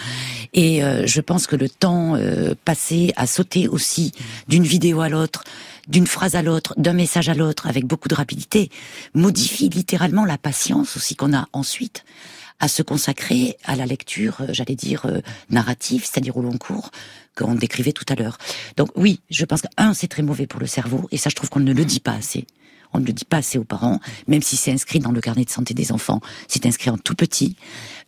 et 0.53 0.81
je 1.05 1.21
pense 1.21 1.47
que 1.47 1.55
le 1.55 1.69
temps 1.69 2.17
passé 2.65 3.13
à 3.17 3.27
sauter 3.29 3.68
aussi 3.69 4.13
d'une 4.49 4.65
vidéo 4.65 5.01
à 5.01 5.09
l'autre, 5.09 5.45
d'une 5.89 6.07
phrase 6.07 6.35
à 6.35 6.43
l'autre, 6.43 6.75
d'un 6.77 6.93
message 6.93 7.29
à 7.29 7.35
l'autre, 7.35 7.67
avec 7.67 7.87
beaucoup 7.87 8.09
de 8.09 8.15
rapidité, 8.15 8.71
modifie 9.15 9.69
littéralement 9.69 10.25
la 10.25 10.39
patience 10.39 10.97
aussi 10.97 11.17
qu'on 11.17 11.35
a 11.35 11.49
ensuite 11.53 12.05
à 12.61 12.69
se 12.69 12.83
consacrer 12.83 13.57
à 13.65 13.77
la 13.77 13.87
lecture, 13.87 14.39
euh, 14.41 14.47
j'allais 14.51 14.75
dire, 14.75 15.07
euh, 15.07 15.21
narrative, 15.51 16.05
c'est-à-dire 16.05 16.37
au 16.37 16.43
long 16.43 16.59
cours, 16.59 16.91
qu'on 17.37 17.55
décrivait 17.55 17.93
tout 17.93 18.05
à 18.09 18.17
l'heure. 18.17 18.39
Donc 18.77 18.91
oui, 18.97 19.21
je 19.31 19.45
pense 19.45 19.63
que, 19.63 19.69
un, 19.77 19.95
c'est 19.95 20.09
très 20.09 20.23
mauvais 20.23 20.47
pour 20.47 20.61
le 20.61 20.67
cerveau, 20.67 21.09
et 21.13 21.19
ça, 21.19 21.31
je 21.31 21.37
trouve 21.37 21.51
qu'on 21.51 21.61
ne 21.61 21.73
le 21.73 21.85
dit 21.85 22.01
pas 22.01 22.13
assez. 22.13 22.47
On 22.93 23.01
ne 23.01 23.07
le 23.07 23.13
dit 23.13 23.25
pas 23.25 23.39
assez 23.39 23.59
aux 23.59 23.65
parents, 23.65 24.01
même 24.27 24.43
si 24.43 24.57
c'est 24.57 24.73
inscrit 24.73 24.99
dans 24.99 25.13
le 25.13 25.21
carnet 25.21 25.45
de 25.45 25.51
santé 25.51 25.75
des 25.75 25.93
enfants, 25.93 26.21
c'est 26.47 26.67
inscrit 26.67 26.91
en 26.91 26.99
tout 26.99 27.15
petit. 27.15 27.57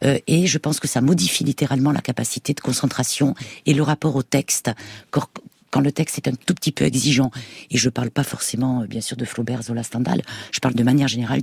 Euh, 0.05 0.19
et 0.27 0.47
je 0.47 0.59
pense 0.59 0.81
que 0.81 0.89
ça 0.89 1.01
modifie 1.01 1.45
littéralement 1.45 1.93
la 1.93 2.01
capacité 2.01 2.55
de 2.55 2.61
concentration 2.61 3.35
et 3.67 3.75
le 3.75 3.83
rapport 3.83 4.17
au 4.17 4.23
texte. 4.23 4.71
Quand, 5.71 5.81
le 5.81 5.93
texte 5.93 6.19
est 6.19 6.29
un 6.29 6.33
tout 6.35 6.55
petit 6.55 6.73
peu 6.73 6.85
exigeant, 6.85 7.31
et 7.71 7.79
je 7.79 7.89
parle 7.89 8.11
pas 8.11 8.25
forcément, 8.25 8.83
euh, 8.83 8.87
bien 8.87 9.01
sûr, 9.01 9.17
de 9.17 9.25
Flaubert, 9.25 9.63
Zola, 9.63 9.83
Stendhal, 9.83 10.23
je 10.53 10.59
parle 10.61 10.75
de 10.75 10.83
manière 10.83 11.09
générale 11.09 11.43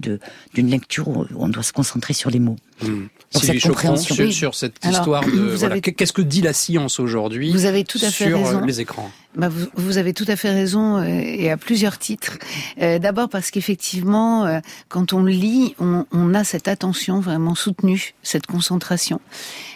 d'une 0.53 0.69
lecture 0.69 1.07
où 1.07 1.25
on 1.37 1.49
doit 1.49 1.63
se 1.63 1.73
concentrer 1.73 2.13
sur 2.13 2.29
les 2.29 2.39
mots. 2.39 2.57
Donc, 2.81 3.09
Sylvie 3.31 3.59
cette 3.59 3.71
compréhension. 3.71 4.15
sur, 4.15 4.33
sur 4.33 4.55
cette 4.55 4.75
Alors, 4.85 4.99
histoire 4.99 5.25
de 5.25 5.31
vous 5.31 5.57
voilà, 5.57 5.75
avez- 5.75 5.81
qu'est-ce 5.81 6.13
que 6.13 6.21
dit 6.21 6.41
la 6.41 6.53
science 6.53 6.99
aujourd'hui 6.99 7.51
Vous 7.51 7.65
avez 7.65 7.83
tout 7.83 7.97
à 8.01 8.11
fait 8.11 8.25
sur 8.29 8.37
euh, 8.37 8.43
raison. 8.43 8.65
les 8.65 8.81
écrans. 8.81 9.09
Bah, 9.35 9.49
vous, 9.49 9.65
vous 9.75 9.97
avez 9.97 10.13
tout 10.13 10.25
à 10.27 10.35
fait 10.35 10.51
raison 10.51 10.97
euh, 10.97 11.05
et 11.07 11.49
à 11.51 11.57
plusieurs 11.57 11.97
titres. 11.97 12.37
Euh, 12.81 12.99
D'abord 12.99 13.29
parce 13.29 13.49
qu'effectivement, 13.51 14.45
euh, 14.45 14.59
quand 14.89 15.13
on 15.13 15.23
lit, 15.25 15.75
on, 15.79 16.05
on 16.11 16.33
a 16.33 16.43
cette 16.43 16.67
attention 16.67 17.19
vraiment 17.19 17.55
soutenue, 17.55 18.13
cette 18.23 18.45
concentration, 18.47 19.19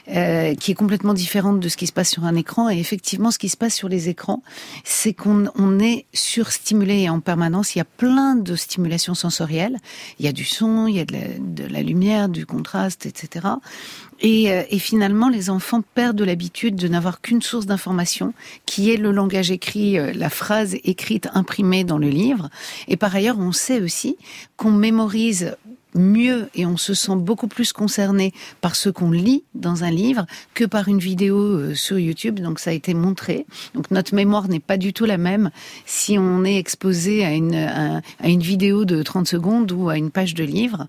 euh, 0.10 0.56
qui 0.56 0.72
est 0.72 0.76
complètement 0.76 1.14
différente 1.14 1.60
de 1.60 1.70
ce 1.70 1.78
qui 1.78 1.88
se 1.88 1.94
passe 1.94 2.10
sur 2.10 2.26
un 2.26 2.36
écran. 2.36 2.70
Et 2.70 2.80
effectivement, 2.80 3.32
ce 3.32 3.38
qui 3.38 3.50
se 3.50 3.58
passe 3.58 3.76
sur 3.76 3.90
les 3.90 4.10
écrans, 4.10 4.42
c'est 4.84 5.14
qu'on 5.14 5.46
on 5.56 5.80
est 5.80 6.06
surstimulé 6.14 7.08
en 7.10 7.20
permanence. 7.20 7.76
Il 7.76 7.80
y 7.80 7.82
a 7.82 7.86
plein 7.86 8.36
de 8.36 8.56
stimulations 8.56 9.14
sensorielles. 9.14 9.78
Il 10.20 10.26
y 10.26 10.28
a 10.28 10.32
du 10.34 10.46
son, 10.46 10.88
il 10.88 10.96
y 10.96 11.00
a 11.00 11.06
de 11.06 11.14
la, 11.14 11.20
de 11.40 11.72
la 11.72 11.82
lumière, 11.82 12.30
du 12.30 12.46
contraste, 12.46 13.06
etc. 13.06 13.48
Et, 14.22 14.52
euh, 14.52 14.64
et 14.70 14.80
finalement, 14.80 15.30
les 15.30 15.50
enfants 15.50 15.82
perdent 15.96 16.22
l'habitude 16.22 16.76
de 16.76 16.88
n'avoir 16.88 17.22
qu'une 17.22 17.42
source 17.42 17.66
d'information, 17.66 18.34
qui 18.66 18.92
est 18.92 18.98
le 18.98 19.12
langage 19.12 19.52
écrit, 19.52 19.98
euh, 19.98 20.14
la 20.14 20.30
phrase 20.30 20.76
écrite 20.84 21.28
imprimée 21.34 21.84
dans 21.84 21.98
le 21.98 22.10
livre. 22.10 22.50
Et 22.88 22.98
par 22.98 23.16
ailleurs, 23.16 23.40
on 23.40 23.52
sait 23.52 23.82
aussi 23.82 24.18
qu'on 24.58 24.72
mémorise 24.72 25.56
mieux 25.96 26.50
et 26.56 26.66
on 26.66 26.78
se 26.78 26.94
sent 26.94 27.16
beaucoup 27.16 27.48
plus 27.48 27.74
concerné 27.74 28.34
par 28.62 28.76
ce 28.76 28.90
qu'on 28.90 29.12
lit 29.12 29.44
dans 29.56 29.84
un 29.84 29.92
livre 29.92 30.26
que 30.54 30.66
par 30.66 30.88
une 30.88 31.00
vidéo 31.00 31.38
euh, 31.38 31.76
sur 31.76 32.00
YouTube. 32.00 32.40
Donc 32.40 32.60
ça 32.60 32.72
a 32.72 32.74
été 32.74 32.94
montré. 32.94 33.46
Donc 33.76 33.92
notre 33.92 34.16
mémoire 34.16 34.48
n'est 34.48 34.60
pas 34.60 34.78
du 34.78 34.94
tout 34.94 35.06
la 35.06 35.18
même 35.18 35.52
si 35.86 36.18
on 36.18 36.44
est 36.44 36.58
exposé 36.58 37.26
à 37.26 37.32
une, 37.34 37.56
à, 37.56 38.02
à 38.20 38.28
une 38.28 38.42
vidéo 38.42 38.86
de 38.86 39.02
30 39.04 39.28
secondes 39.28 39.72
ou 39.72 39.90
à 39.90 39.98
une 39.98 40.12
page 40.12 40.34
de 40.34 40.44
livre. 40.44 40.88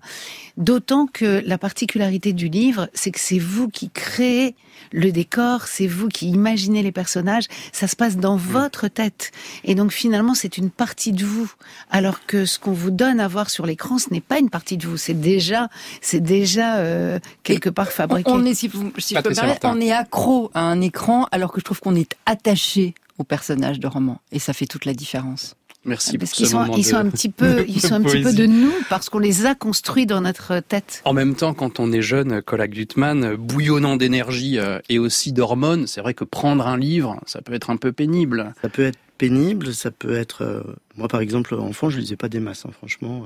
D'autant 0.57 1.07
que 1.07 1.41
la 1.45 1.57
particularité 1.57 2.31
du 2.31 2.47
livre, 2.47 2.89
c'est 2.93 3.11
que 3.11 3.19
c'est 3.19 3.39
vous 3.39 3.69
qui 3.69 3.89
créez 3.89 4.55
le 4.91 5.11
décor, 5.11 5.67
c'est 5.67 5.87
vous 5.87 6.07
qui 6.07 6.29
imaginez 6.29 6.83
les 6.83 6.91
personnages, 6.91 7.45
ça 7.71 7.87
se 7.87 7.95
passe 7.95 8.17
dans 8.17 8.37
votre 8.37 8.87
tête. 8.87 9.31
Et 9.63 9.75
donc 9.75 9.91
finalement, 9.91 10.35
c'est 10.35 10.57
une 10.57 10.69
partie 10.69 11.11
de 11.11 11.25
vous. 11.25 11.51
Alors 11.89 12.25
que 12.25 12.45
ce 12.45 12.59
qu'on 12.59 12.71
vous 12.71 12.91
donne 12.91 13.19
à 13.19 13.27
voir 13.27 13.49
sur 13.49 13.65
l'écran, 13.65 13.97
ce 13.97 14.11
n'est 14.11 14.21
pas 14.21 14.39
une 14.39 14.49
partie 14.49 14.77
de 14.77 14.87
vous, 14.87 14.92
c'est 14.97 15.13
déjà, 15.19 15.67
c'est 16.01 16.19
déjà 16.21 16.77
euh, 16.77 17.19
quelque 17.43 17.69
part 17.69 17.91
fabriqué. 17.91 18.29
On 18.31 18.43
est, 18.45 18.53
si, 18.53 18.67
vous- 18.67 18.91
si 18.97 19.15
je 19.15 19.19
peux 19.21 19.29
me 19.29 19.35
Patricia 19.35 19.41
permettre, 19.43 19.65
Martin. 19.65 19.77
on 19.77 19.81
est 19.81 19.91
accro 19.91 20.51
à 20.53 20.61
un 20.61 20.81
écran 20.81 21.27
alors 21.31 21.51
que 21.51 21.59
je 21.59 21.65
trouve 21.65 21.79
qu'on 21.79 21.95
est 21.95 22.15
attaché 22.25 22.93
au 23.17 23.23
personnage 23.23 23.79
de 23.79 23.87
roman. 23.87 24.19
Et 24.31 24.39
ça 24.39 24.53
fait 24.53 24.65
toute 24.65 24.85
la 24.85 24.93
différence. 24.93 25.55
Merci 25.85 26.17
Parce 26.17 26.29
pour 26.31 26.37
qu'ils 26.37 26.47
sont, 26.47 26.59
moment 26.61 26.77
ils 26.77 26.85
sont 26.85 26.91
de- 26.95 27.01
un 27.01 27.09
petit 27.09 27.27
peu, 27.27 27.65
ils 27.67 27.75
de 27.75 27.79
sont 27.81 27.93
un 27.95 28.01
petit 28.01 28.23
peu 28.23 28.31
de 28.33 28.45
nous 28.45 28.71
parce 28.89 29.09
qu'on 29.09 29.19
les 29.19 29.45
a 29.45 29.53
construits 29.53 30.05
dans 30.05 30.21
notre 30.21 30.59
tête. 30.61 31.01
En 31.03 31.11
même 31.11 31.35
temps, 31.35 31.53
quand 31.53 31.81
on 31.81 31.91
est 31.91 32.01
jeune, 32.01 32.41
Colak 32.41 32.71
Gutmann, 32.71 33.23
euh, 33.25 33.35
bouillonnant 33.37 33.97
d'énergie 33.97 34.57
euh, 34.59 34.79
et 34.87 34.97
aussi 34.97 35.33
d'hormones, 35.33 35.85
c'est 35.87 35.99
vrai 35.99 36.13
que 36.13 36.23
prendre 36.23 36.65
un 36.67 36.77
livre, 36.77 37.19
ça 37.25 37.41
peut 37.41 37.53
être 37.53 37.69
un 37.69 37.75
peu 37.75 37.91
pénible. 37.91 38.53
Ça 38.61 38.69
peut 38.69 38.85
être 38.85 38.97
pénible, 39.17 39.73
ça 39.73 39.91
peut 39.91 40.15
être. 40.15 40.43
euh, 40.45 40.61
moi, 40.95 41.09
par 41.09 41.19
exemple, 41.19 41.53
enfant, 41.55 41.89
je 41.89 41.99
lisais 41.99 42.15
pas 42.15 42.29
des 42.29 42.39
masses, 42.39 42.63
hein, 42.65 42.71
franchement. 42.71 43.25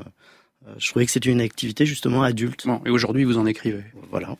Euh, 0.66 0.74
je 0.80 0.90
trouvais 0.90 1.06
que 1.06 1.12
c'était 1.12 1.30
une 1.30 1.42
activité 1.42 1.86
justement 1.86 2.24
adulte. 2.24 2.66
Bon, 2.66 2.82
et 2.86 2.90
aujourd'hui, 2.90 3.24
vous 3.26 3.38
en 3.38 3.46
écrivez. 3.46 3.84
Voilà. 4.10 4.36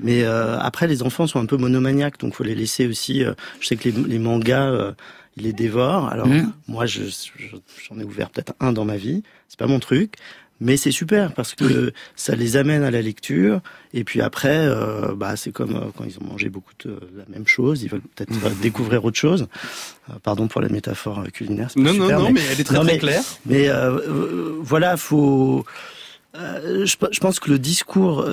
Mais 0.00 0.22
euh, 0.22 0.58
après, 0.58 0.86
les 0.86 1.02
enfants 1.02 1.26
sont 1.26 1.40
un 1.40 1.46
peu 1.46 1.56
monomaniaques, 1.56 2.18
donc 2.18 2.34
faut 2.34 2.44
les 2.44 2.54
laisser 2.54 2.86
aussi. 2.86 3.22
euh, 3.24 3.34
je 3.60 3.66
sais 3.66 3.76
que 3.76 3.88
les, 3.88 3.92
les 3.92 4.18
mangas, 4.18 4.70
euh, 4.70 4.92
ils 5.36 5.42
les 5.44 5.52
dévorent. 5.52 6.08
Alors 6.08 6.26
Mhm. 6.28 6.52
moi, 6.68 6.86
je 6.86 7.02
je- 7.04 7.56
j'en 7.88 7.98
ai 8.00 8.04
ouvert 8.04 8.30
peut-être 8.30 8.54
un 8.60 8.72
dans 8.72 8.84
ma 8.84 8.96
vie. 8.96 9.22
C'est 9.48 9.58
pas 9.58 9.66
mon 9.66 9.78
truc. 9.80 10.14
Mais 10.60 10.76
c'est 10.76 10.90
super 10.90 11.32
parce 11.34 11.54
que 11.54 11.92
ça 12.16 12.34
les 12.34 12.56
amène 12.56 12.82
à 12.82 12.90
la 12.90 13.00
lecture 13.00 13.60
et 13.94 14.02
puis 14.02 14.20
après, 14.20 14.56
euh, 14.66 15.14
bah 15.14 15.36
c'est 15.36 15.52
comme 15.52 15.76
euh, 15.76 15.80
quand 15.96 16.04
ils 16.04 16.18
ont 16.18 16.24
mangé 16.24 16.48
beaucoup 16.48 16.72
de 16.84 16.98
la 17.16 17.24
même 17.28 17.46
chose, 17.46 17.82
ils 17.84 17.88
veulent 17.88 18.00
peut-être 18.16 18.32
euh, 18.44 18.50
découvrir 18.60 19.04
autre 19.04 19.16
chose. 19.16 19.46
Euh, 20.10 20.14
pardon 20.22 20.48
pour 20.48 20.60
la 20.60 20.68
métaphore 20.68 21.22
culinaire. 21.32 21.70
c'est 21.70 21.80
pas 21.82 21.92
super, 21.92 22.30
mais- 22.32 22.40
elle 22.50 22.60
est 22.60 22.64
très, 22.64 22.80
très 22.80 22.98
claire. 22.98 23.22
Mais 23.46 23.68
euh, 23.68 24.56
voilà, 24.60 24.96
faut. 24.96 25.64
je, 26.34 26.84
je 27.12 27.20
pense 27.20 27.38
que 27.40 27.50
le 27.50 27.58
discours 27.60 28.26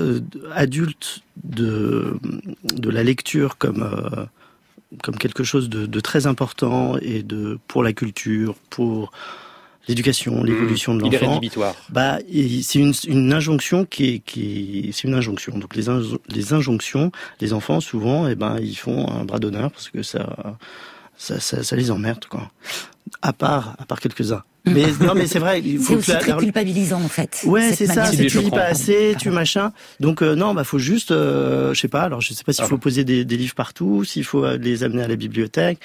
adulte 0.53 1.21
de 1.43 2.17
de 2.63 2.89
la 2.89 3.03
lecture 3.03 3.57
comme 3.57 3.87
comme 5.03 5.17
quelque 5.17 5.43
chose 5.43 5.69
de, 5.69 5.85
de 5.85 5.99
très 5.99 6.25
important 6.25 6.97
et 7.01 7.21
de 7.23 7.59
pour 7.67 7.83
la 7.83 7.93
culture, 7.93 8.55
pour 8.69 9.11
l'éducation, 9.87 10.43
l'évolution 10.43 10.95
de 10.95 11.03
Mmh. 11.03 11.05
Il 11.07 11.13
est 11.15 11.19
l'enfant. 11.19 11.33
rédhibitoire. 11.35 11.75
Bah, 11.89 12.17
et 12.31 12.61
c'est 12.63 12.79
une, 12.79 12.93
une 13.07 13.33
injonction 13.33 13.85
qui 13.85 14.05
est, 14.15 14.19
qui 14.19 14.87
est- 14.87 14.91
c'est 14.91 15.07
une 15.07 15.13
injonction. 15.13 15.57
Donc 15.57 15.75
les, 15.75 15.89
injo- 15.89 16.19
les 16.29 16.53
injonctions, 16.53 17.11
les 17.41 17.53
enfants 17.53 17.79
souvent, 17.79 18.27
eh 18.27 18.35
ben, 18.35 18.57
ils 18.61 18.75
font 18.75 19.07
un 19.09 19.25
bras 19.25 19.39
d'honneur 19.39 19.71
parce 19.71 19.89
que 19.89 20.01
ça, 20.03 20.57
ça, 21.17 21.39
ça, 21.39 21.63
ça 21.63 21.75
les 21.75 21.91
emmerde, 21.91 22.25
quoi. 22.25 22.51
À 23.21 23.33
part, 23.33 23.75
à 23.77 23.85
part 23.85 23.99
quelques-uns. 23.99 24.43
Mais 24.65 24.85
non, 24.99 25.13
mais 25.13 25.27
c'est 25.27 25.37
vrai. 25.37 25.61
Il 25.63 25.77
C'est 25.79 25.85
faut 25.85 25.93
que 25.93 25.99
aussi 25.99 26.11
la- 26.11 26.17
très 26.17 26.31
la- 26.31 26.37
culpabilisant 26.37 26.99
en 26.99 27.07
fait. 27.07 27.41
Ouais, 27.45 27.71
c'est 27.73 27.85
ça. 27.85 28.05
C'est 28.07 28.25
tu 28.25 28.39
lis 28.39 28.49
pas 28.49 28.63
assez, 28.63 29.11
Pardon. 29.11 29.19
tu 29.19 29.29
machin. 29.29 29.71
Donc 29.99 30.23
euh, 30.23 30.33
non, 30.33 30.55
bah 30.55 30.63
faut 30.63 30.79
juste, 30.79 31.11
euh, 31.11 31.71
je 31.75 31.79
sais 31.81 31.87
pas. 31.87 32.01
Alors 32.01 32.21
je 32.21 32.33
sais 32.33 32.43
pas 32.43 32.51
s'il 32.51 32.63
Ah 32.63 32.67
faut 32.67 32.79
poser 32.79 33.03
des, 33.03 33.23
des 33.23 33.37
livres 33.37 33.53
partout, 33.53 34.03
s'il 34.03 34.23
faut 34.23 34.43
euh, 34.43 34.57
les 34.57 34.83
amener 34.83 35.03
à 35.03 35.07
la 35.07 35.15
bibliothèque. 35.17 35.77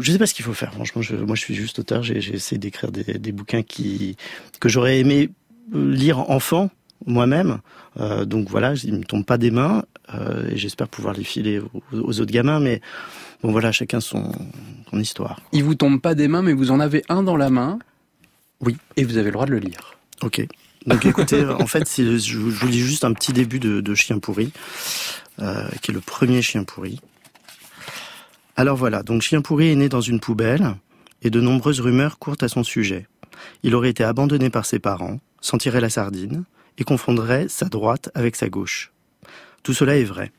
Je 0.00 0.12
sais 0.12 0.18
pas 0.18 0.26
ce 0.26 0.34
qu'il 0.34 0.44
faut 0.44 0.54
faire. 0.54 0.72
Franchement, 0.72 1.02
je, 1.02 1.16
moi 1.16 1.36
je 1.36 1.40
suis 1.40 1.54
juste 1.54 1.78
auteur. 1.78 2.02
J'ai 2.02 2.16
essayé 2.16 2.58
d'écrire 2.58 2.92
des, 2.92 3.04
des 3.04 3.32
bouquins 3.32 3.62
qui 3.62 4.16
que 4.60 4.68
j'aurais 4.68 4.98
aimé 4.98 5.30
euh, 5.74 5.92
lire 5.92 6.30
enfant 6.30 6.70
moi-même. 7.06 7.60
Euh, 7.98 8.24
donc 8.24 8.48
voilà, 8.48 8.74
ils 8.84 8.94
me 8.94 9.04
tombent 9.04 9.24
pas 9.24 9.38
des 9.38 9.50
mains 9.50 9.84
euh, 10.14 10.48
et 10.50 10.56
j'espère 10.56 10.88
pouvoir 10.88 11.14
les 11.14 11.24
filer 11.24 11.60
aux, 11.92 12.20
autres 12.20 12.32
gamins. 12.32 12.60
Mais 12.60 12.80
bon 13.42 13.52
voilà, 13.52 13.72
chacun 13.72 14.00
son, 14.00 14.32
son 14.90 14.98
histoire. 14.98 15.40
Il 15.52 15.64
vous 15.64 15.74
tombe 15.74 16.00
pas 16.00 16.14
des 16.14 16.28
mains, 16.28 16.42
mais 16.42 16.52
vous 16.52 16.70
en 16.70 16.80
avez 16.80 17.02
un 17.08 17.22
dans 17.22 17.36
la 17.36 17.50
main. 17.50 17.78
Oui. 18.60 18.76
Et 18.96 19.04
vous 19.04 19.16
avez 19.16 19.26
le 19.26 19.32
droit 19.32 19.46
de 19.46 19.52
le 19.52 19.58
lire. 19.58 19.96
Ok. 20.22 20.46
Donc 20.86 21.04
écoutez, 21.04 21.44
en 21.46 21.66
fait, 21.66 21.88
je, 21.96 22.36
vous 22.36 22.66
lis 22.66 22.80
juste 22.80 23.04
un 23.04 23.12
petit 23.12 23.32
début 23.32 23.58
de, 23.58 23.94
Chien 23.94 24.18
pourri, 24.18 24.52
euh, 25.40 25.68
qui 25.82 25.90
est 25.90 25.94
le 25.94 26.00
premier 26.00 26.42
chien 26.42 26.64
pourri. 26.64 27.00
Alors 28.60 28.76
voilà, 28.76 29.02
donc 29.02 29.22
Chien 29.22 29.40
pourri 29.40 29.70
est 29.70 29.74
né 29.74 29.88
dans 29.88 30.02
une 30.02 30.20
poubelle 30.20 30.74
et 31.22 31.30
de 31.30 31.40
nombreuses 31.40 31.80
rumeurs 31.80 32.18
courent 32.18 32.36
à 32.42 32.48
son 32.48 32.62
sujet. 32.62 33.08
Il 33.62 33.74
aurait 33.74 33.88
été 33.88 34.04
abandonné 34.04 34.50
par 34.50 34.66
ses 34.66 34.78
parents, 34.78 35.18
sentirait 35.40 35.80
la 35.80 35.88
sardine 35.88 36.44
et 36.76 36.84
confondrait 36.84 37.48
sa 37.48 37.70
droite 37.70 38.10
avec 38.12 38.36
sa 38.36 38.50
gauche. 38.50 38.92
Tout 39.62 39.72
cela 39.72 39.96
est 39.96 40.04
vrai. 40.04 40.30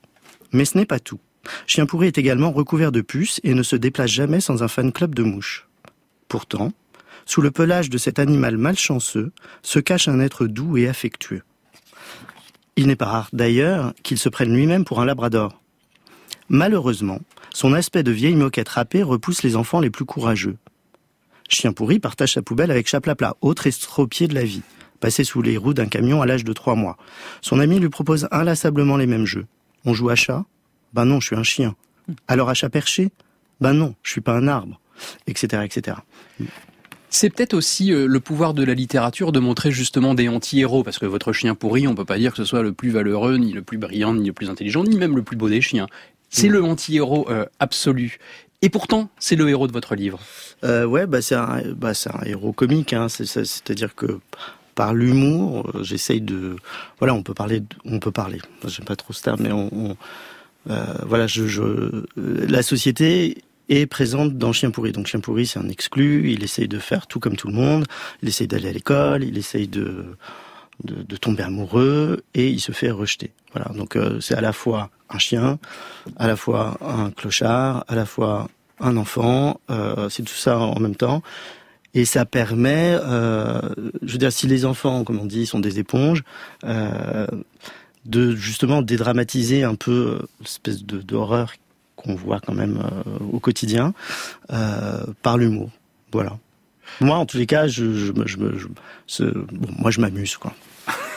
Mais 0.51 0.65
ce 0.65 0.77
n'est 0.77 0.86
pas 0.86 0.99
tout. 0.99 1.19
Chien 1.65 1.88
pourri 1.88 2.05
est 2.05 2.19
également 2.19 2.51
recouvert 2.51 2.91
de 2.91 3.01
puces 3.01 3.41
et 3.43 3.55
ne 3.55 3.63
se 3.63 3.75
déplace 3.75 4.12
jamais 4.12 4.39
sans 4.39 4.62
un 4.62 4.67
fan 4.67 4.91
club 4.91 5.15
de 5.15 5.23
mouches. 5.23 5.67
Pourtant, 6.27 6.73
sous 7.25 7.41
le 7.41 7.49
pelage 7.49 7.89
de 7.89 7.97
cet 7.97 8.19
animal 8.19 8.55
malchanceux 8.55 9.31
se 9.63 9.79
cache 9.79 10.07
un 10.07 10.19
être 10.19 10.45
doux 10.45 10.77
et 10.77 10.88
affectueux. 10.88 11.41
Il 12.75 12.86
n'est 12.86 12.95
pas 12.95 13.05
rare 13.05 13.29
d'ailleurs 13.34 13.95
qu'il 14.03 14.19
se 14.19 14.29
prenne 14.29 14.53
lui-même 14.53 14.86
pour 14.86 15.01
un 15.01 15.05
labrador. 15.05 15.60
Malheureusement, 16.49 17.19
son 17.54 17.74
aspect 17.74 18.04
de 18.04 18.12
vieille 18.12 18.36
moquette 18.36 18.70
râpée 18.70 19.04
repousse 19.04 19.44
les 19.44 19.56
enfants 19.56 19.80
les 19.80 19.90
plus 19.90 20.06
courageux. 20.06 20.58
Chien 21.50 21.74
pourri 21.74 22.00
partage 22.00 22.34
sa 22.34 22.42
poubelle 22.42 22.72
avec 22.72 22.88
Chaplapla, 22.88 23.36
autre 23.42 23.68
estropié 23.68 24.28
de 24.28 24.36
la 24.36 24.44
vie, 24.44 24.62
passé 25.02 25.24
sous 25.24 25.42
les 25.42 25.58
roues 25.58 25.74
d'un 25.74 25.88
camion 25.88 26.22
à 26.22 26.26
l'âge 26.26 26.46
de 26.46 26.54
trois 26.54 26.76
mois. 26.76 26.98
Son 27.42 27.60
ami 27.60 27.80
lui 27.80 27.90
propose 27.90 28.28
inlassablement 28.32 28.96
les 28.96 29.08
mêmes 29.08 29.26
jeux. 29.26 29.48
On 29.84 29.94
joue 29.94 30.10
à 30.10 30.16
chat? 30.16 30.46
Ben 30.94 31.06
non, 31.06 31.20
je 31.20 31.28
suis 31.28 31.36
un 31.36 31.44
chien. 31.44 31.76
Alors 32.28 32.50
à 32.50 32.54
chat 32.54 32.70
perché? 32.70 33.12
Ben 33.60 33.74
non, 33.74 33.96
je 34.04 34.12
suis 34.12 34.22
pas 34.22 34.34
un 34.34 34.48
arbre. 34.48 34.80
Etc. 35.28 35.62
etc. 35.64 35.98
C'est 37.14 37.30
peut-être 37.30 37.54
aussi 37.54 37.92
euh, 37.92 38.08
le 38.08 38.20
pouvoir 38.22 38.54
de 38.54 38.64
la 38.64 38.74
littérature 38.74 39.34
de 39.34 39.40
montrer 39.40 39.70
justement 39.70 40.14
des 40.14 40.30
anti-héros, 40.30 40.84
parce 40.84 40.98
que 40.98 41.06
votre 41.06 41.34
chien 41.34 41.56
pourri, 41.56 41.86
on 41.86 41.94
peut 41.94 42.06
pas 42.06 42.18
dire 42.18 42.32
que 42.32 42.38
ce 42.38 42.46
soit 42.46 42.62
le 42.62 42.72
plus 42.72 42.90
valeureux, 42.90 43.36
ni 43.36 43.52
le 43.52 43.62
plus 43.62 43.78
brillant, 43.78 44.14
ni 44.14 44.28
le 44.28 44.34
plus 44.34 44.50
intelligent, 44.50 44.86
ni 44.86 44.96
même 44.96 45.18
le 45.18 45.22
plus 45.22 45.36
beau 45.36 45.50
des 45.50 45.60
chiens. 45.60 45.88
C'est 46.32 46.50
mm. 46.50 46.54
le 46.54 46.63
anti-héros 46.63 47.30
euh, 47.30 47.46
absolu. 47.60 48.17
Et 48.63 48.70
pourtant, 48.70 49.10
c'est 49.20 49.36
le 49.36 49.48
héros 49.50 49.67
de 49.67 49.72
votre 49.74 49.96
livre. 49.96 50.20
Euh, 50.63 50.86
ouais, 50.86 51.08
bah 51.08 51.22
c'est 51.22 51.36
un, 51.36 51.62
bah 51.76 51.94
c'est 51.94 52.12
un 52.12 52.24
héros 52.26 52.54
comique. 52.54 52.94
Hein. 52.94 53.08
C'est-à-dire 53.10 53.96
que 53.96 54.20
par 54.76 54.94
l'humour, 54.94 55.72
euh, 55.76 55.84
j'essaye 55.84 56.22
de, 56.22 56.56
voilà, 57.00 57.13
on 57.13 57.24
peut 57.24 57.34
parler, 57.34 57.63
on 57.86 58.00
peut 58.00 58.12
parler. 58.12 58.39
J'aime 58.67 58.86
pas 58.86 58.96
trop 58.96 59.13
ce 59.13 59.24
terme, 59.24 59.41
mais 59.41 59.52
on, 59.52 59.98
euh, 60.70 60.86
voilà, 61.06 61.28
je, 61.28 61.48
je, 61.48 62.06
la 62.15 62.62
société 62.62 63.44
est 63.70 63.88
présente 63.88 64.38
dans 64.38 64.54
Chien 64.54 64.70
pourri. 64.70 64.91
Donc 64.91 65.08
Chien 65.08 65.20
pourri, 65.20 65.48
c'est 65.48 65.60
un 65.60 65.70
exclu. 65.70 66.32
Il 66.32 66.44
essaye 66.44 66.67
de 66.67 66.78
faire 66.78 67.08
tout 67.08 67.20
comme 67.20 67.36
tout 67.36 67.48
le 67.48 67.54
monde. 67.54 67.86
Il 68.22 68.30
essaye 68.30 68.48
d'aller 68.48 68.70
à 68.70 68.74
l'école. 68.74 69.24
Il 69.24 69.38
essaye 69.38 69.67
de 69.67 70.06
de, 70.84 71.15
tomber 71.17 71.44
amoureux 71.44 72.24
et 72.34 72.50
il 72.50 72.60
se 72.60 72.72
fait 72.72 72.91
rejeter. 72.91 73.32
Voilà, 73.54 73.72
donc 73.76 73.96
euh, 73.96 74.20
c'est 74.20 74.36
à 74.36 74.41
la 74.41 74.54
fois 74.54 74.89
un 75.10 75.20
chien, 75.20 75.60
à 76.17 76.28
la 76.28 76.36
fois 76.36 76.78
un 76.82 77.12
clochard, 77.12 77.86
à 77.88 77.96
la 77.96 78.06
fois 78.06 78.50
un 78.80 78.98
enfant, 78.98 79.60
euh, 79.70 80.10
c'est 80.10 80.24
tout 80.24 80.34
ça 80.34 80.58
en 80.58 80.80
même 80.80 80.96
temps. 80.96 81.22
Et 81.94 82.06
ça 82.06 82.26
permet, 82.26 82.98
euh, 83.04 83.62
je 84.02 84.13
veux 84.13 84.17
dire, 84.17 84.32
si 84.32 84.48
les 84.48 84.63
enfants, 84.65 85.04
comme 85.04 85.20
on 85.20 85.26
dit, 85.26 85.46
sont 85.46 85.60
des 85.60 85.78
éponges, 85.80 86.24
de 86.63 88.36
justement 88.36 88.82
dédramatiser 88.82 89.63
un 89.63 89.76
peu 89.76 90.22
l'espèce 90.39 90.84
d'horreur 90.84 91.54
qu'on 91.98 92.15
voit 92.15 92.39
quand 92.39 92.54
même 92.54 92.82
au 93.32 93.39
quotidien 93.39 93.94
par 95.22 95.38
l'humour. 95.38 95.70
Voilà. 96.13 96.38
Moi, 97.00 97.17
en 97.17 97.26
tous 97.26 97.38
les 97.38 97.46
cas, 97.46 97.67
je, 97.67 98.12
moi, 98.12 99.91
je 99.91 100.02
m'amuse, 100.02 100.38
quoi. 100.38 100.54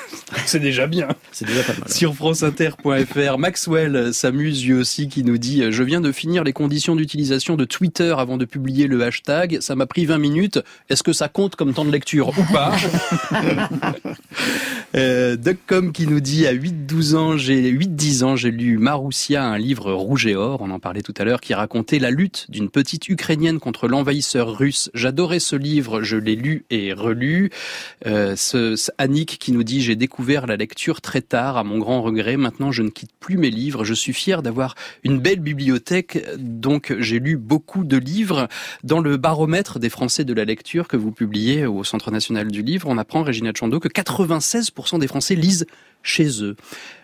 C'est 0.47 0.61
déjà 0.61 0.87
bien. 0.87 1.09
C'est 1.33 1.47
déjà 1.47 1.63
pas 1.63 1.75
mal. 1.79 1.89
Sur 1.91 2.15
franceinter.fr, 2.15 3.39
Maxwell 3.39 4.13
s'amuse 4.13 4.65
lui 4.65 4.75
aussi 4.75 5.09
qui 5.09 5.25
nous 5.25 5.39
dit 5.39 5.71
Je 5.71 5.83
viens 5.83 6.01
de 6.01 6.13
finir 6.13 6.45
les 6.45 6.53
conditions 6.53 6.97
d'utilisation 6.97 7.57
de 7.57 7.65
Twitter 7.65 8.15
avant 8.19 8.37
de 8.37 8.45
publier 8.45 8.87
le 8.87 9.03
hashtag. 9.03 9.59
Ça 9.61 9.75
m'a 9.75 9.87
pris 9.87 10.07
20 10.07 10.19
minutes. 10.19 10.61
Est-ce 10.89 11.03
que 11.03 11.13
ça 11.13 11.29
compte 11.29 11.57
comme 11.57 11.75
temps 11.75 11.85
de 11.85 11.93
lecture 11.93 12.29
ou 12.29 12.53
pas? 12.53 12.75
Euh, 14.97 15.35
Duckcom 15.35 15.91
qui 15.91 16.07
nous 16.07 16.21
dit 16.21 16.47
à 16.47 16.55
8-12 16.55 17.17
ans, 17.17 17.37
j'ai 17.37 17.69
8-10 17.73 18.23
ans, 18.23 18.37
j'ai 18.37 18.53
lu 18.53 18.79
Maroussia, 18.79 19.45
un 19.45 19.59
livre 19.59 19.93
rouge 19.93 20.25
et 20.27 20.37
or, 20.37 20.61
on 20.61 20.71
en 20.71 20.79
parlait 20.79 21.03
tout 21.03 21.15
à 21.19 21.25
l'heure, 21.25 21.41
qui 21.41 21.53
racontait 21.53 21.99
la 21.99 22.13
lutte 22.13 22.47
d'une 22.49 22.71
petite 22.71 23.09
Ukrainienne 23.09 23.59
contre 23.59 23.89
l'envahisseur 23.89 24.57
russe. 24.57 24.91
J'adorais 24.95 25.41
ce 25.41 25.57
livre, 25.57 26.03
je 26.03 26.17
l'ai 26.17 26.37
lu 26.37 26.65
et 26.71 26.93
relu. 26.93 27.51
Euh, 28.07 28.37
ce, 28.37 28.77
Annick 28.99 29.39
qui 29.41 29.51
nous 29.51 29.65
dit 29.65 29.83
j'ai 29.83 29.94
découvert 29.97 30.47
la 30.47 30.57
lecture 30.57 31.01
très 31.01 31.21
tard, 31.21 31.57
à 31.57 31.65
mon 31.65 31.79
grand 31.79 32.03
regret. 32.03 32.37
Maintenant, 32.37 32.73
je 32.73 32.83
ne 32.83 32.89
quitte 32.89 33.13
plus 33.21 33.37
mes 33.37 33.51
livres. 33.51 33.85
Je 33.85 33.95
suis 33.95 34.13
fier 34.13 34.43
d'avoir 34.43 34.75
une 35.03 35.19
belle 35.19 35.41
bibliothèque, 35.41 36.25
donc 36.39 36.95
j'ai 36.99 37.19
lu 37.19 37.37
beaucoup 37.37 37.85
de 37.85 37.97
livres. 37.97 38.49
Dans 38.83 39.01
le 39.01 39.17
baromètre 39.17 39.79
des 39.79 39.91
Français 39.91 40.25
de 40.25 40.33
la 40.33 40.45
lecture 40.45 40.89
que 40.89 40.97
vous 40.97 41.13
publiez 41.13 41.67
au 41.67 41.85
Centre 41.85 42.11
national 42.11 42.51
du 42.51 42.63
livre, 42.63 42.89
on 42.89 42.99
apprend, 42.99 43.23
Régina 43.23 43.53
Chando, 43.55 43.81
que 43.81 43.89
96% 43.89 44.99
des 44.99 45.07
Français 45.07 45.35
lisent 45.35 45.67
chez 46.03 46.43
eux. 46.43 46.57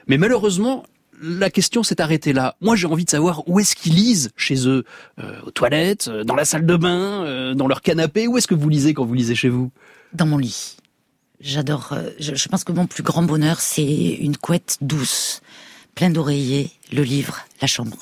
Mais 0.06 0.18
malheureusement, 0.18 0.84
la 1.22 1.50
question 1.50 1.82
s'est 1.82 2.00
arrêtée 2.00 2.32
là. 2.32 2.56
Moi, 2.60 2.76
j'ai 2.76 2.86
envie 2.86 3.04
de 3.04 3.10
savoir 3.10 3.46
où 3.48 3.60
est-ce 3.60 3.76
qu'ils 3.76 3.94
lisent 3.94 4.30
chez 4.36 4.66
eux 4.66 4.84
euh, 5.18 5.40
Aux 5.46 5.50
toilettes, 5.50 6.08
euh, 6.08 6.24
dans 6.24 6.34
la 6.34 6.44
salle 6.44 6.66
de 6.66 6.76
bain, 6.76 7.24
euh, 7.24 7.54
dans 7.54 7.66
leur 7.66 7.82
canapé 7.82 8.26
Où 8.26 8.38
est-ce 8.38 8.46
que 8.46 8.54
vous 8.54 8.68
lisez 8.68 8.94
quand 8.94 9.04
vous 9.04 9.14
lisez 9.14 9.34
chez 9.34 9.48
vous? 9.48 9.70
Dans 10.12 10.26
mon 10.26 10.38
lit. 10.38 10.76
J'adore. 11.40 11.90
Euh, 11.92 12.10
je, 12.18 12.48
pense 12.48 12.64
que 12.64 12.72
mon 12.72 12.86
plus 12.86 13.02
grand 13.02 13.22
bonheur, 13.22 13.60
c'est 13.60 13.84
une 13.84 14.36
couette 14.36 14.76
douce, 14.80 15.40
pleine 15.94 16.12
d'oreillers, 16.12 16.70
le 16.92 17.02
livre, 17.02 17.40
la 17.60 17.66
chambre. 17.66 17.96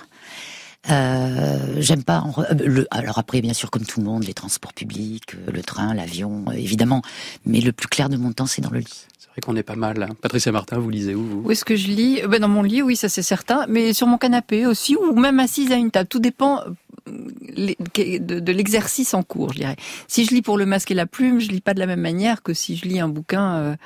Euh, 0.91 1.77
J'aime 1.79 2.03
pas. 2.03 2.25
Euh, 2.39 2.55
le, 2.55 2.87
alors 2.91 3.19
après, 3.19 3.41
bien 3.41 3.53
sûr, 3.53 3.71
comme 3.71 3.85
tout 3.85 4.01
le 4.01 4.07
monde, 4.07 4.25
les 4.25 4.35
transports 4.35 4.73
publics, 4.73 5.35
euh, 5.35 5.53
le 5.53 5.63
train, 5.63 5.95
l'avion, 5.95 6.45
évidemment. 6.53 7.03
Mais 7.45 7.61
le 7.61 7.73
plus 7.73 7.89
clair 7.89 8.09
de 8.09 8.17
mon 8.17 8.33
temps, 8.33 8.47
c'est 8.47 8.63
dans 8.63 8.71
le 8.71 8.79
lit. 8.79 9.07
C'est 9.19 9.29
vrai 9.29 9.41
qu'on 9.45 9.57
est 9.57 9.63
pas 9.63 9.77
mal. 9.77 10.03
Hein. 10.03 10.15
Patricia 10.21 10.53
Martin, 10.53 10.79
vous 10.79 10.91
lisez 10.91 11.15
où 11.15 11.25
vous? 11.25 11.43
Où 11.45 11.51
est-ce 11.51 11.65
que 11.65 11.77
je 11.77 11.89
lis 11.89 12.23
ben, 12.27 12.41
Dans 12.41 12.49
mon 12.49 12.63
lit, 12.63 12.83
oui, 12.83 12.97
ça 12.97 13.09
c'est 13.09 13.23
certain. 13.23 13.67
Mais 13.69 13.93
sur 13.93 14.07
mon 14.07 14.19
canapé 14.19 14.67
aussi, 14.67 14.97
ou 14.97 15.15
même 15.15 15.41
assise 15.41 15.73
à 15.73 15.77
une 15.77 15.91
table. 15.91 16.09
Tout 16.09 16.21
dépend 16.21 16.63
de, 17.09 18.53
l'exercice 18.53 19.15
en 19.15 19.23
cours, 19.23 19.53
je 19.53 19.59
dirais. 19.59 19.77
Si 20.07 20.25
je 20.25 20.35
lis 20.35 20.43
pour 20.43 20.59
le 20.59 20.67
masque 20.67 20.91
et 20.91 20.95
la 20.95 21.07
plume, 21.07 21.41
je 21.41 21.49
lis 21.49 21.61
pas 21.61 21.75
de 21.75 21.81
la 21.81 21.87
même 21.87 22.01
manière 22.01 22.43
que 22.43 22.55
si 22.55 22.77
je 22.77 22.87
lis 22.87 23.01
un 23.01 23.09
bouquin 23.09 23.57
euh, 23.57 23.77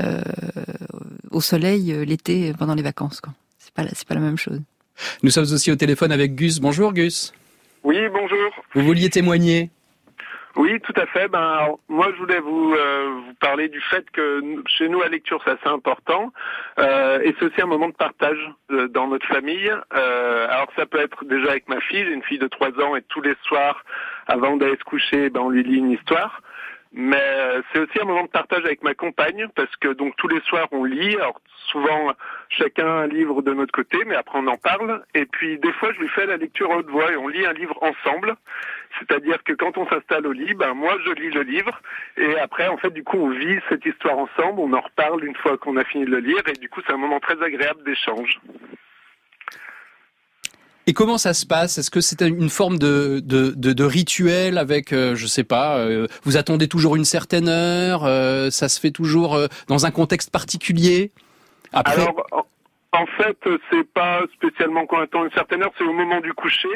euh, 0.00 0.20
au 1.30 1.40
soleil 1.40 1.92
euh, 1.92 2.04
l'été 2.04 2.52
pendant 2.58 2.74
les 2.74 2.82
vacances. 2.82 3.20
C'est 3.58 3.72
pas 3.72 3.84
c'est 3.92 4.06
pas 4.06 4.14
la 4.14 4.20
même 4.20 4.38
chose. 4.38 4.60
Nous 5.22 5.30
sommes 5.30 5.44
aussi 5.44 5.70
au 5.70 5.76
téléphone 5.76 6.12
avec 6.12 6.34
Gus. 6.34 6.58
Bonjour 6.60 6.92
Gus. 6.92 7.32
Oui, 7.84 7.96
bonjour. 8.12 8.50
Vous 8.74 8.82
vouliez 8.82 9.10
témoigner? 9.10 9.70
Oui, 10.56 10.80
tout 10.80 10.94
à 10.96 11.06
fait. 11.06 11.28
Ben, 11.28 11.74
moi, 11.88 12.08
je 12.14 12.18
voulais 12.18 12.40
vous, 12.40 12.74
euh, 12.74 13.20
vous 13.26 13.34
parler 13.34 13.68
du 13.68 13.80
fait 13.80 14.08
que 14.10 14.42
chez 14.66 14.88
nous, 14.88 15.00
la 15.00 15.08
lecture, 15.08 15.40
c'est 15.44 15.50
assez 15.50 15.68
important. 15.68 16.32
Euh, 16.78 17.20
et 17.22 17.34
c'est 17.38 17.46
aussi 17.46 17.60
un 17.60 17.66
moment 17.66 17.88
de 17.88 17.94
partage 17.94 18.38
euh, 18.70 18.88
dans 18.88 19.06
notre 19.06 19.26
famille. 19.26 19.70
Euh, 19.94 20.46
alors, 20.48 20.68
ça 20.74 20.86
peut 20.86 20.98
être 20.98 21.24
déjà 21.26 21.50
avec 21.50 21.68
ma 21.68 21.80
fille, 21.82 22.04
j'ai 22.04 22.12
une 22.12 22.22
fille 22.22 22.38
de 22.38 22.48
3 22.48 22.68
ans, 22.80 22.96
et 22.96 23.02
tous 23.02 23.20
les 23.20 23.34
soirs, 23.42 23.84
avant 24.26 24.56
d'aller 24.56 24.76
se 24.78 24.84
coucher, 24.84 25.28
ben, 25.28 25.40
on 25.40 25.50
lui 25.50 25.62
lit 25.62 25.76
une 25.76 25.90
histoire. 25.90 26.40
Mais 26.98 27.20
euh, 27.20 27.60
c'est 27.72 27.80
aussi 27.80 28.00
un 28.00 28.06
moment 28.06 28.22
de 28.22 28.28
partage 28.28 28.64
avec 28.64 28.82
ma 28.82 28.94
compagne 28.94 29.48
parce 29.54 29.74
que 29.76 29.88
donc 29.88 30.16
tous 30.16 30.28
les 30.28 30.40
soirs 30.42 30.68
on 30.72 30.84
lit. 30.84 31.14
Alors 31.16 31.38
souvent 31.70 32.12
chacun 32.48 32.86
un 32.86 33.06
livre 33.06 33.42
de 33.42 33.52
notre 33.52 33.72
côté, 33.72 33.98
mais 34.06 34.14
après 34.14 34.38
on 34.38 34.46
en 34.46 34.56
parle. 34.56 35.04
Et 35.14 35.26
puis 35.26 35.58
des 35.58 35.72
fois 35.72 35.92
je 35.92 36.00
lui 36.00 36.08
fais 36.08 36.24
la 36.24 36.38
lecture 36.38 36.72
à 36.72 36.78
haute 36.78 36.88
voix 36.88 37.12
et 37.12 37.16
on 37.16 37.28
lit 37.28 37.44
un 37.44 37.52
livre 37.52 37.76
ensemble. 37.82 38.36
C'est-à-dire 38.98 39.42
que 39.44 39.52
quand 39.52 39.76
on 39.78 39.88
s'installe 39.88 40.26
au 40.26 40.32
lit, 40.32 40.54
ben 40.54 40.74
moi 40.74 40.96
je 41.04 41.12
lis 41.12 41.30
le 41.30 41.42
livre 41.42 41.80
et 42.16 42.38
après 42.38 42.68
en 42.68 42.76
fait 42.76 42.90
du 42.90 43.04
coup 43.04 43.18
on 43.18 43.30
vit 43.30 43.58
cette 43.68 43.84
histoire 43.84 44.18
ensemble. 44.18 44.60
On 44.60 44.72
en 44.72 44.80
reparle 44.80 45.24
une 45.24 45.36
fois 45.36 45.58
qu'on 45.58 45.76
a 45.76 45.84
fini 45.84 46.04
de 46.04 46.10
le 46.10 46.18
lire 46.18 46.42
et 46.46 46.52
du 46.52 46.68
coup 46.68 46.80
c'est 46.86 46.92
un 46.92 46.98
moment 46.98 47.20
très 47.20 47.40
agréable 47.42 47.82
d'échange. 47.84 48.40
Et 50.88 50.92
comment 50.92 51.18
ça 51.18 51.34
se 51.34 51.44
passe? 51.44 51.78
Est-ce 51.78 51.90
que 51.90 52.00
c'est 52.00 52.22
une 52.22 52.48
forme 52.48 52.78
de, 52.78 53.18
de, 53.18 53.50
de, 53.50 53.84
rituel 53.84 54.56
avec, 54.56 54.92
euh, 54.92 55.16
je 55.16 55.26
sais 55.26 55.42
pas, 55.42 55.78
euh, 55.78 56.06
vous 56.22 56.36
attendez 56.36 56.68
toujours 56.68 56.94
une 56.94 57.04
certaine 57.04 57.48
heure 57.48 58.04
euh, 58.04 58.50
Ça 58.50 58.68
se 58.68 58.78
fait 58.78 58.92
toujours 58.92 59.36
dans 59.66 59.84
un 59.84 59.90
contexte 59.90 60.30
particulier? 60.30 61.10
Après... 61.72 62.02
Alors, 62.02 62.46
en 62.92 63.06
fait, 63.06 63.36
c'est 63.70 63.86
pas 63.92 64.22
spécialement 64.34 64.86
quand 64.86 64.98
on 64.98 65.00
attend 65.00 65.24
une 65.24 65.32
certaine 65.32 65.62
heure, 65.62 65.72
c'est 65.76 65.84
au 65.84 65.92
moment 65.92 66.20
du 66.20 66.32
coucher. 66.32 66.68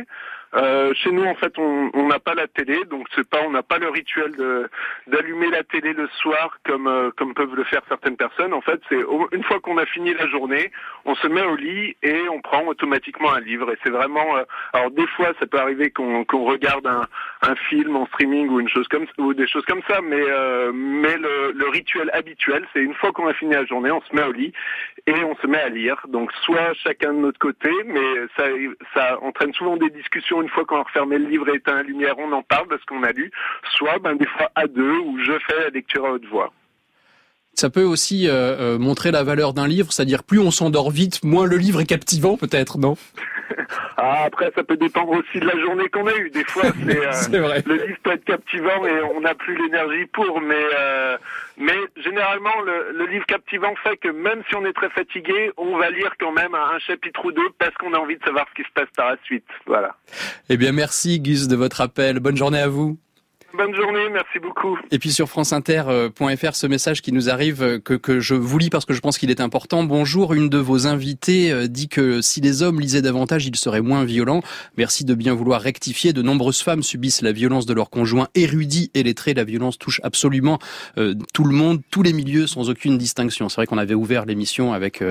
Euh, 0.55 0.93
chez 0.95 1.13
nous, 1.13 1.25
en 1.25 1.35
fait, 1.37 1.57
on 1.59 2.07
n'a 2.09 2.19
pas 2.19 2.35
la 2.35 2.49
télé, 2.49 2.85
donc 2.91 3.07
c'est 3.15 3.29
pas, 3.29 3.39
on 3.47 3.51
n'a 3.51 3.63
pas 3.63 3.79
le 3.79 3.89
rituel 3.89 4.33
d'allumer 5.07 5.49
la 5.51 5.63
télé 5.63 5.93
le 5.93 6.09
soir 6.21 6.59
comme 6.65 6.89
euh, 6.89 7.11
comme 7.17 7.35
peuvent 7.35 7.55
le 7.55 7.65
faire 7.65 7.83
certaines 7.89 8.17
personnes. 8.17 8.53
En 8.53 8.61
fait, 8.61 8.81
c'est 8.89 8.99
une 9.33 9.45
fois 9.45 9.61
qu'on 9.61 9.79
a 9.79 9.87
fini 9.87 10.13
la 10.15 10.27
journée, 10.27 10.73
on 11.05 11.15
se 11.15 11.27
met 11.29 11.43
au 11.43 11.55
lit 11.55 11.97
et 12.03 12.29
on 12.29 12.41
prend 12.41 12.67
automatiquement 12.67 13.33
un 13.33 13.41
livre. 13.41 13.71
Et 13.73 13.79
c'est 13.85 13.91
vraiment, 13.91 14.37
euh, 14.37 14.43
alors 14.73 14.91
des 14.91 15.07
fois, 15.09 15.29
ça 15.39 15.47
peut 15.47 15.59
arriver 15.59 15.91
qu'on 15.91 16.25
qu'on 16.25 16.45
regarde 16.45 16.87
un, 16.87 17.07
un 17.43 17.55
film 17.69 17.95
en 17.97 18.07
streaming 18.07 18.49
ou 18.49 18.59
une 18.61 18.69
chose 18.69 18.89
comme 18.89 19.07
ou 19.19 19.35
des 19.35 19.47
choses 19.47 19.65
comme 19.67 19.83
ça, 19.89 20.01
mais 20.03 20.25
euh, 20.29 20.73
mais 20.75 21.17
le, 21.17 21.53
le 21.53 21.69
rituel 21.69 22.11
habituel, 22.13 22.67
c'est 22.73 22.81
une 22.81 22.95
fois 22.95 23.13
qu'on 23.13 23.29
a 23.29 23.35
fini 23.35 23.55
la 23.55 23.65
journée, 23.67 23.93
on 23.93 24.03
se 24.03 24.15
met 24.15 24.25
au 24.25 24.33
lit 24.33 24.53
et 25.07 25.25
on 25.25 25.37
se 25.37 25.47
met 25.47 25.61
à 25.61 25.69
lire. 25.69 26.01
Donc 26.09 26.33
soit 26.45 26.75
chacun 26.75 27.13
de 27.13 27.19
notre 27.19 27.39
côté, 27.39 27.71
mais 27.87 28.01
ça 28.37 28.45
ça 28.95 29.23
entraîne 29.23 29.53
souvent 29.55 29.77
des 29.77 29.91
discussions 29.91 30.40
une 30.43 30.49
fois 30.49 30.65
qu'on 30.65 30.81
a 30.81 30.83
refermé 30.83 31.19
le 31.19 31.27
livre 31.27 31.49
et 31.49 31.57
éteint 31.57 31.75
la 31.75 31.83
lumière, 31.83 32.19
on 32.19 32.33
en 32.33 32.43
parle 32.43 32.69
de 32.69 32.79
ce 32.79 32.85
qu'on 32.87 33.03
a 33.03 33.13
lu, 33.13 33.31
soit 33.73 33.99
ben, 33.99 34.15
des 34.15 34.27
fois 34.27 34.51
à 34.55 34.67
deux 34.67 34.99
où 34.99 35.19
je 35.19 35.39
fais 35.47 35.61
la 35.61 35.69
lecture 35.71 36.05
à 36.07 36.13
haute 36.13 36.27
voix. 36.27 36.53
Ça 37.55 37.69
peut 37.69 37.85
aussi 37.85 38.29
euh, 38.29 38.33
euh, 38.33 38.79
montrer 38.79 39.11
la 39.11 39.23
valeur 39.23 39.53
d'un 39.53 39.67
livre, 39.67 39.93
c'est-à-dire 39.93 40.23
plus 40.23 40.39
on 40.39 40.51
s'endort 40.51 40.91
vite, 40.91 41.23
moins 41.25 41.47
le 41.47 41.57
livre 41.57 41.81
est 41.81 41.87
captivant 41.87 42.37
peut-être, 42.37 42.79
non? 42.79 42.97
Ah, 44.03 44.25
après, 44.25 44.51
ça 44.55 44.65
peut 44.65 44.79
dépendre 44.79 45.11
aussi 45.11 45.41
de 45.41 45.47
la 45.47 45.61
journée 45.61 45.89
qu'on 45.91 46.07
a 46.07 46.15
eue. 46.17 46.31
Des 46.31 46.45
fois, 46.45 46.63
c'est 47.13 47.35
euh, 47.35 47.61
le 47.67 47.75
livre 47.75 47.99
peut 48.03 48.13
être 48.13 48.25
captivant 48.25 48.87
et 48.87 49.03
on 49.15 49.21
n'a 49.21 49.35
plus 49.35 49.55
l'énergie 49.61 50.07
pour. 50.07 50.41
Mais 50.41 50.65
mais 51.59 51.77
généralement, 52.03 52.63
le, 52.65 52.97
le, 52.97 53.07
livre 53.07 53.27
captivant 53.27 53.75
fait 53.85 53.99
que 53.99 54.09
même 54.09 54.43
si 54.49 54.55
on 54.55 54.65
est 54.65 54.73
très 54.73 54.89
fatigué, 54.89 55.53
on 55.59 55.77
va 55.77 55.91
lire 55.91 56.15
quand 56.19 56.33
même 56.33 56.55
un 56.55 56.79
chapitre 56.79 57.27
ou 57.27 57.33
deux 57.33 57.51
parce 57.59 57.75
qu'on 57.75 57.93
a 57.93 57.99
envie 57.99 58.17
de 58.17 58.25
savoir 58.25 58.47
ce 58.49 58.63
qui 58.63 58.67
se 58.67 58.73
passe 58.73 58.89
par 58.97 59.11
la 59.11 59.17
suite. 59.25 59.45
Voilà. 59.67 59.95
Eh 60.49 60.57
bien, 60.57 60.73
merci 60.73 61.21
Gus 61.21 61.47
de 61.47 61.57
votre 61.57 61.83
appel. 61.83 62.21
Bonne 62.21 62.37
journée 62.37 62.61
à 62.61 62.69
vous. 62.69 62.97
Bonne 63.53 63.75
journée, 63.75 64.09
merci 64.13 64.39
beaucoup. 64.39 64.79
Et 64.93 65.01
puis 65.01 65.11
sur 65.11 65.29
franceinter.fr, 65.29 66.55
ce 66.55 66.67
message 66.69 67.03
qui 67.03 67.11
nous 67.11 67.31
arrive, 67.31 67.63
euh, 67.63 67.79
que, 67.81 67.95
que 67.95 68.21
je 68.21 68.35
vous 68.35 68.59
lis 68.59 68.71
parce 68.71 68.85
que 68.85 68.95
je 68.95 69.01
pense 69.01 69.19
qu'il 69.19 69.31
est 69.31 69.41
important. 69.41 69.83
Bonjour, 69.83 70.35
une 70.35 70.49
de 70.49 70.59
vos 70.59 70.87
invitées 70.87 71.51
euh, 71.51 71.67
dit 71.67 71.89
que 71.89 72.21
si 72.21 72.41
les 72.41 72.63
hommes 72.63 72.81
lisaient 72.81 73.03
davantage, 73.03 73.47
ils 73.47 73.57
seraient 73.57 73.81
moins 73.81 74.05
violents. 74.05 74.43
Merci 74.77 75.05
de 75.05 75.15
bien 75.15 75.35
vouloir 75.35 75.61
rectifier. 75.61 76.13
De 76.13 76.23
nombreuses 76.23 76.63
femmes 76.63 76.85
subissent 76.85 77.23
la 77.23 77.33
violence 77.33 77.67
de 77.67 77.75
leur 77.75 77.91
conjoint 77.91 78.29
érudit 78.37 78.93
et 78.95 79.03
lettré. 79.03 79.35
La 79.35 79.45
violence 79.45 79.79
touche 79.79 80.01
absolument 80.05 80.61
euh, 80.97 81.15
tout 81.35 81.45
le 81.45 81.55
monde, 81.55 81.81
tous 81.91 82.05
les 82.05 82.13
milieux, 82.13 82.47
sans 82.47 82.71
aucune 82.71 82.99
distinction. 82.99 83.49
C'est 83.49 83.57
vrai 83.57 83.67
qu'on 83.67 83.79
avait 83.79 83.95
ouvert 83.95 84.27
l'émission 84.27 84.73
avec 84.73 85.03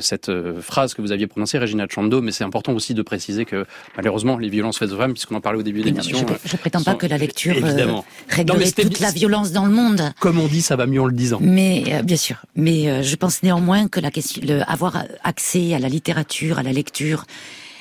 cette 0.00 0.30
phrase 0.60 0.94
que 0.94 1.02
vous 1.02 1.12
aviez 1.12 1.26
prononcée, 1.26 1.58
Regina 1.58 1.86
Chando, 1.88 2.20
mais 2.20 2.32
c'est 2.32 2.44
important 2.44 2.72
aussi 2.74 2.94
de 2.94 3.02
préciser 3.02 3.44
que 3.44 3.64
malheureusement, 3.96 4.38
les 4.38 4.48
violences 4.48 4.78
faites 4.78 4.92
aux 4.92 4.96
femmes, 4.96 5.12
puisqu'on 5.12 5.36
en 5.36 5.40
parlait 5.40 5.58
au 5.58 5.62
début 5.62 5.80
de 5.80 5.86
l'émission... 5.86 6.24
Je, 6.44 6.56
prétends 6.56 6.82
pas 6.82 6.94
que 6.94 7.06
la 7.06 7.18
lecture 7.18 7.54
évidemment. 7.72 8.04
régler 8.28 8.72
toute 8.72 9.00
la 9.00 9.10
violence 9.10 9.52
dans 9.52 9.66
le 9.66 9.72
monde. 9.72 10.12
Comme 10.20 10.38
on 10.38 10.46
dit, 10.46 10.62
ça 10.62 10.76
va 10.76 10.86
mieux 10.86 11.00
en 11.00 11.06
le 11.06 11.12
disant. 11.12 11.38
Mais 11.40 11.84
euh, 11.88 12.02
bien 12.02 12.16
sûr. 12.16 12.42
Mais 12.56 12.88
euh, 12.88 13.02
je 13.02 13.16
pense 13.16 13.42
néanmoins 13.42 13.88
que 13.88 14.00
la 14.00 14.10
question, 14.10 14.42
le, 14.44 14.62
avoir 14.70 15.04
accès 15.24 15.74
à 15.74 15.78
la 15.78 15.88
littérature, 15.88 16.58
à 16.58 16.62
la 16.62 16.72
lecture, 16.72 17.24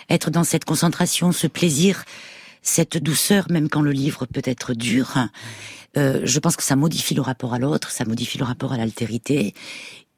être 0.10 0.30
dans 0.30 0.44
cette 0.44 0.66
concentration, 0.66 1.32
ce 1.32 1.48
plaisir, 1.48 2.04
cette 2.62 2.98
douceur, 2.98 3.46
même 3.50 3.70
quand 3.70 3.82
le 3.82 3.92
livre 3.92 4.26
peut 4.26 4.42
être 4.46 4.74
dur, 4.74 5.18
euh, 5.98 6.22
je 6.24 6.40
pense 6.40 6.56
que 6.56 6.64
ça 6.64 6.76
modifie 6.76 7.16
le 7.16 7.22
rapport 7.22 7.54
à 7.54 7.60
l'autre, 7.60 7.92
ça 7.92 8.06
modifie 8.06 8.38
le 8.38 8.46
rapport 8.46 8.72
à 8.72 8.78
l'altérité. 8.78 9.54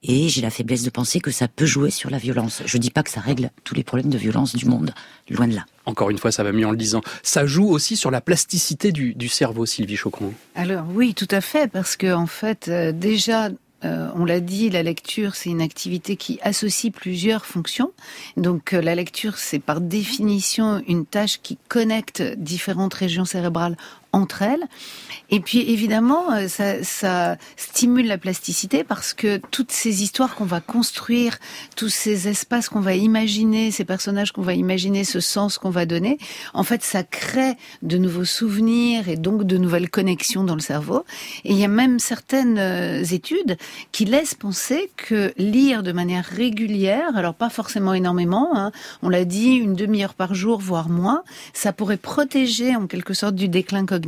Et 0.04 0.28
j'ai 0.30 0.42
la 0.42 0.50
faiblesse 0.50 0.84
de 0.84 0.90
penser 0.90 1.20
que 1.22 1.32
ça 1.32 1.48
peut 1.48 1.66
jouer 1.66 1.90
sur 1.90 2.10
la 2.10 2.18
violence. 2.18 2.62
Je 2.66 2.78
dis 2.78 2.92
pas 2.92 3.04
que 3.04 3.10
ça 3.10 3.22
règle 3.22 3.52
tous 3.64 3.74
les 3.74 3.84
problèmes 3.84 4.10
de 4.12 4.18
violence 4.18 4.56
du 4.56 4.66
monde, 4.66 4.94
loin 5.30 5.48
de 5.48 5.56
là. 5.56 5.66
Encore 5.86 6.10
une 6.10 6.18
fois, 6.18 6.32
ça 6.32 6.44
va 6.44 6.52
mieux 6.52 6.68
en 6.68 6.72
le 6.72 6.78
disant. 6.78 7.02
Ça 7.24 7.46
joue 7.46 7.70
aussi 7.70 7.96
sur 7.96 8.12
la 8.12 8.22
plasticité 8.22 8.92
du, 8.92 9.14
du 9.14 9.30
cerveau, 9.30 9.66
Sylvie 9.66 9.96
Chocron. 9.96 10.34
Alors 10.56 10.86
oui, 10.94 11.14
tout 11.14 11.28
à 11.32 11.42
fait, 11.42 11.72
parce 11.72 11.96
que 11.96 12.14
en 12.14 12.28
fait, 12.28 12.68
euh, 12.68 12.92
déjà 12.92 13.50
euh, 13.86 14.10
on 14.16 14.26
l'a 14.26 14.40
dit, 14.40 14.70
la 14.70 14.84
lecture, 14.84 15.36
c'est 15.36 15.50
une 15.50 15.62
activité 15.62 16.16
qui 16.16 16.40
associe 16.42 16.92
plusieurs 16.92 17.46
fonctions. 17.46 17.92
Donc 18.38 18.74
euh, 18.74 18.82
la 18.82 18.96
lecture, 18.96 19.38
c'est 19.38 19.60
par 19.60 19.82
définition 19.82 20.82
une 20.88 21.06
tâche 21.06 21.40
qui 21.42 21.58
connecte 21.68 22.22
différentes 22.38 22.94
régions 22.94 23.26
cérébrales 23.26 23.76
entre 24.14 24.44
elles. 24.44 24.64
Et 25.30 25.40
puis 25.40 25.72
évidemment, 25.72 26.32
euh, 26.32 26.48
ça, 26.48 27.38
stimule 27.58 28.06
la 28.06 28.20
plasticité 28.20 28.84
parce 28.84 29.14
que 29.14 29.42
toutes 29.50 29.72
ces 29.72 30.04
histoires 30.04 30.36
qu'on 30.36 30.46
va 30.46 30.62
construire, 30.62 31.40
tous 31.76 31.90
ces 31.90 32.28
espaces 32.28 32.70
qu'on 32.70 32.80
va 32.80 32.94
imaginer, 32.94 33.72
ces 33.72 33.84
personnages 33.84 34.32
qu'on 34.32 34.44
va 34.44 34.54
imaginer, 34.54 35.04
ce 35.04 35.20
sens 35.20 35.58
qu'on 35.58 35.72
va 35.72 35.88
donner, 35.88 36.20
en 36.54 36.64
fait, 36.64 36.84
ça 36.84 37.04
crée 37.04 37.56
de 37.82 37.98
nouveaux 37.98 38.26
souvenirs 38.26 39.10
et 39.10 39.16
donc 39.16 39.44
de 39.44 39.58
nouvelles 39.58 39.90
connexions 39.90 40.44
dans 40.44 40.56
le 40.56 40.62
cerveau. 40.62 41.04
Et 41.44 41.54
il 41.54 41.60
y 41.60 41.66
a 41.66 41.70
même 41.70 41.98
certaines 41.98 42.60
euh, 42.60 43.04
études 43.04 43.58
qui 43.92 44.06
laissent 44.06 44.36
penser 44.36 44.92
que 44.96 45.34
lire 45.38 45.82
de 45.82 45.92
manière 45.92 46.26
régulière, 46.26 47.18
alors 47.18 47.34
pas 47.34 47.50
forcément 47.50 47.96
énormément, 47.96 48.56
hein, 48.56 48.72
on 49.02 49.10
l'a 49.10 49.26
dit, 49.26 49.56
une 49.56 49.74
demi-heure 49.74 50.14
par 50.14 50.36
jour, 50.36 50.60
voire 50.60 50.90
moins, 50.90 51.24
ça 51.54 51.74
pourrait 51.74 51.98
protéger 51.98 52.76
en 52.76 52.86
quelque 52.86 53.16
sorte 53.16 53.34
du 53.34 53.48
déclin 53.48 53.88
cognitif 53.88 54.03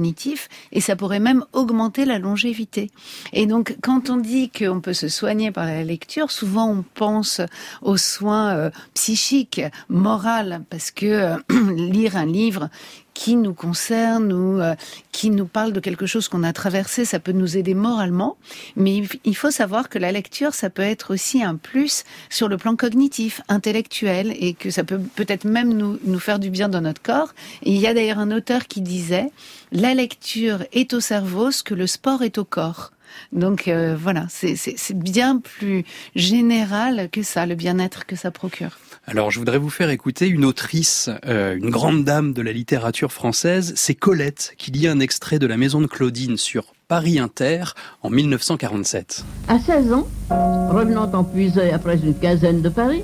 et 0.71 0.81
ça 0.81 0.95
pourrait 0.95 1.19
même 1.19 1.43
augmenter 1.53 2.05
la 2.05 2.19
longévité. 2.19 2.91
Et 3.33 3.45
donc, 3.45 3.75
quand 3.81 4.09
on 4.09 4.17
dit 4.17 4.49
qu'on 4.49 4.81
peut 4.81 4.93
se 4.93 5.07
soigner 5.07 5.51
par 5.51 5.65
la 5.65 5.83
lecture, 5.83 6.31
souvent 6.31 6.69
on 6.69 6.83
pense 6.93 7.41
aux 7.81 7.97
soins 7.97 8.55
euh, 8.55 8.69
psychiques, 8.93 9.61
moraux, 9.89 10.25
parce 10.69 10.91
que 10.91 11.05
euh, 11.05 11.37
lire 11.75 12.15
un 12.15 12.25
livre 12.25 12.69
qui 13.15 13.37
nous 13.37 13.55
concerne 13.55 14.31
ou 14.31 14.61
euh, 14.61 14.75
qui 15.11 15.31
nous 15.31 15.47
parle 15.47 15.73
de 15.73 15.79
quelque 15.79 16.05
chose 16.05 16.27
qu'on 16.27 16.43
a 16.43 16.53
traversé, 16.53 17.05
ça 17.05 17.19
peut 17.19 17.31
nous 17.31 17.57
aider 17.57 17.73
moralement. 17.73 18.37
Mais 18.75 19.03
il 19.23 19.35
faut 19.35 19.49
savoir 19.49 19.89
que 19.89 19.97
la 19.97 20.11
lecture, 20.11 20.53
ça 20.53 20.69
peut 20.69 20.83
être 20.83 21.13
aussi 21.13 21.41
un 21.41 21.55
plus 21.55 22.03
sur 22.29 22.47
le 22.47 22.57
plan 22.57 22.75
cognitif, 22.75 23.41
intellectuel, 23.47 24.35
et 24.37 24.53
que 24.53 24.69
ça 24.69 24.83
peut 24.83 24.99
peut-être 25.15 25.45
même 25.45 25.73
nous, 25.73 25.97
nous 26.03 26.19
faire 26.19 26.37
du 26.37 26.51
bien 26.51 26.69
dans 26.69 26.81
notre 26.81 27.01
corps. 27.01 27.33
Et 27.63 27.71
il 27.71 27.79
y 27.79 27.87
a 27.87 27.93
d'ailleurs 27.93 28.19
un 28.19 28.31
auteur 28.31 28.67
qui 28.67 28.81
disait, 28.81 29.31
la 29.71 29.93
lecture 29.93 30.63
est 30.73 30.93
au 30.93 30.99
cerveau 30.99 31.49
ce 31.51 31.63
que 31.63 31.73
le 31.73 31.87
sport 31.87 32.21
est 32.21 32.37
au 32.37 32.45
corps. 32.45 32.91
Donc 33.31 33.67
euh, 33.67 33.95
voilà, 33.99 34.27
c'est 34.29 34.97
bien 34.97 35.39
plus 35.39 35.83
général 36.15 37.09
que 37.11 37.23
ça, 37.23 37.45
le 37.45 37.55
bien-être 37.55 38.05
que 38.05 38.15
ça 38.15 38.31
procure. 38.31 38.77
Alors, 39.07 39.29
je 39.29 39.37
voudrais 39.37 39.59
vous 39.59 39.69
faire 39.69 39.91
écouter 39.91 40.27
une 40.27 40.45
autrice, 40.45 41.09
euh, 41.27 41.55
une 41.55 41.69
grande 41.69 42.03
dame 42.03 42.33
de 42.33 42.41
la 42.41 42.51
littérature 42.51 43.11
française, 43.11 43.73
c'est 43.75 43.93
Colette, 43.93 44.53
qui 44.57 44.71
lit 44.71 44.87
un 44.87 44.99
extrait 44.99 45.37
de 45.37 45.45
La 45.45 45.57
Maison 45.57 45.79
de 45.79 45.85
Claudine 45.85 46.37
sur 46.37 46.73
Paris 46.87 47.19
Inter 47.19 47.65
en 48.01 48.09
1947. 48.09 49.23
À 49.47 49.59
16 49.59 49.93
ans, 49.93 50.07
revenant 50.29 51.11
en 51.11 51.23
puisée 51.23 51.71
après 51.71 51.97
une 51.97 52.17
quinzaine 52.17 52.63
de 52.63 52.69
Paris, 52.69 53.03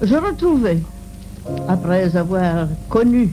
je 0.00 0.14
retrouvais, 0.14 0.78
après 1.68 2.16
avoir 2.16 2.68
connu 2.88 3.30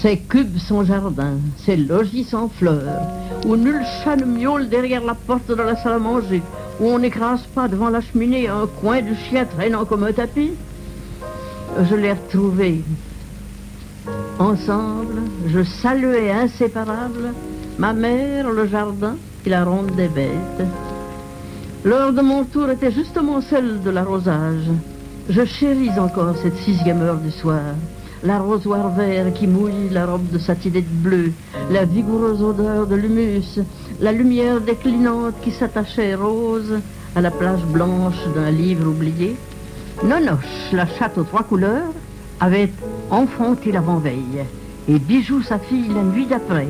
ces 0.00 0.18
cubes 0.18 0.58
sans 0.58 0.84
jardin, 0.84 1.38
ces 1.58 1.76
logis 1.76 2.24
sans 2.24 2.48
fleurs, 2.48 3.02
où 3.46 3.56
nul 3.56 3.80
chat 4.02 4.16
ne 4.16 4.24
miaule 4.24 4.68
derrière 4.68 5.04
la 5.04 5.14
porte 5.14 5.48
de 5.48 5.54
la 5.54 5.76
salle 5.76 5.94
à 5.94 5.98
manger, 5.98 6.42
où 6.80 6.88
on 6.88 6.98
n'écrase 6.98 7.42
pas 7.54 7.68
devant 7.68 7.90
la 7.90 8.00
cheminée 8.00 8.48
un 8.48 8.66
coin 8.80 9.00
de 9.02 9.14
chien 9.14 9.44
traînant 9.44 9.84
comme 9.84 10.04
un 10.04 10.12
tapis, 10.12 10.52
je 11.88 11.94
l'ai 11.94 12.12
retrouvé. 12.12 12.82
Ensemble, 14.38 15.22
je 15.46 15.62
saluais 15.62 16.30
inséparables 16.30 17.32
ma 17.78 17.92
mère, 17.92 18.50
le 18.50 18.66
jardin 18.66 19.16
et 19.44 19.50
la 19.50 19.64
ronde 19.64 19.94
des 19.96 20.08
bêtes. 20.08 20.68
L'heure 21.84 22.12
de 22.12 22.22
mon 22.22 22.44
tour 22.44 22.70
était 22.70 22.92
justement 22.92 23.40
celle 23.40 23.82
de 23.82 23.90
l'arrosage. 23.90 24.70
Je 25.28 25.44
chéris 25.44 25.98
encore 25.98 26.36
cette 26.42 26.56
sixième 26.58 27.02
heure 27.02 27.18
du 27.18 27.30
soir. 27.30 27.74
L'arrosoir 28.24 28.88
vert 28.88 29.34
qui 29.34 29.46
mouille 29.46 29.90
la 29.90 30.06
robe 30.06 30.30
de 30.32 30.38
satinette 30.38 30.88
bleue, 30.88 31.32
la 31.70 31.84
vigoureuse 31.84 32.42
odeur 32.42 32.86
de 32.86 32.94
l'humus, 32.94 33.60
la 34.00 34.12
lumière 34.12 34.62
déclinante 34.62 35.34
qui 35.42 35.50
s'attachait 35.50 36.14
rose 36.14 36.80
à 37.14 37.20
la 37.20 37.30
plage 37.30 37.64
blanche 37.66 38.16
d'un 38.34 38.50
livre 38.50 38.88
oublié. 38.88 39.36
Nonoche, 40.02 40.72
la 40.72 40.86
chatte 40.86 41.18
aux 41.18 41.24
trois 41.24 41.42
couleurs, 41.42 41.92
avait 42.40 42.72
enfanté 43.10 43.72
l'avant-veille, 43.72 44.46
et 44.88 44.98
Bijou 44.98 45.42
sa 45.42 45.58
fille 45.58 45.92
la 45.94 46.02
nuit 46.02 46.26
d'après. 46.26 46.68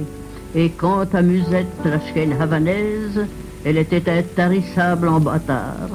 Et 0.56 0.70
quant 0.70 1.06
à 1.12 1.22
Musette, 1.22 1.68
la 1.84 2.00
chienne 2.00 2.34
havanaise, 2.40 3.26
elle 3.64 3.78
était 3.78 4.10
intarissable 4.10 5.06
en 5.08 5.20
bâtard. 5.20 5.88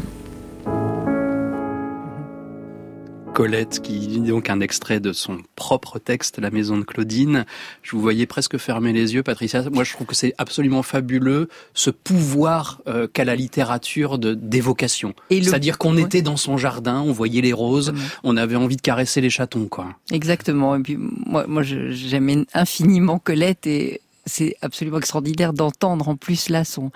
Colette, 3.40 3.82
qui 3.82 3.94
lit 3.94 4.20
donc 4.20 4.50
un 4.50 4.60
extrait 4.60 5.00
de 5.00 5.14
son 5.14 5.38
propre 5.56 5.98
texte, 5.98 6.40
La 6.40 6.52
Maison 6.52 6.78
de 6.78 6.84
Claudine. 6.84 7.46
Je 7.84 7.92
vous 7.92 8.02
voyais 8.02 8.26
presque 8.26 8.58
fermer 8.58 8.92
les 8.92 9.14
yeux, 9.14 9.24
Patricia. 9.24 9.64
Moi, 9.72 9.86
je 9.86 9.94
trouve 9.94 10.08
que 10.08 10.14
c'est 10.14 10.34
absolument 10.38 10.84
fabuleux, 10.84 11.48
ce 11.74 11.90
pouvoir 11.90 12.82
euh, 12.88 13.08
qu'a 13.08 13.24
la 13.24 13.38
littérature 13.38 14.18
de 14.18 14.34
d'évocation. 14.34 15.14
C'est-à-dire 15.30 15.78
qu'on 15.78 15.96
était 15.96 16.22
dans 16.22 16.36
son 16.36 16.58
jardin, 16.58 17.00
on 17.00 17.14
voyait 17.14 17.40
les 17.40 17.54
roses, 17.54 17.94
on 18.26 18.36
avait 18.36 18.58
envie 18.58 18.76
de 18.76 18.82
caresser 18.82 19.22
les 19.22 19.30
chatons, 19.30 19.70
quoi. 19.70 19.96
Exactement. 20.12 20.76
Et 20.76 20.82
puis, 20.82 20.98
moi, 20.98 21.46
moi 21.48 21.64
j'aime 21.64 22.44
infiniment 22.54 23.20
Colette 23.20 23.66
et 23.68 24.02
c'est 24.26 24.58
absolument 24.62 24.98
extraordinaire 24.98 25.54
d'entendre 25.54 26.10
en 26.10 26.18
plus 26.18 26.50
là 26.50 26.66
son 26.66 26.92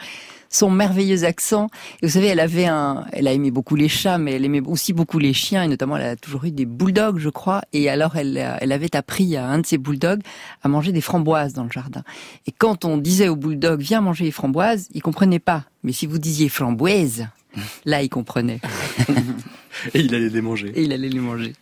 son 0.54 0.70
merveilleux 0.70 1.24
accent. 1.26 1.70
Et 2.02 2.06
vous 2.06 2.14
savez, 2.14 2.28
elle 2.28 2.40
avait 2.40 2.66
un, 2.66 3.06
elle 3.12 3.28
a 3.28 3.34
aimé 3.34 3.52
beaucoup 3.52 3.76
les 3.76 3.90
chats, 3.90 4.18
mais 4.18 4.34
elle 4.34 4.46
aimait 4.46 4.62
aussi 4.62 4.94
beaucoup 4.94 5.20
les 5.20 5.34
chiens, 5.34 5.64
et 5.64 5.68
notamment 5.68 5.98
elle 5.98 6.06
a 6.06 6.16
toujours 6.16 6.46
eu 6.46 6.52
des 6.52 6.66
bulldogs, 6.66 7.18
je 7.18 7.30
crois. 7.30 7.62
Et 7.74 7.90
alors, 7.90 8.16
elle, 8.16 8.38
elle 8.62 8.72
avait 8.72 8.96
appris 8.96 9.36
à 9.36 9.48
un 9.48 9.60
de 9.60 9.66
ses 9.66 9.78
bulldogs 9.78 10.22
à 10.62 10.68
manger 10.68 10.92
des 10.92 11.02
framboises 11.02 11.54
dans 11.54 11.64
le 11.64 11.72
jardin. 11.72 12.04
Et 12.48 12.52
quand 12.52 12.86
on 12.86 12.98
disait 12.98 13.28
au 13.28 13.36
bulldog, 13.36 13.82
viens 13.82 14.02
manger 14.02 14.26
les 14.26 14.32
framboises, 14.32 14.90
il 14.94 15.02
comprenait 15.02 15.40
pas. 15.40 15.66
Mais 15.84 15.92
si 15.92 16.06
vous 16.06 16.20
disiez 16.20 16.50
framboise, 16.50 17.28
là, 17.86 18.04
il 18.04 18.10
comprenait. 18.10 18.62
et 19.94 20.00
il 20.00 20.14
allait 20.14 20.30
les 20.30 20.42
manger. 20.42 20.72
Et 20.76 20.84
il 20.84 20.94
allait 20.94 21.10
les 21.10 21.20
manger. 21.20 21.54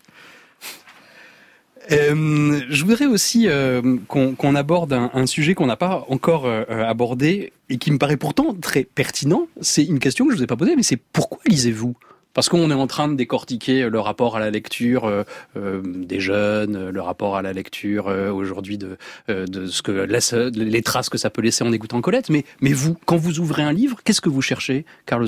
Euh, 1.91 2.61
je 2.69 2.85
voudrais 2.85 3.05
aussi 3.05 3.47
euh, 3.47 3.97
qu'on 4.07 4.55
aborde 4.55 4.93
un, 4.93 5.25
sujet 5.25 5.55
qu'on 5.55 5.65
n'a 5.65 5.77
pas 5.77 6.05
encore 6.09 6.45
euh, 6.45 6.63
abordé 6.69 7.53
et 7.69 7.77
qui 7.77 7.91
me 7.91 7.97
paraît 7.97 8.17
pourtant 8.17 8.53
très 8.53 8.83
pertinent. 8.83 9.47
C'est 9.61 9.85
une 9.85 9.99
question 9.99 10.25
que 10.25 10.31
je 10.31 10.37
vous 10.37 10.43
ai 10.43 10.47
pas 10.47 10.57
posée, 10.57 10.75
mais 10.75 10.83
c'est 10.83 10.99
pourquoi 11.11 11.39
lisez-vous? 11.45 11.95
Parce 12.33 12.49
qu'on 12.49 12.71
est 12.71 12.75
en 12.75 12.87
train 12.87 13.07
de 13.07 13.15
décortiquer 13.15 13.89
le 13.89 13.99
rapport 13.99 14.35
à 14.35 14.39
la 14.39 14.49
lecture 14.49 15.05
euh, 15.05 15.23
euh 15.57 15.81
des 15.83 16.19
jeunes, 16.19 16.89
le 16.89 17.01
rapport 17.01 17.35
à 17.35 17.41
la 17.41 17.53
lecture 17.53 18.07
euh, 18.07 18.31
aujourd'hui 18.31 18.77
de, 18.77 18.97
euh, 19.29 19.45
de 19.45 19.67
ce 19.67 19.81
que 19.81 19.91
laisse, 19.91 20.33
les 20.33 20.81
traces 20.81 21.09
que 21.09 21.17
ça 21.17 21.29
peut 21.29 21.41
laisser 21.41 21.63
en 21.63 21.71
écoutant 21.71 22.01
Colette. 22.01 22.29
Mais, 22.29 22.45
mais 22.61 22.73
vous, 22.73 22.95
quand 23.05 23.17
vous 23.17 23.39
ouvrez 23.39 23.63
un 23.63 23.73
livre, 23.73 23.97
qu'est-ce 24.03 24.21
que 24.21 24.29
vous 24.29 24.41
cherchez, 24.41 24.85
Carlos, 25.05 25.27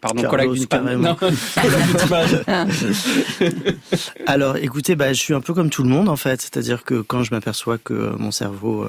pardon, 0.00 0.22
Carlos, 0.22 0.56
Alors, 4.26 4.56
écoutez, 4.56 4.96
bah, 4.96 5.12
je 5.12 5.20
suis 5.20 5.34
un 5.34 5.40
peu 5.40 5.54
comme 5.54 5.70
tout 5.70 5.82
le 5.82 5.88
monde 5.88 6.08
en 6.08 6.16
fait, 6.16 6.40
c'est-à-dire 6.40 6.84
que 6.84 7.00
quand 7.00 7.22
je 7.22 7.34
m'aperçois 7.34 7.78
que 7.78 8.14
mon 8.18 8.30
cerveau 8.30 8.86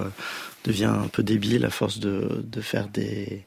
devient 0.66 0.86
un 0.86 1.08
peu 1.08 1.24
débile 1.24 1.66
à 1.66 1.70
force 1.70 2.00
de, 2.00 2.44
de 2.44 2.62
faire 2.62 2.88
des 2.88 3.46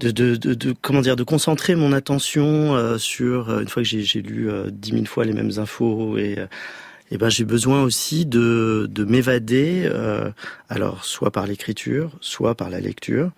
de, 0.00 0.10
de, 0.10 0.54
de, 0.54 0.74
comment 0.80 1.00
dire 1.00 1.16
de 1.16 1.24
concentrer 1.24 1.74
mon 1.74 1.92
attention 1.92 2.74
euh, 2.74 2.98
sur 2.98 3.50
euh, 3.50 3.60
une 3.60 3.68
fois 3.68 3.82
que 3.82 3.88
j'ai 3.88 4.22
lu 4.22 4.48
euh, 4.48 4.70
dix 4.70 4.92
mille 4.92 5.08
fois 5.08 5.24
les 5.24 5.32
mêmes 5.32 5.52
infos 5.58 6.16
et 6.18 6.36
et 7.10 7.16
ben 7.16 7.30
j'ai 7.30 7.44
besoin 7.44 7.82
aussi 7.82 8.26
de, 8.26 8.86
de 8.90 9.04
m'évader 9.04 9.90
alors 10.68 11.06
soit 11.06 11.30
par 11.30 11.46
l'écriture 11.46 12.12
soit 12.20 12.54
par 12.54 12.68
la 12.68 12.80
lecture 12.80 13.30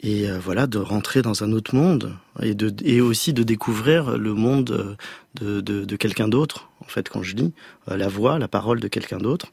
et 0.00 0.26
voilà 0.42 0.66
de 0.66 0.78
rentrer 0.78 1.22
dans 1.22 1.44
un 1.44 1.52
autre 1.52 1.76
monde 1.76 2.16
et 2.42 2.56
de 2.56 2.74
et 2.84 3.00
aussi 3.00 3.32
de 3.32 3.44
découvrir 3.44 4.18
le 4.18 4.34
monde 4.34 4.98
de, 5.36 5.60
de, 5.60 5.84
de 5.84 5.96
quelqu'un 5.96 6.26
d'autre 6.26 6.68
en 6.80 6.88
fait 6.88 7.08
quand 7.08 7.22
je 7.22 7.36
lis 7.36 7.52
la 7.86 8.08
voix 8.08 8.40
la 8.40 8.48
parole 8.48 8.80
de 8.80 8.88
quelqu'un 8.88 9.18
d'autre 9.18 9.52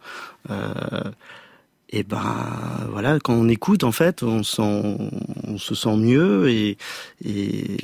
et 1.96 2.04
ben 2.04 2.88
voilà, 2.90 3.20
quand 3.22 3.34
on 3.34 3.48
écoute, 3.48 3.86
en 3.86 3.94
fait, 3.94 4.22
on, 4.22 4.44
se 4.44 5.76
sent 5.76 5.96
mieux 5.96 6.50
et, 6.50 6.78
et 7.24 7.78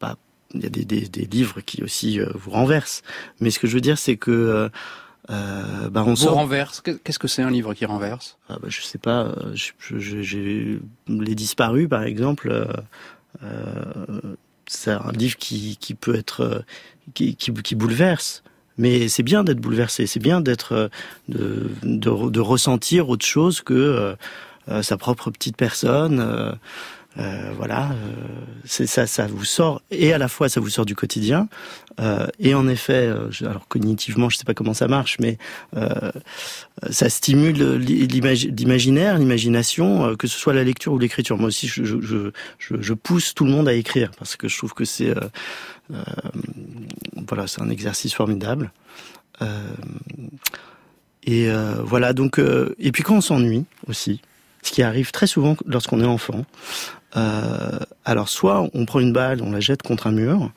bah, 0.00 0.16
il 0.54 0.62
y 0.62 0.66
a 0.66 0.70
des, 0.70 0.86
des, 0.86 1.02
des, 1.02 1.26
livres 1.26 1.60
qui 1.60 1.82
aussi 1.82 2.18
euh, 2.18 2.30
vous 2.34 2.50
renversent. 2.50 3.02
Mais 3.40 3.50
ce 3.50 3.58
que 3.58 3.66
je 3.66 3.74
veux 3.74 3.82
dire, 3.82 3.98
c'est 3.98 4.16
que 4.16 4.30
euh, 4.30 4.68
euh 5.28 5.90
bah, 5.90 6.02
on 6.06 6.14
vous 6.14 6.28
renverse. 6.28 6.80
Qu'est-ce 6.80 7.18
que 7.18 7.28
c'est 7.28 7.42
un 7.42 7.50
livre 7.50 7.74
qui 7.74 7.84
renverse? 7.84 8.38
Ah 8.48 8.56
bah, 8.58 8.68
Je 8.70 8.80
sais 8.80 8.96
pas. 8.96 9.26
Euh, 9.26 9.54
j'ai 9.54 10.80
les 11.06 11.34
disparus, 11.34 11.90
par 11.90 12.04
exemple. 12.04 12.66
Euh, 13.42 14.34
c'est 14.66 14.92
un 14.92 15.12
livre 15.12 15.36
qui, 15.36 15.76
qui 15.76 15.92
peut 15.92 16.14
être 16.14 16.64
qui, 17.12 17.36
qui, 17.36 17.52
qui 17.52 17.74
bouleverse. 17.74 18.42
Mais 18.78 19.08
c'est 19.08 19.22
bien 19.22 19.44
d'être 19.44 19.60
bouleversé, 19.60 20.06
c'est 20.06 20.20
bien 20.20 20.40
d'être 20.40 20.72
euh, 20.72 20.88
de, 21.28 21.70
de, 21.82 22.30
de, 22.30 22.40
ressentir 22.40 23.08
autre 23.08 23.24
chose 23.24 23.60
que 23.60 23.74
euh, 23.74 24.14
euh 24.68 24.82
sa 24.82 24.96
propre 24.96 25.30
petite 25.30 25.56
personne. 25.56 26.20
Euh, 26.20 26.52
euh 27.18 27.52
voilà, 27.56 27.90
c'est 28.64 28.88
ça, 28.88 29.06
ça 29.06 29.28
vous 29.28 29.44
sort 29.44 29.82
et 29.92 30.12
à 30.12 30.18
la 30.18 30.26
fois 30.26 30.48
ça 30.48 30.58
vous 30.58 30.68
sort 30.68 30.84
du 30.84 30.96
quotidien 30.96 31.46
et 32.40 32.54
en 32.56 32.66
effet, 32.66 33.08
alors 33.42 33.68
cognitivement, 33.68 34.28
je 34.28 34.36
sais 34.36 34.44
pas 34.44 34.52
comment 34.52 34.74
ça 34.74 34.88
marche, 34.88 35.18
mais 35.20 35.38
ça 36.90 37.08
stimule 37.08 37.76
l'imaginaire, 37.76 39.16
l'imagination, 39.16 40.16
que 40.16 40.26
ce 40.26 40.36
soit 40.36 40.54
la 40.54 40.64
lecture 40.64 40.92
ou 40.92 40.98
l'écriture. 40.98 41.38
Moi 41.38 41.46
aussi, 41.46 41.68
je, 41.68 41.84
je, 41.84 42.00
je, 42.00 42.74
je, 42.80 42.94
pousse 42.94 43.32
tout 43.32 43.44
le 43.44 43.52
monde 43.52 43.68
à 43.68 43.74
écrire 43.74 44.10
parce 44.18 44.34
que 44.34 44.48
je 44.48 44.58
trouve 44.58 44.74
que 44.74 44.84
c'est 44.84 45.10
euh, 45.10 45.20
voilà, 45.90 47.46
c'est 47.46 47.62
un 47.62 47.70
exercice 47.70 48.14
formidable. 48.14 48.72
Euh, 49.42 49.74
et 51.24 51.50
euh, 51.50 51.76
voilà, 51.82 52.12
donc 52.12 52.38
et 52.38 52.92
puis 52.92 53.02
quand 53.02 53.16
on 53.16 53.20
s'ennuie 53.20 53.64
aussi, 53.88 54.20
ce 54.62 54.72
qui 54.72 54.82
arrive 54.82 55.10
très 55.10 55.26
souvent 55.26 55.56
lorsqu'on 55.66 56.00
est 56.00 56.06
enfant. 56.06 56.44
alors 58.04 58.28
soit 58.28 58.68
on 58.74 58.84
prend 58.84 59.00
une 59.00 59.12
balle, 59.12 59.42
on 59.42 59.52
la 59.52 59.60
jette 59.60 59.82
contre 59.82 60.06
un 60.06 60.12
mur, 60.12 60.50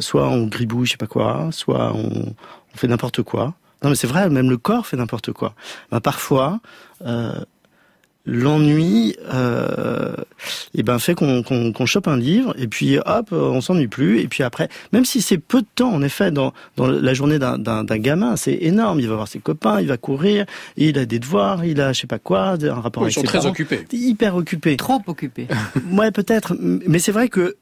soit 0.00 0.28
on 0.28 0.46
gribouille, 0.46 0.86
je 0.86 0.92
sais 0.92 0.96
pas 0.96 1.06
quoi, 1.06 1.48
soit 1.52 1.92
on, 1.94 2.34
on 2.74 2.76
fait 2.76 2.88
n'importe 2.88 3.22
quoi. 3.22 3.54
Non 3.82 3.90
mais 3.90 3.96
c'est 3.96 4.06
vrai, 4.06 4.28
même 4.30 4.50
le 4.50 4.58
corps 4.58 4.86
fait 4.86 4.96
n'importe 4.96 5.32
quoi. 5.32 5.54
Bah, 5.90 6.00
parfois, 6.00 6.60
l'ennui 8.24 9.16
euh, 9.32 10.14
eh 10.74 10.82
ben 10.82 10.98
fait 10.98 11.14
qu'on 11.14 11.42
qu'on 11.42 11.86
chope 11.86 12.06
un 12.06 12.16
livre 12.16 12.54
et 12.56 12.68
puis 12.68 12.98
hop 12.98 13.32
on 13.32 13.60
s'ennuie 13.60 13.88
plus. 13.88 14.20
Et 14.20 14.28
puis 14.28 14.42
après 14.42 14.68
même 14.92 15.04
si 15.04 15.20
c'est 15.22 15.38
peu 15.38 15.62
de 15.62 15.66
temps 15.74 15.92
en 15.92 16.02
effet 16.02 16.30
dans, 16.30 16.52
dans 16.76 16.86
la 16.86 17.14
journée 17.14 17.38
d'un 17.38 17.84
gamin 17.84 18.36
c'est 18.36 18.58
énorme. 18.60 19.00
Il 19.00 19.08
va 19.08 19.16
voir 19.16 19.28
ses 19.28 19.40
copains 19.40 19.80
il 19.80 19.88
va 19.88 19.96
courir 19.96 20.46
il 20.76 20.98
a 20.98 21.04
des 21.04 21.18
devoirs 21.18 21.64
il 21.64 21.80
a 21.80 21.92
je 21.92 22.00
sais 22.00 22.06
pas 22.06 22.18
quoi 22.18 22.56
un 22.62 22.80
rapport 22.80 23.02
avec 23.04 23.14
ils 23.14 23.20
sont 23.20 23.22
très 23.22 23.46
occupés. 23.46 23.84
Hyper 23.92 24.36
occupés. 24.36 24.76
Trop 24.76 25.02
occupés. 25.06 25.48
Ouais 25.92 26.10
peut-être. 26.10 26.56
Mais 26.60 26.98
c'est 26.98 27.12
vrai 27.12 27.28
que 27.28 27.56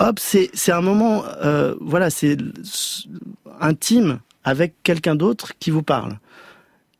hop 0.00 0.18
c'est 0.18 0.50
c'est 0.54 0.72
un 0.72 0.80
moment 0.80 1.24
euh, 1.42 1.74
voilà 1.80 2.10
c'est 2.10 2.36
intime 3.60 4.18
avec 4.42 4.74
quelqu'un 4.82 5.14
d'autre 5.14 5.52
qui 5.60 5.70
vous 5.70 5.82
parle. 5.82 6.18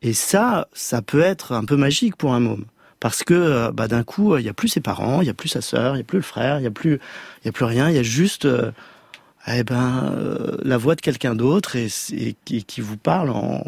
Et 0.00 0.12
ça 0.12 0.68
ça 0.72 1.02
peut 1.02 1.22
être 1.22 1.52
un 1.52 1.64
peu 1.64 1.76
magique 1.76 2.16
pour 2.16 2.34
un 2.34 2.40
môme 2.40 2.64
parce 3.04 3.22
que 3.22 3.34
euh, 3.34 3.70
bah, 3.70 3.86
d'un 3.86 4.02
coup, 4.02 4.34
il 4.38 4.44
n'y 4.44 4.48
a 4.48 4.54
plus 4.54 4.68
ses 4.68 4.80
parents, 4.80 5.20
il 5.20 5.24
n'y 5.24 5.30
a 5.30 5.34
plus 5.34 5.50
sa 5.50 5.60
sœur, 5.60 5.92
il 5.92 5.96
n'y 5.96 6.00
a 6.00 6.04
plus 6.04 6.16
le 6.16 6.22
frère, 6.22 6.56
il 6.56 6.62
n'y 6.62 6.66
a 6.66 6.70
plus, 6.70 7.00
y 7.44 7.48
a 7.48 7.52
plus 7.52 7.66
rien, 7.66 7.90
il 7.90 7.96
y 7.96 7.98
a 7.98 8.02
juste, 8.02 8.46
euh, 8.46 8.70
eh 9.46 9.62
ben, 9.62 10.10
euh, 10.10 10.56
la 10.62 10.78
voix 10.78 10.94
de 10.94 11.02
quelqu'un 11.02 11.34
d'autre 11.34 11.76
et, 11.76 12.34
qui, 12.46 12.80
vous 12.80 12.96
parle 12.96 13.28
en, 13.28 13.62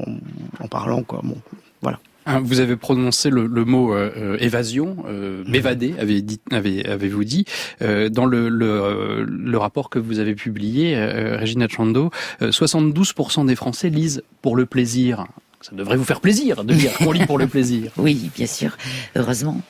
parlant 0.71 1.03
quoi. 1.03 1.21
Bon, 1.23 1.37
voilà. 1.83 2.01
Ah, 2.25 2.41
vous 2.41 2.61
avez 2.61 2.77
prononcé 2.77 3.29
le, 3.29 3.47
mot 3.67 3.95
évasion, 4.39 5.05
m'évader, 5.47 5.95
avez 5.99 6.23
dit, 6.23 6.41
avez, 6.51 6.87
avez-vous 6.87 7.25
dit 7.25 7.45
dans 7.81 8.25
le, 8.25 8.49
le, 8.49 9.59
rapport 9.59 9.91
que 9.91 9.99
vous 9.99 10.19
avez 10.19 10.35
publié, 10.35 10.97
Regina 11.37 11.69
Chando, 11.69 12.11
72% 12.41 13.45
des 13.45 13.55
Français 13.55 13.91
lisent 13.91 14.23
pour 14.41 14.57
le 14.57 14.65
plaisir. 14.65 15.27
Ça 15.69 15.75
devrait 15.75 15.97
vous 15.97 16.05
faire 16.05 16.21
plaisir 16.21 16.63
de 16.63 16.73
lire. 16.75 16.93
On 17.01 17.11
lit 17.11 17.27
pour 17.27 17.39
le 17.39 17.49
plaisir. 17.49 17.91
Oui, 17.97 18.31
bien 18.37 18.47
sûr. 18.47 18.77
Heureusement. 19.17 19.61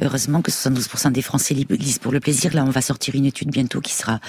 Heureusement 0.00 0.42
que 0.42 0.50
72% 0.50 1.12
des 1.12 1.22
Français 1.22 1.54
lisent 1.54 1.98
pour 1.98 2.12
le 2.12 2.20
plaisir. 2.20 2.54
Là, 2.54 2.64
on 2.64 2.70
va 2.70 2.80
sortir 2.80 3.14
une 3.14 3.26
étude 3.26 3.50
bientôt 3.50 3.80
qui 3.80 3.92
sera 3.92 4.20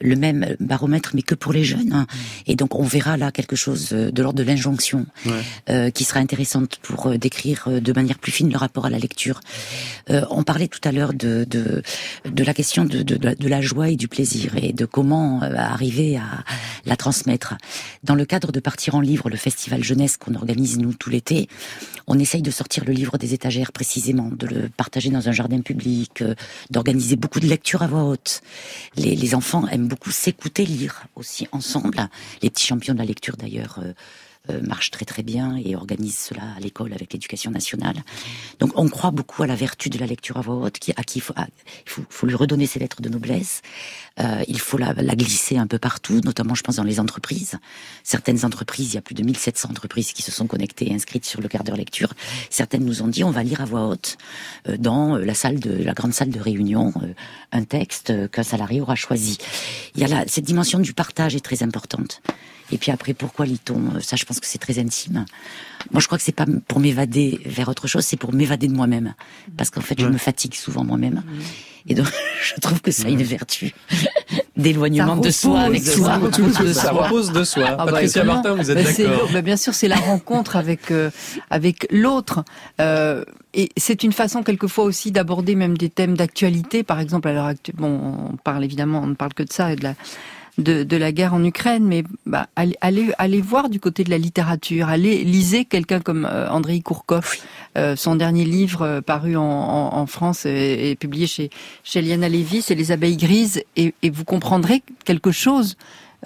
le 0.00 0.16
même 0.16 0.56
baromètre, 0.60 1.12
mais 1.14 1.22
que 1.22 1.34
pour 1.34 1.52
les 1.52 1.64
jeunes. 1.64 1.92
Hein. 1.92 2.06
Et 2.46 2.56
donc, 2.56 2.74
on 2.74 2.84
verra 2.84 3.16
là 3.16 3.32
quelque 3.32 3.56
chose 3.56 3.90
de 3.90 4.22
l'ordre 4.22 4.38
de 4.38 4.42
l'injonction, 4.42 5.06
euh, 5.70 5.90
qui 5.90 6.04
sera 6.04 6.20
intéressante 6.20 6.78
pour 6.82 7.06
euh, 7.06 7.18
décrire 7.18 7.64
euh, 7.68 7.80
de 7.80 7.92
manière 7.92 8.18
plus 8.18 8.32
fine 8.32 8.50
le 8.50 8.56
rapport 8.56 8.86
à 8.86 8.90
la 8.90 8.98
lecture. 8.98 9.40
Euh, 10.10 10.24
on 10.30 10.42
parlait 10.42 10.68
tout 10.68 10.80
à 10.84 10.92
l'heure 10.92 11.14
de, 11.14 11.46
de, 11.48 11.82
de 12.24 12.44
la 12.44 12.54
question 12.54 12.84
de, 12.84 13.02
de, 13.02 13.16
de, 13.16 13.48
la 13.48 13.60
joie 13.60 13.88
et 13.88 13.96
du 13.96 14.08
plaisir 14.08 14.52
et 14.56 14.72
de 14.72 14.84
comment 14.84 15.42
euh, 15.42 15.54
arriver 15.56 16.16
à 16.16 16.44
la 16.84 16.96
transmettre. 16.96 17.54
Dans 18.02 18.14
le 18.14 18.24
cadre 18.24 18.52
de 18.52 18.60
Partir 18.60 18.94
en 18.94 19.00
livre, 19.00 19.30
le 19.30 19.36
festival 19.36 19.82
jeunesse 19.82 20.16
qu'on 20.16 20.34
organise 20.34 20.78
nous 20.78 20.92
tout 20.92 21.10
l'été, 21.10 21.48
on 22.06 22.18
essaye 22.18 22.42
de 22.42 22.50
sortir 22.50 22.84
le 22.84 22.92
livre 22.92 23.18
des 23.18 23.34
étagères 23.34 23.72
précisément, 23.72 24.30
de 24.30 24.46
le 24.46 24.68
partager 24.68 25.10
dans 25.14 25.28
un 25.28 25.32
jardin 25.32 25.60
public, 25.60 26.22
euh, 26.22 26.34
d'organiser 26.70 27.16
beaucoup 27.16 27.40
de 27.40 27.46
lectures 27.46 27.82
à 27.82 27.86
voix 27.86 28.04
haute. 28.04 28.42
Les, 28.96 29.34
enfants 29.34 29.66
aiment 29.68 29.88
beaucoup 29.88 30.10
s'écouter 30.10 30.66
lire 30.66 31.04
aussi 31.16 31.48
ensemble. 31.50 32.08
Les 32.42 32.50
petits 32.50 32.66
champions 32.66 32.92
de 32.92 32.98
la 32.98 33.06
lecture 33.06 33.36
d'ailleurs. 33.36 33.80
Euh, 33.82 33.92
euh, 34.50 34.60
marche 34.60 34.90
très 34.90 35.06
très 35.06 35.22
bien 35.22 35.56
et 35.56 35.74
organise 35.74 36.18
cela 36.18 36.42
à 36.54 36.60
l'école 36.60 36.92
avec 36.92 37.14
l'éducation 37.14 37.50
nationale. 37.50 37.96
Donc 38.58 38.72
on 38.74 38.90
croit 38.90 39.10
beaucoup 39.10 39.42
à 39.42 39.46
la 39.46 39.54
vertu 39.54 39.88
de 39.88 39.98
la 39.98 40.04
lecture 40.04 40.36
à 40.36 40.42
voix 40.42 40.56
haute, 40.56 40.78
qui, 40.78 40.92
à 40.96 41.02
qui 41.02 41.20
il 41.20 41.22
faut, 41.22 42.02
faut, 42.10 42.26
lui 42.26 42.34
redonner 42.34 42.66
ses 42.66 42.78
lettres 42.78 43.00
de 43.00 43.08
noblesse. 43.08 43.62
Euh, 44.20 44.44
il 44.46 44.60
faut 44.60 44.78
la, 44.78 44.92
la, 44.92 45.16
glisser 45.16 45.56
un 45.56 45.66
peu 45.66 45.78
partout, 45.78 46.20
notamment 46.24 46.54
je 46.54 46.62
pense 46.62 46.76
dans 46.76 46.84
les 46.84 47.00
entreprises. 47.00 47.58
Certaines 48.04 48.44
entreprises, 48.44 48.92
il 48.92 48.94
y 48.94 48.98
a 48.98 49.02
plus 49.02 49.14
de 49.14 49.24
1700 49.24 49.70
entreprises 49.70 50.12
qui 50.12 50.22
se 50.22 50.30
sont 50.30 50.46
connectées 50.46 50.88
et 50.88 50.94
inscrites 50.94 51.24
sur 51.24 51.40
le 51.40 51.48
quart 51.48 51.64
d'heure 51.64 51.76
lecture. 51.76 52.12
Certaines 52.48 52.84
nous 52.84 53.02
ont 53.02 53.08
dit 53.08 53.24
on 53.24 53.32
va 53.32 53.42
lire 53.42 53.60
à 53.60 53.64
voix 53.64 53.88
haute 53.88 54.16
euh, 54.68 54.76
dans 54.76 55.16
la 55.16 55.34
salle 55.34 55.58
de 55.58 55.82
la 55.82 55.94
grande 55.94 56.14
salle 56.14 56.30
de 56.30 56.38
réunion 56.38 56.92
un 57.50 57.64
texte 57.64 58.30
qu'un 58.30 58.42
salarié 58.42 58.80
aura 58.80 58.94
choisi. 58.94 59.38
Il 59.94 60.00
y 60.00 60.04
a 60.04 60.08
là, 60.08 60.24
cette 60.26 60.44
dimension 60.44 60.78
du 60.78 60.92
partage 60.92 61.34
est 61.34 61.44
très 61.44 61.62
importante. 61.62 62.22
Et 62.72 62.78
puis 62.78 62.90
après, 62.90 63.14
pourquoi 63.14 63.46
lit-on 63.46 64.00
Ça, 64.00 64.16
je 64.16 64.24
pense 64.24 64.40
que 64.40 64.46
c'est 64.46 64.58
très 64.58 64.78
intime. 64.78 65.24
Moi, 65.90 66.00
je 66.00 66.06
crois 66.06 66.18
que 66.18 66.24
c'est 66.24 66.32
pas 66.32 66.46
pour 66.66 66.80
m'évader 66.80 67.40
vers 67.44 67.68
autre 67.68 67.86
chose, 67.86 68.04
c'est 68.04 68.16
pour 68.16 68.32
m'évader 68.32 68.68
de 68.68 68.74
moi-même. 68.74 69.14
Parce 69.56 69.70
qu'en 69.70 69.80
fait, 69.80 70.00
je 70.00 70.06
me 70.06 70.18
fatigue 70.18 70.54
souvent 70.54 70.84
moi-même. 70.84 71.22
Et 71.88 71.94
donc, 71.94 72.06
je 72.42 72.60
trouve 72.60 72.80
que 72.80 72.90
ça 72.90 73.06
a 73.06 73.10
une 73.10 73.22
vertu 73.22 73.74
d'éloignement 74.56 75.16
de 75.16 75.30
soi 75.30 75.60
avec 75.60 75.82
soi. 75.82 76.20
Ça 76.72 76.92
repose 76.92 77.32
de 77.32 77.44
soi. 77.44 77.66
Ah 77.70 77.84
bah, 77.84 77.92
Patricia 77.92 78.24
Martin, 78.24 78.54
vous 78.54 78.70
êtes 78.70 78.98
d'accord 78.98 79.28
bah, 79.32 79.42
Bien 79.42 79.56
sûr, 79.56 79.74
c'est 79.74 79.88
la 79.88 79.96
rencontre 79.96 80.56
avec 80.56 80.90
euh, 80.90 81.10
avec 81.50 81.86
l'autre. 81.90 82.44
Euh, 82.80 83.24
et 83.52 83.70
c'est 83.76 84.02
une 84.02 84.12
façon 84.12 84.42
quelquefois 84.42 84.84
aussi 84.84 85.12
d'aborder 85.12 85.54
même 85.54 85.76
des 85.76 85.90
thèmes 85.90 86.16
d'actualité. 86.16 86.82
Par 86.82 87.00
exemple, 87.00 87.28
à 87.28 87.32
l'heure 87.32 87.46
actuelle, 87.46 87.76
bon, 87.78 88.28
on 88.32 88.36
parle 88.36 88.64
évidemment, 88.64 89.00
on 89.02 89.08
ne 89.08 89.14
parle 89.14 89.34
que 89.34 89.42
de 89.42 89.52
ça 89.52 89.72
et 89.72 89.76
de 89.76 89.84
la 89.84 89.94
de, 90.58 90.84
de 90.84 90.96
la 90.96 91.12
guerre 91.12 91.34
en 91.34 91.42
Ukraine, 91.42 91.84
mais 91.84 92.04
bah, 92.26 92.46
allez, 92.54 92.76
allez, 93.18 93.40
voir 93.40 93.68
du 93.68 93.80
côté 93.80 94.04
de 94.04 94.10
la 94.10 94.18
littérature, 94.18 94.88
allez 94.88 95.24
lisez 95.24 95.64
quelqu'un 95.64 96.00
comme 96.00 96.28
euh, 96.30 96.48
Andrei 96.48 96.80
Kourkov, 96.80 97.36
euh, 97.76 97.96
son 97.96 98.14
dernier 98.14 98.44
livre 98.44 98.82
euh, 98.82 99.00
paru 99.00 99.36
en, 99.36 99.42
en, 99.42 100.06
France 100.06 100.46
et, 100.46 100.96
publié 101.00 101.26
chez, 101.26 101.50
chez 101.82 102.02
Liana 102.02 102.28
Lévy, 102.28 102.62
c'est 102.62 102.74
Les 102.74 102.92
abeilles 102.92 103.16
grises, 103.16 103.62
et, 103.76 103.94
et 104.02 104.10
vous 104.10 104.24
comprendrez 104.24 104.82
quelque 105.04 105.32
chose 105.32 105.76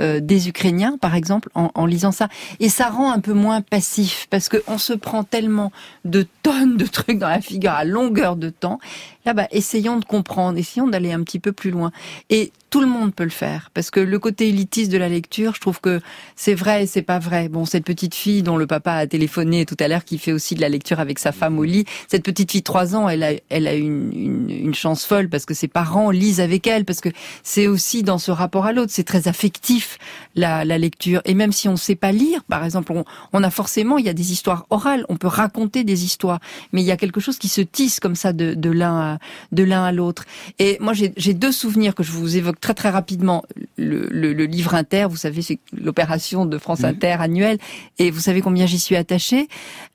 euh, 0.00 0.20
des 0.20 0.48
Ukrainiens, 0.48 0.96
par 0.96 1.16
exemple, 1.16 1.48
en, 1.56 1.70
en, 1.74 1.84
lisant 1.84 2.12
ça. 2.12 2.28
Et 2.60 2.68
ça 2.68 2.88
rend 2.88 3.10
un 3.10 3.18
peu 3.18 3.32
moins 3.32 3.62
passif, 3.62 4.28
parce 4.30 4.48
qu'on 4.48 4.78
se 4.78 4.92
prend 4.92 5.24
tellement 5.24 5.72
de 6.04 6.24
tonnes 6.44 6.76
de 6.76 6.86
trucs 6.86 7.18
dans 7.18 7.28
la 7.28 7.40
figure 7.40 7.72
à 7.72 7.84
longueur 7.84 8.36
de 8.36 8.48
temps. 8.48 8.78
Là, 9.24 9.34
bah, 9.34 9.48
essayons 9.50 9.98
de 9.98 10.04
comprendre, 10.04 10.56
essayons 10.56 10.86
d'aller 10.86 11.12
un 11.12 11.22
petit 11.24 11.40
peu 11.40 11.50
plus 11.50 11.72
loin. 11.72 11.90
Et 12.30 12.52
tout 12.70 12.80
le 12.80 12.86
monde 12.86 13.14
peut 13.14 13.24
le 13.24 13.30
faire, 13.30 13.70
parce 13.72 13.90
que 13.90 14.00
le 14.00 14.18
côté 14.18 14.48
élitiste 14.48 14.92
de 14.92 14.98
la 14.98 15.08
lecture, 15.08 15.54
je 15.54 15.60
trouve 15.60 15.80
que 15.80 16.00
c'est 16.36 16.54
vrai 16.54 16.84
et 16.84 16.86
c'est 16.86 17.02
pas 17.02 17.18
vrai. 17.18 17.48
Bon, 17.48 17.64
cette 17.64 17.84
petite 17.84 18.14
fille 18.14 18.42
dont 18.42 18.56
le 18.56 18.66
papa 18.66 18.92
a 18.92 19.06
téléphoné 19.06 19.64
tout 19.64 19.76
à 19.80 19.88
l'heure, 19.88 20.04
qui 20.04 20.18
fait 20.18 20.32
aussi 20.32 20.54
de 20.54 20.60
la 20.60 20.68
lecture 20.68 21.00
avec 21.00 21.18
sa 21.18 21.32
femme 21.32 21.58
au 21.58 21.64
lit, 21.64 21.84
cette 22.08 22.24
petite 22.24 22.50
fille 22.50 22.62
3 22.62 22.94
ans, 22.94 23.08
elle 23.08 23.22
a, 23.22 23.32
elle 23.48 23.66
a 23.66 23.74
une, 23.74 24.12
une, 24.12 24.50
une 24.50 24.74
chance 24.74 25.04
folle, 25.04 25.28
parce 25.28 25.46
que 25.46 25.54
ses 25.54 25.68
parents 25.68 26.10
lisent 26.10 26.40
avec 26.40 26.66
elle, 26.66 26.84
parce 26.84 27.00
que 27.00 27.08
c'est 27.42 27.66
aussi 27.66 28.02
dans 28.02 28.18
ce 28.18 28.30
rapport 28.30 28.66
à 28.66 28.72
l'autre, 28.72 28.92
c'est 28.92 29.04
très 29.04 29.28
affectif, 29.28 29.98
la, 30.34 30.64
la, 30.64 30.78
lecture. 30.78 31.22
Et 31.24 31.34
même 31.34 31.52
si 31.52 31.68
on 31.68 31.72
ne 31.72 31.76
sait 31.76 31.96
pas 31.96 32.12
lire, 32.12 32.44
par 32.44 32.64
exemple, 32.64 32.92
on, 32.92 33.04
on, 33.32 33.42
a 33.42 33.50
forcément, 33.50 33.98
il 33.98 34.04
y 34.04 34.08
a 34.08 34.14
des 34.14 34.32
histoires 34.32 34.66
orales, 34.70 35.04
on 35.08 35.16
peut 35.16 35.26
raconter 35.26 35.84
des 35.84 36.04
histoires, 36.04 36.40
mais 36.72 36.82
il 36.82 36.86
y 36.86 36.92
a 36.92 36.96
quelque 36.96 37.20
chose 37.20 37.38
qui 37.38 37.48
se 37.48 37.60
tisse 37.60 38.00
comme 38.00 38.14
ça 38.14 38.32
de, 38.32 38.70
l'un 38.70 39.18
de 39.52 39.62
l'un 39.62 39.84
à 39.84 39.92
l'autre. 39.92 40.24
Et 40.58 40.76
moi, 40.80 40.92
j'ai 40.92 41.34
deux 41.34 41.52
souvenirs 41.52 41.94
que 41.94 42.02
je 42.02 42.12
vous 42.12 42.36
évoque 42.36 42.57
très 42.60 42.74
très 42.74 42.90
rapidement 42.90 43.44
le, 43.76 44.08
le, 44.10 44.44
livre 44.44 44.74
Inter. 44.74 45.06
Vous 45.08 45.16
savez, 45.16 45.42
c'est 45.42 45.58
l'opération 45.72 46.46
de 46.46 46.58
France 46.58 46.84
Inter 46.84 47.16
annuelle, 47.20 47.58
et 47.98 48.10
vous 48.10 48.20
savez 48.20 48.40
combien 48.40 48.66
j'y 48.66 48.78
suis 48.78 48.96
attachée? 48.96 49.48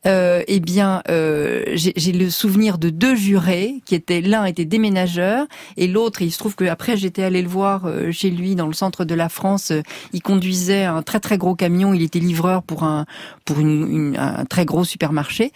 Euh, 0.05 0.43
eh 0.47 0.59
bien, 0.59 1.01
euh, 1.09 1.63
j'ai 1.75 2.11
le 2.11 2.29
souvenir 2.29 2.77
de 2.77 2.89
deux 2.89 3.15
jurés 3.15 3.81
qui 3.85 3.95
étaient 3.95 4.21
l'un 4.21 4.45
était 4.45 4.65
déménageur 4.65 5.47
et 5.77 5.87
l'autre, 5.87 6.21
il 6.21 6.31
se 6.31 6.37
trouve 6.37 6.55
que 6.55 6.65
après 6.65 6.97
j'étais 6.97 7.23
allée 7.23 7.41
le 7.41 7.47
voir 7.47 7.85
euh, 7.85 8.11
chez 8.11 8.29
lui 8.29 8.55
dans 8.55 8.67
le 8.67 8.73
centre 8.73 9.05
de 9.05 9.15
la 9.15 9.29
France. 9.29 9.71
Il 10.11 10.21
conduisait 10.21 10.83
un 10.83 11.01
très 11.01 11.19
très 11.19 11.37
gros 11.37 11.55
camion. 11.55 11.93
Il 11.93 12.01
était 12.01 12.19
livreur 12.19 12.63
pour 12.63 12.83
un 12.83 13.05
pour 13.45 13.59
une, 13.59 13.89
une, 13.89 14.17
un 14.17 14.45
très 14.45 14.65
gros 14.65 14.83
supermarché. 14.83 15.51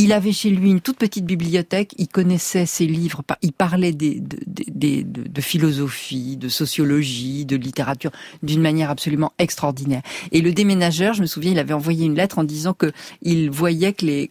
Il 0.00 0.12
avait 0.12 0.30
chez 0.30 0.50
lui 0.50 0.70
une 0.70 0.80
toute 0.80 0.96
petite 0.96 1.24
bibliothèque, 1.24 1.92
il 1.98 2.06
connaissait 2.06 2.66
ses 2.66 2.86
livres, 2.86 3.24
il 3.42 3.52
parlait 3.52 3.90
des, 3.90 4.20
de, 4.20 5.02
de, 5.02 5.40
philosophie, 5.40 6.36
de 6.36 6.48
sociologie, 6.48 7.44
de 7.44 7.56
littérature 7.56 8.12
d'une 8.44 8.60
manière 8.60 8.90
absolument 8.90 9.32
extraordinaire. 9.40 10.02
Et 10.30 10.40
le 10.40 10.52
déménageur, 10.52 11.14
je 11.14 11.22
me 11.22 11.26
souviens, 11.26 11.50
il 11.50 11.58
avait 11.58 11.74
envoyé 11.74 12.06
une 12.06 12.14
lettre 12.14 12.38
en 12.38 12.44
disant 12.44 12.74
que 12.74 12.92
il 13.22 13.50
voyait 13.50 13.92
que 13.92 14.06
les, 14.06 14.30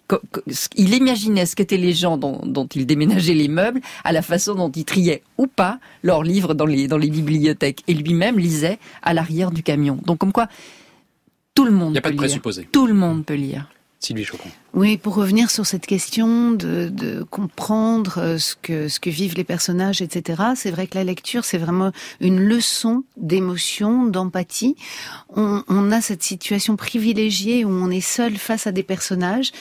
il 0.78 0.94
imaginait 0.94 1.46
ce 1.46 1.58
qu'étaient 1.58 1.76
les 1.76 1.92
gens 1.92 2.18
dont, 2.18 2.40
dont 2.46 2.68
il 2.68 2.86
déménageait 2.86 3.34
les 3.34 3.50
meubles 3.50 3.82
à 4.06 4.14
la 4.14 4.22
façon 4.22 4.56
dont 4.56 4.72
il 4.72 4.86
triait 4.86 5.22
ou 5.38 5.48
pas 5.48 5.82
leurs 6.02 6.24
livres 6.24 6.54
dans 6.54 6.66
les, 6.66 6.88
dans 6.88 6.98
les 6.98 7.10
bibliothèques. 7.10 7.84
Et 7.90 7.94
lui-même 7.94 8.40
lisait 8.40 8.80
à 9.04 9.14
l'arrière 9.14 9.52
du 9.52 9.64
camion. 9.64 10.00
Donc 10.06 10.20
comme 10.20 10.32
quoi, 10.32 10.48
tout 11.54 11.66
le 11.66 11.72
monde 11.72 12.00
peut 12.00 12.10
lire. 12.10 12.40
Tout 12.72 12.88
le 12.88 12.94
monde 12.94 13.26
peut 13.26 13.34
lire. 13.34 13.68
Sylvie 14.00 14.24
Chocon. 14.24 14.50
Oui, 14.78 14.98
pour 14.98 15.16
revenir 15.16 15.50
sur 15.50 15.66
cette 15.66 15.88
question 15.88 16.52
de, 16.52 17.26
comprendre 17.32 18.20
euh, 18.20 18.38
ce 18.38 18.56
que 19.00 19.10
vivent 19.10 19.34
les 19.34 19.44
personnages, 19.44 20.04
etc. 20.04 20.44
C'est 20.56 20.70
vrai 20.70 20.86
que 20.86 20.96
la 20.96 21.04
lecture, 21.04 21.46
c'est 21.46 21.58
vraiment 21.58 21.92
une 22.22 22.40
leçon 22.40 23.04
d'émotion, 23.18 24.06
d'empathie. 24.06 24.76
On, 25.36 25.64
on, 25.68 25.92
a 25.92 26.00
cette 26.00 26.22
situation 26.22 26.76
privilégiée 26.76 27.66
où 27.66 27.70
on 27.70 27.90
est 27.90 28.02
seul 28.02 28.38
face 28.38 28.68
à 28.68 28.72
des 28.72 28.84
personnages. 28.84 29.52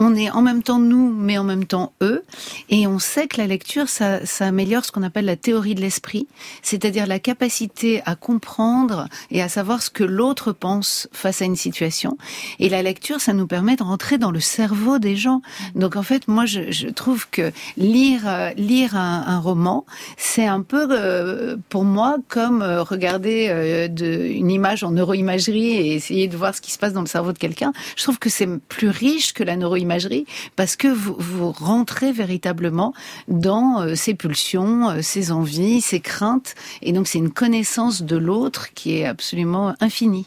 On 0.00 0.16
est 0.16 0.28
en 0.32 0.42
même 0.42 0.64
temps 0.64 0.80
nous, 0.80 1.14
mais 1.14 1.38
en 1.38 1.44
même 1.44 1.66
temps 1.66 1.92
eux, 2.02 2.24
et 2.68 2.88
on 2.88 2.98
sait 2.98 3.28
que 3.28 3.36
la 3.36 3.46
lecture, 3.46 3.88
ça, 3.88 4.26
ça 4.26 4.46
améliore 4.46 4.84
ce 4.84 4.90
qu'on 4.90 5.04
appelle 5.04 5.26
la 5.26 5.36
théorie 5.36 5.76
de 5.76 5.82
l'esprit, 5.82 6.26
c'est-à-dire 6.62 7.06
la 7.06 7.20
capacité 7.20 8.02
à 8.06 8.16
comprendre 8.16 9.08
et 9.30 9.40
à 9.40 9.48
savoir 9.48 9.84
ce 9.84 9.90
que 9.90 10.02
l'autre 10.02 10.50
pense 10.50 11.08
face 11.12 11.42
à 11.42 11.44
une 11.44 11.54
situation. 11.54 12.18
Et 12.58 12.68
la 12.68 12.82
lecture, 12.82 13.20
ça 13.20 13.34
nous 13.34 13.46
permet 13.46 13.76
de 13.76 13.84
rentrer 13.84 14.18
dans 14.18 14.32
le 14.32 14.40
cerveau 14.40 14.63
cerveau 14.64 14.98
des 14.98 15.16
gens. 15.16 15.40
Donc 15.74 15.94
en 15.96 16.02
fait, 16.02 16.22
moi, 16.26 16.46
je, 16.46 16.70
je 16.70 16.88
trouve 16.88 17.28
que 17.28 17.52
lire 17.76 18.22
euh, 18.26 18.50
lire 18.56 18.96
un, 18.96 19.24
un 19.26 19.38
roman, 19.38 19.84
c'est 20.16 20.46
un 20.46 20.62
peu 20.62 20.86
euh, 20.90 21.56
pour 21.68 21.84
moi 21.84 22.16
comme 22.28 22.62
euh, 22.62 22.82
regarder 22.82 23.36
de, 24.00 24.08
une 24.42 24.50
image 24.50 24.82
en 24.84 24.90
neuroimagerie 24.92 25.72
et 25.72 25.94
essayer 25.94 26.28
de 26.28 26.36
voir 26.36 26.54
ce 26.54 26.60
qui 26.60 26.72
se 26.72 26.78
passe 26.78 26.94
dans 26.94 27.02
le 27.08 27.12
cerveau 27.16 27.32
de 27.32 27.38
quelqu'un. 27.38 27.72
Je 27.96 28.02
trouve 28.04 28.18
que 28.18 28.30
c'est 28.30 28.48
plus 28.76 28.88
riche 28.88 29.34
que 29.34 29.44
la 29.44 29.56
neuroimagerie 29.56 30.26
parce 30.56 30.76
que 30.76 30.88
vous, 30.88 31.16
vous 31.18 31.50
rentrez 31.52 32.12
véritablement 32.12 32.94
dans 33.28 33.94
ses 33.94 34.14
pulsions, 34.14 35.02
ses 35.02 35.30
envies, 35.30 35.80
ses 35.80 36.00
craintes, 36.00 36.54
et 36.82 36.92
donc 36.92 37.06
c'est 37.08 37.18
une 37.18 37.34
connaissance 37.42 38.02
de 38.02 38.16
l'autre 38.16 38.72
qui 38.74 38.96
est 38.96 39.04
absolument 39.04 39.74
infinie. 39.80 40.26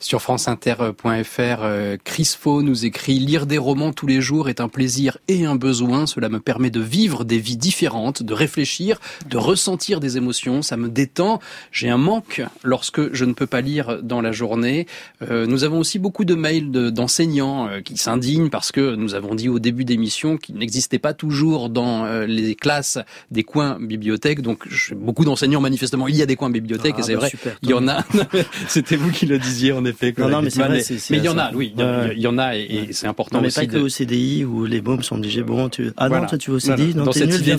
Sur 0.00 0.22
franceinter.fr, 0.22 1.02
euh, 1.40 1.96
Chris 2.02 2.36
Faux 2.38 2.62
nous 2.62 2.84
écrit 2.84 3.18
Lire 3.18 3.46
des 3.46 3.58
romans 3.58 3.92
tous 3.92 4.06
les 4.06 4.20
jours 4.20 4.48
est 4.48 4.60
un 4.60 4.68
plaisir 4.68 5.18
et 5.28 5.44
un 5.44 5.56
besoin. 5.56 6.06
Cela 6.06 6.28
me 6.28 6.40
permet 6.40 6.70
de 6.70 6.80
vivre 6.80 7.24
des 7.24 7.38
vies 7.38 7.56
différentes, 7.56 8.22
de 8.22 8.34
réfléchir, 8.34 9.00
de 9.28 9.36
ressentir 9.36 10.00
des 10.00 10.16
émotions. 10.16 10.62
Ça 10.62 10.76
me 10.76 10.88
détend. 10.88 11.40
J'ai 11.72 11.90
un 11.90 11.98
manque 11.98 12.42
lorsque 12.62 13.12
je 13.14 13.24
ne 13.24 13.32
peux 13.32 13.46
pas 13.46 13.60
lire 13.60 14.02
dans 14.02 14.20
la 14.20 14.32
journée. 14.32 14.86
Euh, 15.22 15.46
nous 15.46 15.64
avons 15.64 15.78
aussi 15.78 15.98
beaucoup 15.98 16.24
de 16.24 16.34
mails 16.34 16.70
d'enseignants 16.70 17.68
euh, 17.68 17.80
qui 17.80 17.96
s'indignent 17.96 18.50
parce 18.50 18.72
que 18.72 18.94
nous 18.94 19.14
avons 19.14 19.34
dit 19.34 19.48
au 19.48 19.58
début 19.58 19.84
d'émission 19.84 20.36
qu'il 20.36 20.56
n'existait 20.56 20.98
pas 20.98 21.14
toujours 21.14 21.70
dans 21.70 22.04
les 22.26 22.54
classes 22.54 22.98
des 23.30 23.42
coins 23.42 23.78
bibliothèques. 23.80 24.40
Donc 24.40 24.66
beaucoup 24.94 25.24
d'enseignants 25.24 25.60
manifestement 25.60 26.08
il 26.08 26.16
y 26.16 26.22
a 26.22 26.26
des 26.26 26.36
coins 26.36 26.50
bibliothèques 26.50 26.96
et 26.98 27.00
ah, 27.00 27.04
c'est 27.04 27.14
bah, 27.14 27.20
vrai. 27.20 27.32
il 27.62 27.70
y 27.70 27.74
en 27.74 27.88
a. 27.88 28.04
C'était 28.68 28.96
vous 28.96 29.10
qui 29.10 29.26
le 29.26 29.38
disiez 29.38 29.63
en 29.72 29.84
effet. 29.84 30.14
Non, 30.16 30.28
non, 30.28 30.42
mais 30.42 30.50
c'est 30.50 30.62
vrai. 30.62 30.82
Mais 31.10 31.18
il 31.18 31.24
y 31.24 31.28
en 31.28 31.38
a, 31.38 31.52
oui, 31.52 31.74
il 31.76 32.22
y 32.22 32.26
en 32.26 32.38
a, 32.38 32.56
et, 32.56 32.88
c'est 32.92 33.06
important 33.06 33.38
non, 33.38 33.42
mais 33.42 33.50
pas 33.50 33.66
que 33.66 33.78
au 33.78 33.88
CDI 33.88 34.44
où 34.44 34.64
les 34.64 34.80
mômes 34.80 35.02
sont 35.02 35.16
obligés. 35.16 35.42
Bon, 35.42 35.68
tu 35.68 35.90
ah 35.96 36.08
non, 36.08 36.26
toi 36.26 36.38
tu 36.38 36.50
vas 36.50 36.56
au 36.56 36.60
CDI, 36.60 36.94
non, 36.94 37.04
dans 37.04 37.12
cette 37.12 37.34
idée 37.38 37.56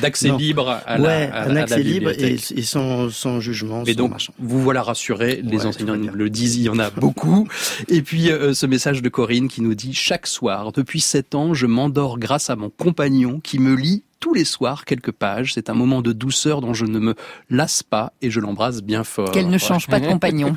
d'accès 0.00 0.30
libre 0.30 0.80
à 0.86 1.00
ouais, 1.00 1.28
la, 1.28 1.44
un 1.44 1.56
accès 1.56 1.82
libre 1.82 2.10
et, 2.10 2.38
sans, 2.62 3.10
sans 3.10 3.40
jugement. 3.40 3.84
Et 3.84 3.94
donc, 3.94 4.12
vous 4.38 4.60
voilà 4.60 4.82
rassurés, 4.82 5.40
les 5.44 5.66
enseignants 5.66 5.96
le 5.96 6.30
disent, 6.30 6.56
il 6.56 6.62
y 6.62 6.68
en 6.68 6.78
a 6.78 6.90
beaucoup. 6.90 7.48
et 7.88 8.02
puis 8.02 8.30
euh, 8.30 8.54
ce 8.54 8.66
message 8.66 9.02
de 9.02 9.08
Corinne 9.08 9.48
qui 9.48 9.62
nous 9.62 9.74
dit 9.74 9.94
chaque 9.94 10.26
soir 10.26 10.72
depuis 10.72 11.00
sept 11.00 11.34
ans, 11.34 11.54
je 11.54 11.66
m'endors 11.66 12.18
grâce 12.18 12.50
à 12.50 12.56
mon 12.56 12.70
compagnon 12.70 13.40
qui 13.40 13.58
me 13.58 13.74
lit 13.74 14.02
tous 14.20 14.34
les 14.34 14.44
soirs 14.44 14.84
quelques 14.84 15.12
pages. 15.12 15.54
C'est 15.54 15.70
un 15.70 15.74
moment 15.74 16.02
de 16.02 16.12
douceur 16.12 16.60
dont 16.60 16.74
je 16.74 16.84
ne 16.84 16.98
me 16.98 17.14
lasse 17.50 17.82
pas 17.82 18.12
et 18.22 18.30
je 18.30 18.40
l'embrasse 18.40 18.82
bien 18.82 19.04
fort. 19.04 19.30
Qu'elle 19.30 19.50
ne 19.50 19.58
change 19.58 19.86
pas 19.86 20.00
de 20.00 20.06
compagnon. 20.08 20.56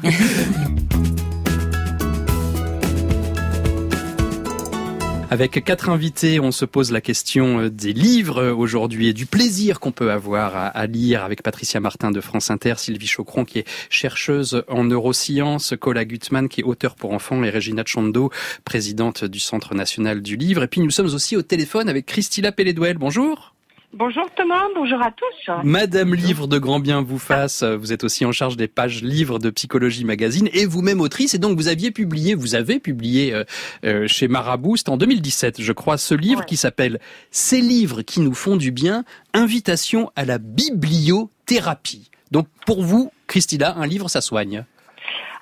Avec 5.32 5.64
quatre 5.64 5.88
invités, 5.88 6.41
on 6.41 6.51
se 6.51 6.66
pose 6.66 6.91
la 6.91 6.99
question 6.99 7.70
des 7.70 7.93
livres 7.93 8.47
aujourd'hui 8.47 9.07
et 9.07 9.14
du 9.14 9.26
plaisir 9.26 9.80
qu'on 9.80 9.93
peut 9.93 10.12
avoir 10.12 10.57
à, 10.57 10.86
lire 10.88 11.24
avec 11.24 11.41
Patricia 11.41 11.80
Martin 11.80 12.12
de 12.12 12.20
France 12.20 12.51
Inter, 12.51 12.74
Sylvie 12.76 13.07
Chocron 13.07 13.45
qui 13.45 13.59
est 13.59 13.68
chercheuse 13.89 14.66
en 14.68 14.84
neurosciences, 14.84 15.74
Cola 15.80 16.03
Gutmann 16.03 16.49
qui 16.49 16.59
est 16.59 16.66
auteur 16.66 16.95
pour 16.95 17.14
enfants 17.14 17.41
et 17.45 17.49
Regina 17.49 17.84
Chondo, 17.86 18.30
présidente 18.66 19.24
du 19.24 19.39
Centre 19.39 19.74
national 19.74 20.22
du 20.22 20.36
livre. 20.36 20.64
Et 20.64 20.68
puis 20.68 20.82
nous 20.82 20.91
sommes 20.91 21.05
aussi 21.05 21.38
au 21.38 21.43
téléphone 21.43 21.88
avec 21.88 22.07
Christila 22.07 22.51
Pelledouel. 22.51 22.97
Bonjour. 22.97 23.51
Bonjour 23.94 24.24
Thomas, 24.38 24.64
bonjour 24.74 25.02
à 25.02 25.12
tous. 25.12 25.52
Madame 25.64 26.16
Livre 26.16 26.48
de 26.48 26.58
Grand 26.58 26.80
Bien 26.80 27.02
vous 27.02 27.20
fasse, 27.20 27.62
vous 27.62 27.92
êtes 27.92 28.06
aussi 28.06 28.24
en 28.24 28.32
charge 28.32 28.56
des 28.56 28.70
pages 28.70 29.04
livres 29.04 29.38
de 29.38 29.50
Psychologie 29.50 30.06
Magazine 30.06 30.48
et 30.54 30.66
vous-même 30.66 31.02
autrice 31.02 31.34
et 31.34 31.39
donc 31.39 31.58
vous 31.58 31.68
aviez 31.68 31.92
publié, 31.92 32.34
vous 32.34 32.56
avez 32.56 32.80
publié 32.80 33.34
euh, 33.34 33.44
euh, 33.84 34.08
chez 34.08 34.30
Marabout, 34.30 34.78
c'était 34.78 34.92
en 34.92 34.98
2017 34.98 35.62
je 35.62 35.74
crois, 35.74 35.98
ce 35.98 36.16
livre 36.16 36.46
qui 36.46 36.56
s'appelle 36.56 37.02
Ces 37.32 37.60
livres 37.60 38.02
qui 38.02 38.22
nous 38.22 38.34
font 38.34 38.56
du 38.56 38.72
bien, 38.72 39.04
invitation 39.34 40.10
à 40.16 40.24
la 40.24 40.38
bibliothérapie. 40.38 42.12
Donc 42.32 42.48
pour 42.66 42.84
vous, 42.84 43.12
Christina, 43.28 43.76
un 43.78 43.88
livre 43.88 44.10
ça 44.10 44.22
soigne 44.22 44.64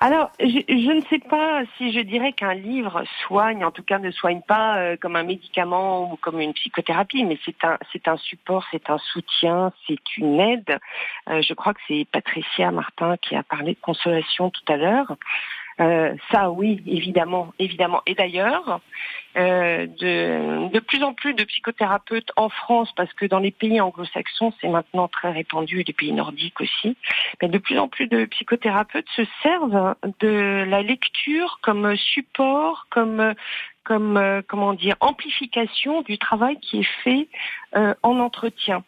alors, 0.02 0.30
je, 0.40 0.46
je, 0.66 0.92
ne 0.92 1.02
sais 1.10 1.18
pas 1.18 1.62
si 1.76 1.92
je 1.92 2.00
dirais 2.00 2.32
qu'un 2.32 2.54
livre 2.54 3.04
soigne, 3.26 3.66
en 3.66 3.70
tout 3.70 3.82
cas 3.82 3.98
ne 3.98 4.10
soigne 4.10 4.40
pas 4.40 4.78
euh, 4.78 4.96
comme 4.96 5.14
un 5.14 5.24
médicament 5.24 6.10
ou 6.10 6.16
comme 6.16 6.40
une 6.40 6.54
psychothérapie, 6.54 7.22
mais 7.24 7.38
c'est 7.44 7.62
un, 7.64 7.76
c'est 7.92 8.08
un 8.08 8.16
support, 8.16 8.64
c'est 8.70 8.88
un 8.88 8.96
soutien, 8.96 9.72
c'est 9.86 10.16
une 10.16 10.40
aide. 10.40 10.78
Euh, 11.28 11.42
je 11.42 11.52
crois 11.52 11.74
que 11.74 11.80
c'est 11.86 12.06
Patricia 12.10 12.70
Martin 12.70 13.18
qui 13.18 13.36
a 13.36 13.42
parlé 13.42 13.74
de 13.74 13.80
consolation 13.80 14.48
tout 14.48 14.72
à 14.72 14.78
l'heure. 14.78 15.16
Euh, 15.80 16.14
ça, 16.30 16.50
oui, 16.50 16.82
évidemment, 16.86 17.52
évidemment. 17.58 18.02
Et 18.06 18.14
d'ailleurs, 18.14 18.80
euh, 19.36 19.86
de, 19.86 20.78
plus 20.80 21.02
en 21.02 21.14
plus 21.14 21.32
de 21.32 21.44
psychothérapeutes 21.44 22.30
en 22.36 22.48
France, 22.50 22.90
parce 22.96 23.12
que 23.14 23.24
dans 23.24 23.38
les 23.38 23.50
pays 23.50 23.80
anglo-saxons, 23.80 24.52
c'est 24.60 24.68
maintenant 24.68 25.08
très 25.08 25.30
répandu, 25.30 25.82
les 25.86 25.92
pays 25.92 26.12
nordiques 26.12 26.60
aussi, 26.60 26.96
mais 27.40 27.48
de 27.48 27.58
plus 27.58 27.78
en 27.78 27.88
plus 27.88 28.08
de 28.08 28.26
psychothérapeutes 28.26 29.08
se 29.16 29.22
servent 29.42 29.94
de 30.20 30.64
la 30.68 30.82
lecture 30.82 31.60
comme 31.62 31.96
support, 31.96 32.86
comme 32.90 33.34
comme 33.84 34.18
euh, 34.18 34.42
comment 34.46 34.74
dire 34.74 34.96
amplification 35.00 36.02
du 36.02 36.18
travail 36.18 36.58
qui 36.60 36.80
est 36.80 36.88
fait 37.02 37.28
en 38.02 38.18
entretien. 38.18 38.84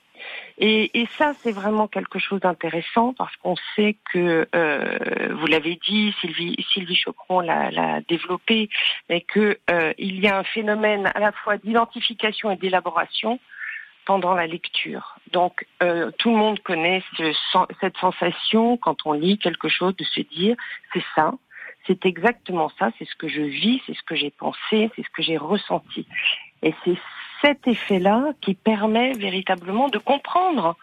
Et, 0.59 0.91
et 1.01 1.07
ça, 1.19 1.33
c'est 1.43 1.53
vraiment 1.53 1.89
quelque 1.89 2.19
chose 2.19 2.41
d'intéressant 2.41 3.15
parce 3.15 3.35
qu'on 3.37 3.57
sait 3.75 3.97
que, 4.13 4.47
euh, 4.55 4.99
vous 5.31 5.47
l'avez 5.47 5.79
dit, 5.87 6.15
Sylvie, 6.21 6.57
Sylvie 6.73 6.97
Chocron 6.97 7.41
l'a 7.41 8.01
développé, 8.09 8.69
mais 9.09 9.23
qu'il 9.23 9.57
euh, 9.71 9.93
y 9.99 10.27
a 10.27 10.39
un 10.39 10.45
phénomène 10.45 11.11
à 11.15 11.21
la 11.21 11.33
fois 11.33 11.57
d'identification 11.57 12.51
et 12.51 12.57
d'élaboration 12.57 13.39
pendant 14.05 14.35
la 14.35 14.47
lecture. 14.47 15.17
Donc, 15.31 15.67
euh, 15.83 16.11
tout 16.19 16.31
le 16.31 16.37
monde 16.37 16.61
connaît 16.61 17.03
ce, 17.17 17.33
cette 17.81 17.97
sensation 17.99 18.77
quand 18.77 19.07
on 19.07 19.13
lit 19.13 19.39
quelque 19.39 19.69
chose 19.69 19.97
de 19.97 20.05
se 20.05 20.21
dire, 20.21 20.57
c'est 20.93 21.05
ça, 21.15 21.33
c'est 21.87 22.07
exactement 22.07 22.71
ça, 22.79 22.91
c'est 22.99 23.09
ce 23.09 23.15
que 23.17 23.29
je 23.29 23.43
vis, 23.43 23.81
c'est 23.87 23.95
ce 23.95 24.03
que 24.03 24.15
j'ai 24.15 24.31
pensé, 24.31 24.91
c'est 24.95 25.03
ce 25.03 25.11
que 25.11 25.23
j'ai 25.23 25.37
ressenti. 25.37 26.07
Et 26.63 26.75
c'est 26.85 26.99
cet 27.43 27.67
effet-là 27.67 28.33
qui 28.41 28.55
permet 28.55 29.13
véritablement 29.13 29.89
de 29.89 29.99
comprendre, 29.99 30.77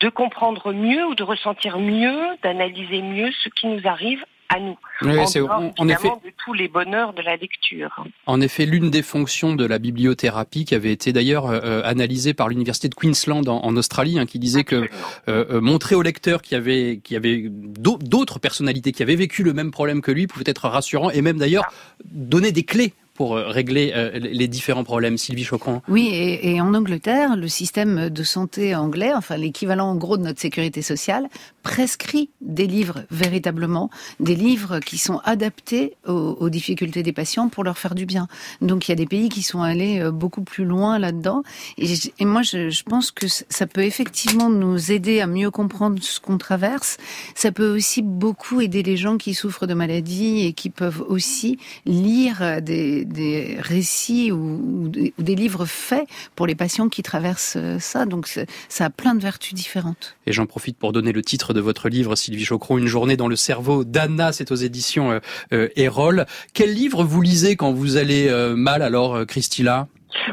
de 0.00 0.08
comprendre 0.08 0.72
mieux 0.72 1.06
ou 1.06 1.14
de 1.14 1.22
ressentir 1.22 1.78
mieux, 1.78 2.20
d'analyser 2.42 3.02
mieux 3.02 3.30
ce 3.42 3.48
qui 3.48 3.66
nous 3.66 3.80
arrive 3.86 4.22
à 4.48 4.60
nous. 4.60 4.76
Oui, 5.02 5.18
en, 5.18 5.72
en 5.76 5.88
effet, 5.88 6.08
de 6.08 6.30
tous 6.44 6.52
les 6.52 6.68
bonheurs 6.68 7.12
de 7.14 7.22
la 7.22 7.36
lecture. 7.36 8.04
En 8.26 8.40
effet, 8.40 8.64
l'une 8.64 8.90
des 8.90 9.02
fonctions 9.02 9.54
de 9.54 9.64
la 9.64 9.78
bibliothérapie, 9.78 10.64
qui 10.64 10.74
avait 10.74 10.92
été 10.92 11.12
d'ailleurs 11.12 11.46
euh, 11.46 11.58
euh, 11.64 11.82
analysée 11.84 12.32
par 12.32 12.48
l'université 12.48 12.88
de 12.88 12.94
Queensland 12.94 13.48
en, 13.48 13.64
en 13.64 13.76
Australie, 13.76 14.18
hein, 14.20 14.26
qui 14.26 14.38
disait 14.38 14.62
que 14.62 14.88
euh, 15.28 15.60
montrer 15.60 15.96
au 15.96 16.02
lecteur 16.02 16.42
qu'il 16.42 16.54
y 16.54 16.58
avait, 16.58 17.00
qu'il 17.02 17.14
y 17.14 17.16
avait 17.16 17.46
d'autres 17.48 18.38
personnalités 18.38 18.92
qui 18.92 19.02
avaient 19.02 19.16
vécu 19.16 19.42
le 19.42 19.52
même 19.52 19.72
problème 19.72 20.00
que 20.00 20.12
lui 20.12 20.26
pouvait 20.28 20.44
être 20.46 20.68
rassurant 20.68 21.10
et 21.10 21.22
même 21.22 21.38
d'ailleurs 21.38 21.64
donner 22.04 22.52
des 22.52 22.62
clés 22.62 22.92
pour 23.16 23.36
euh, 23.36 23.48
régler 23.48 23.92
euh, 23.94 24.10
les 24.18 24.48
différents 24.48 24.84
problèmes. 24.84 25.18
Sylvie 25.18 25.44
Chocron. 25.44 25.82
Oui, 25.88 26.10
et, 26.12 26.60
en 26.60 26.74
Angleterre, 26.74 27.36
le 27.36 27.48
système 27.48 28.10
de 28.10 28.22
santé 28.22 28.74
anglais, 28.74 29.12
enfin 29.14 29.36
l'équivalent 29.36 29.90
en 29.90 29.96
gros 29.96 30.16
de 30.16 30.22
notre 30.22 30.40
sécurité 30.40 30.82
sociale, 30.82 31.28
prescrit 31.62 32.30
des 32.40 32.66
livres 32.66 33.04
véritablement, 33.10 33.90
des 34.20 34.34
livres 34.34 34.78
qui 34.80 34.98
sont 34.98 35.20
adaptés 35.24 35.96
aux, 36.06 36.48
difficultés 36.50 37.02
des 37.02 37.12
patients 37.12 37.48
pour 37.48 37.64
leur 37.64 37.78
faire 37.78 37.94
du 37.94 38.06
bien. 38.06 38.28
Donc 38.60 38.86
il 38.86 38.92
y 38.92 38.92
a 38.92 38.96
des 38.96 39.06
pays 39.06 39.28
qui 39.28 39.42
sont 39.42 39.62
allés 39.62 40.00
euh, 40.00 40.10
beaucoup 40.10 40.42
plus 40.42 40.64
loin 40.64 40.98
là-dedans. 40.98 41.42
Et, 41.78 42.24
moi, 42.24 42.42
je 42.42 42.82
pense 42.82 43.10
que 43.10 43.26
ça 43.28 43.66
peut 43.66 43.82
effectivement 43.82 44.50
nous 44.50 44.92
aider 44.92 45.20
à 45.20 45.26
mieux 45.26 45.50
comprendre 45.50 46.02
ce 46.02 46.20
qu'on 46.20 46.38
traverse. 46.38 46.98
Ça 47.34 47.52
peut 47.52 47.74
aussi 47.74 48.02
beaucoup 48.02 48.60
aider 48.60 48.82
les 48.82 48.96
gens 48.96 49.16
qui 49.16 49.34
souffrent 49.34 49.66
de 49.66 49.74
maladies 49.74 50.46
et 50.46 50.52
qui 50.52 50.70
peuvent 50.70 51.04
aussi 51.08 51.58
lire 51.84 52.60
des, 52.62 53.05
des 53.06 53.56
récits 53.60 54.32
ou, 54.32 54.36
ou, 54.36 54.88
des 54.88 55.34
livres 55.34 55.66
faits 55.66 56.06
pour 56.34 56.46
les 56.46 56.54
patients 56.54 56.88
qui 56.88 57.02
traversent 57.02 57.56
euh, 57.56 57.78
ça. 57.78 58.06
Donc 58.06 58.26
ça 58.68 58.84
a 58.84 58.90
plein 58.90 59.14
de 59.14 59.20
vertus 59.20 59.54
différentes. 59.54 60.16
Et 60.26 60.32
j'en 60.32 60.46
profite 60.46 60.78
pour 60.78 60.92
donner 60.92 61.12
le 61.12 61.22
titre 61.22 61.54
de 61.54 61.60
votre 61.60 61.88
livre, 61.88 62.16
Sylvie 62.16 62.44
Chocron, 62.44 62.78
Une 62.78 62.86
journée 62.86 63.16
dans 63.16 63.28
le 63.28 63.36
cerveau 63.36 63.84
d'Anna, 63.84 64.32
c'est 64.32 64.50
aux 64.52 64.56
éditions 64.56 65.12
euh, 65.12 65.20
euh, 65.52 65.68
Erol. 65.76 66.26
Quel 66.54 66.72
livre 66.72 67.04
vous 67.04 67.22
lisez 67.22 67.56
quand 67.56 67.72
vous 67.72 67.96
allez 67.96 68.28
euh, 68.28 68.54
mal 68.54 68.82
alors, 68.82 69.26
Christila 69.26 69.88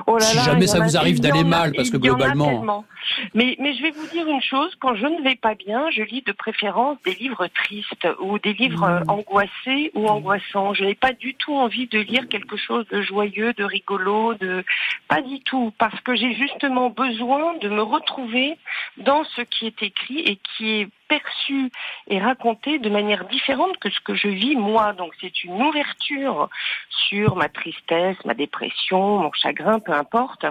Oh 0.08 0.18
là 0.18 0.26
si 0.26 0.38
jamais 0.40 0.68
ça 0.68 0.80
vous 0.80 0.96
arrive 0.96 1.20
d'aller 1.20 1.44
mal, 1.44 1.74
parce 1.74 1.90
que 1.90 1.98
globalement. 1.98 2.86
Mais, 3.34 3.56
mais 3.60 3.74
je 3.74 3.84
vais 3.84 3.92
vous 3.92 4.08
dire 4.08 4.28
une 4.28 4.42
chose, 4.42 4.74
quand 4.80 4.96
je 4.96 5.06
ne 5.06 5.22
vais 5.22 5.36
pas 5.36 5.56
bien, 5.56 5.90
je 5.92 6.04
lis 6.04 6.22
de 6.22 6.32
préférence 6.32 6.98
des 7.04 7.16
livres 7.16 7.48
tristes 7.48 8.08
ou 8.20 8.40
des 8.40 8.54
livres 8.54 8.88
mmh. 8.88 9.10
angoissés 9.10 9.92
ou 9.94 10.08
angoissants. 10.08 10.74
Je 10.74 10.86
n'ai 10.86 10.96
pas 10.96 11.14
du 11.14 11.36
tout 11.36 11.54
envie 11.54 11.88
de 11.88 12.00
lire 12.00 12.28
quelque 12.28 12.58
chose 12.58 12.88
de 12.88 13.02
joyeux, 13.02 13.54
de 13.54 13.64
rigolo, 13.64 14.34
de 14.36 14.64
pas 15.08 15.22
du 15.22 15.40
tout, 15.42 15.74
parce 15.78 16.00
que 16.02 16.16
j'ai 16.16 16.34
justement 16.34 16.90
besoin 16.90 17.56
de 17.58 17.70
me 17.70 17.82
retrouver 17.82 18.58
dans 18.98 19.24
ce 19.24 19.42
qui 19.42 19.68
est 19.68 19.84
écrit 19.84 20.20
et 20.20 20.40
qui 20.56 20.82
est 20.82 20.88
perçu 21.08 21.70
et 22.08 22.20
raconté 22.20 22.80
de 22.80 22.90
manière 22.90 23.26
différente 23.26 23.78
que 23.78 23.90
ce 23.90 24.00
que 24.00 24.16
je 24.16 24.28
vis 24.28 24.56
moi. 24.56 24.94
Donc 24.94 25.14
c'est 25.22 25.44
une 25.44 25.62
ouverture 25.62 26.50
sur 26.90 27.36
ma 27.36 27.50
tristesse, 27.50 28.18
ma 28.26 28.34
dépression, 28.34 29.20
mon 29.20 29.32
chagrin, 29.34 29.80
peu 29.80 29.92
importe. 29.92 30.46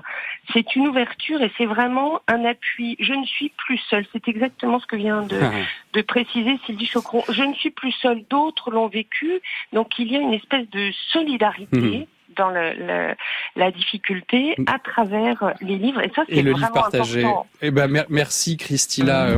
C'est 0.52 0.76
une 0.76 0.88
ouverture 0.88 1.42
et 1.42 1.50
c'est 1.58 1.66
vraiment 1.66 2.20
un 2.28 2.41
appui. 2.44 2.96
Je 3.00 3.12
ne 3.12 3.24
suis 3.24 3.50
plus 3.56 3.78
seule. 3.90 4.06
C'est 4.12 4.28
exactement 4.28 4.80
ce 4.80 4.86
que 4.86 4.96
vient 4.96 5.22
de, 5.22 5.40
de 5.92 6.02
préciser 6.02 6.58
Sylvie 6.66 6.86
Chocron. 6.86 7.22
Je 7.28 7.42
ne 7.42 7.54
suis 7.54 7.70
plus 7.70 7.92
seule. 7.92 8.24
D'autres 8.30 8.70
l'ont 8.70 8.88
vécu. 8.88 9.40
Donc 9.72 9.98
il 9.98 10.10
y 10.12 10.16
a 10.16 10.20
une 10.20 10.34
espèce 10.34 10.68
de 10.70 10.90
solidarité. 11.12 11.78
Mmh 11.78 12.06
dans 12.34 12.48
le, 12.48 12.72
le, 12.72 13.14
la 13.56 13.70
difficulté 13.70 14.56
à 14.66 14.78
travers 14.78 15.52
les 15.60 15.76
livres. 15.76 16.00
Et 16.00 16.10
ça, 16.16 16.22
c'est 16.26 16.40
vraiment 16.40 16.56
livre 16.56 16.72
partagé. 16.72 17.24
important. 17.24 17.46
Eh 17.60 17.70
ben, 17.70 18.04
merci 18.08 18.56
Christina. 18.56 19.36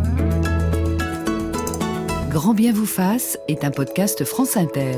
Grand 2.31 2.55
bien 2.55 2.73
vous 2.73 2.87
fasse 2.87 3.39
est 3.49 3.65
un 3.65 3.71
podcast 3.71 4.25
France 4.25 4.57
Inter. 4.57 4.95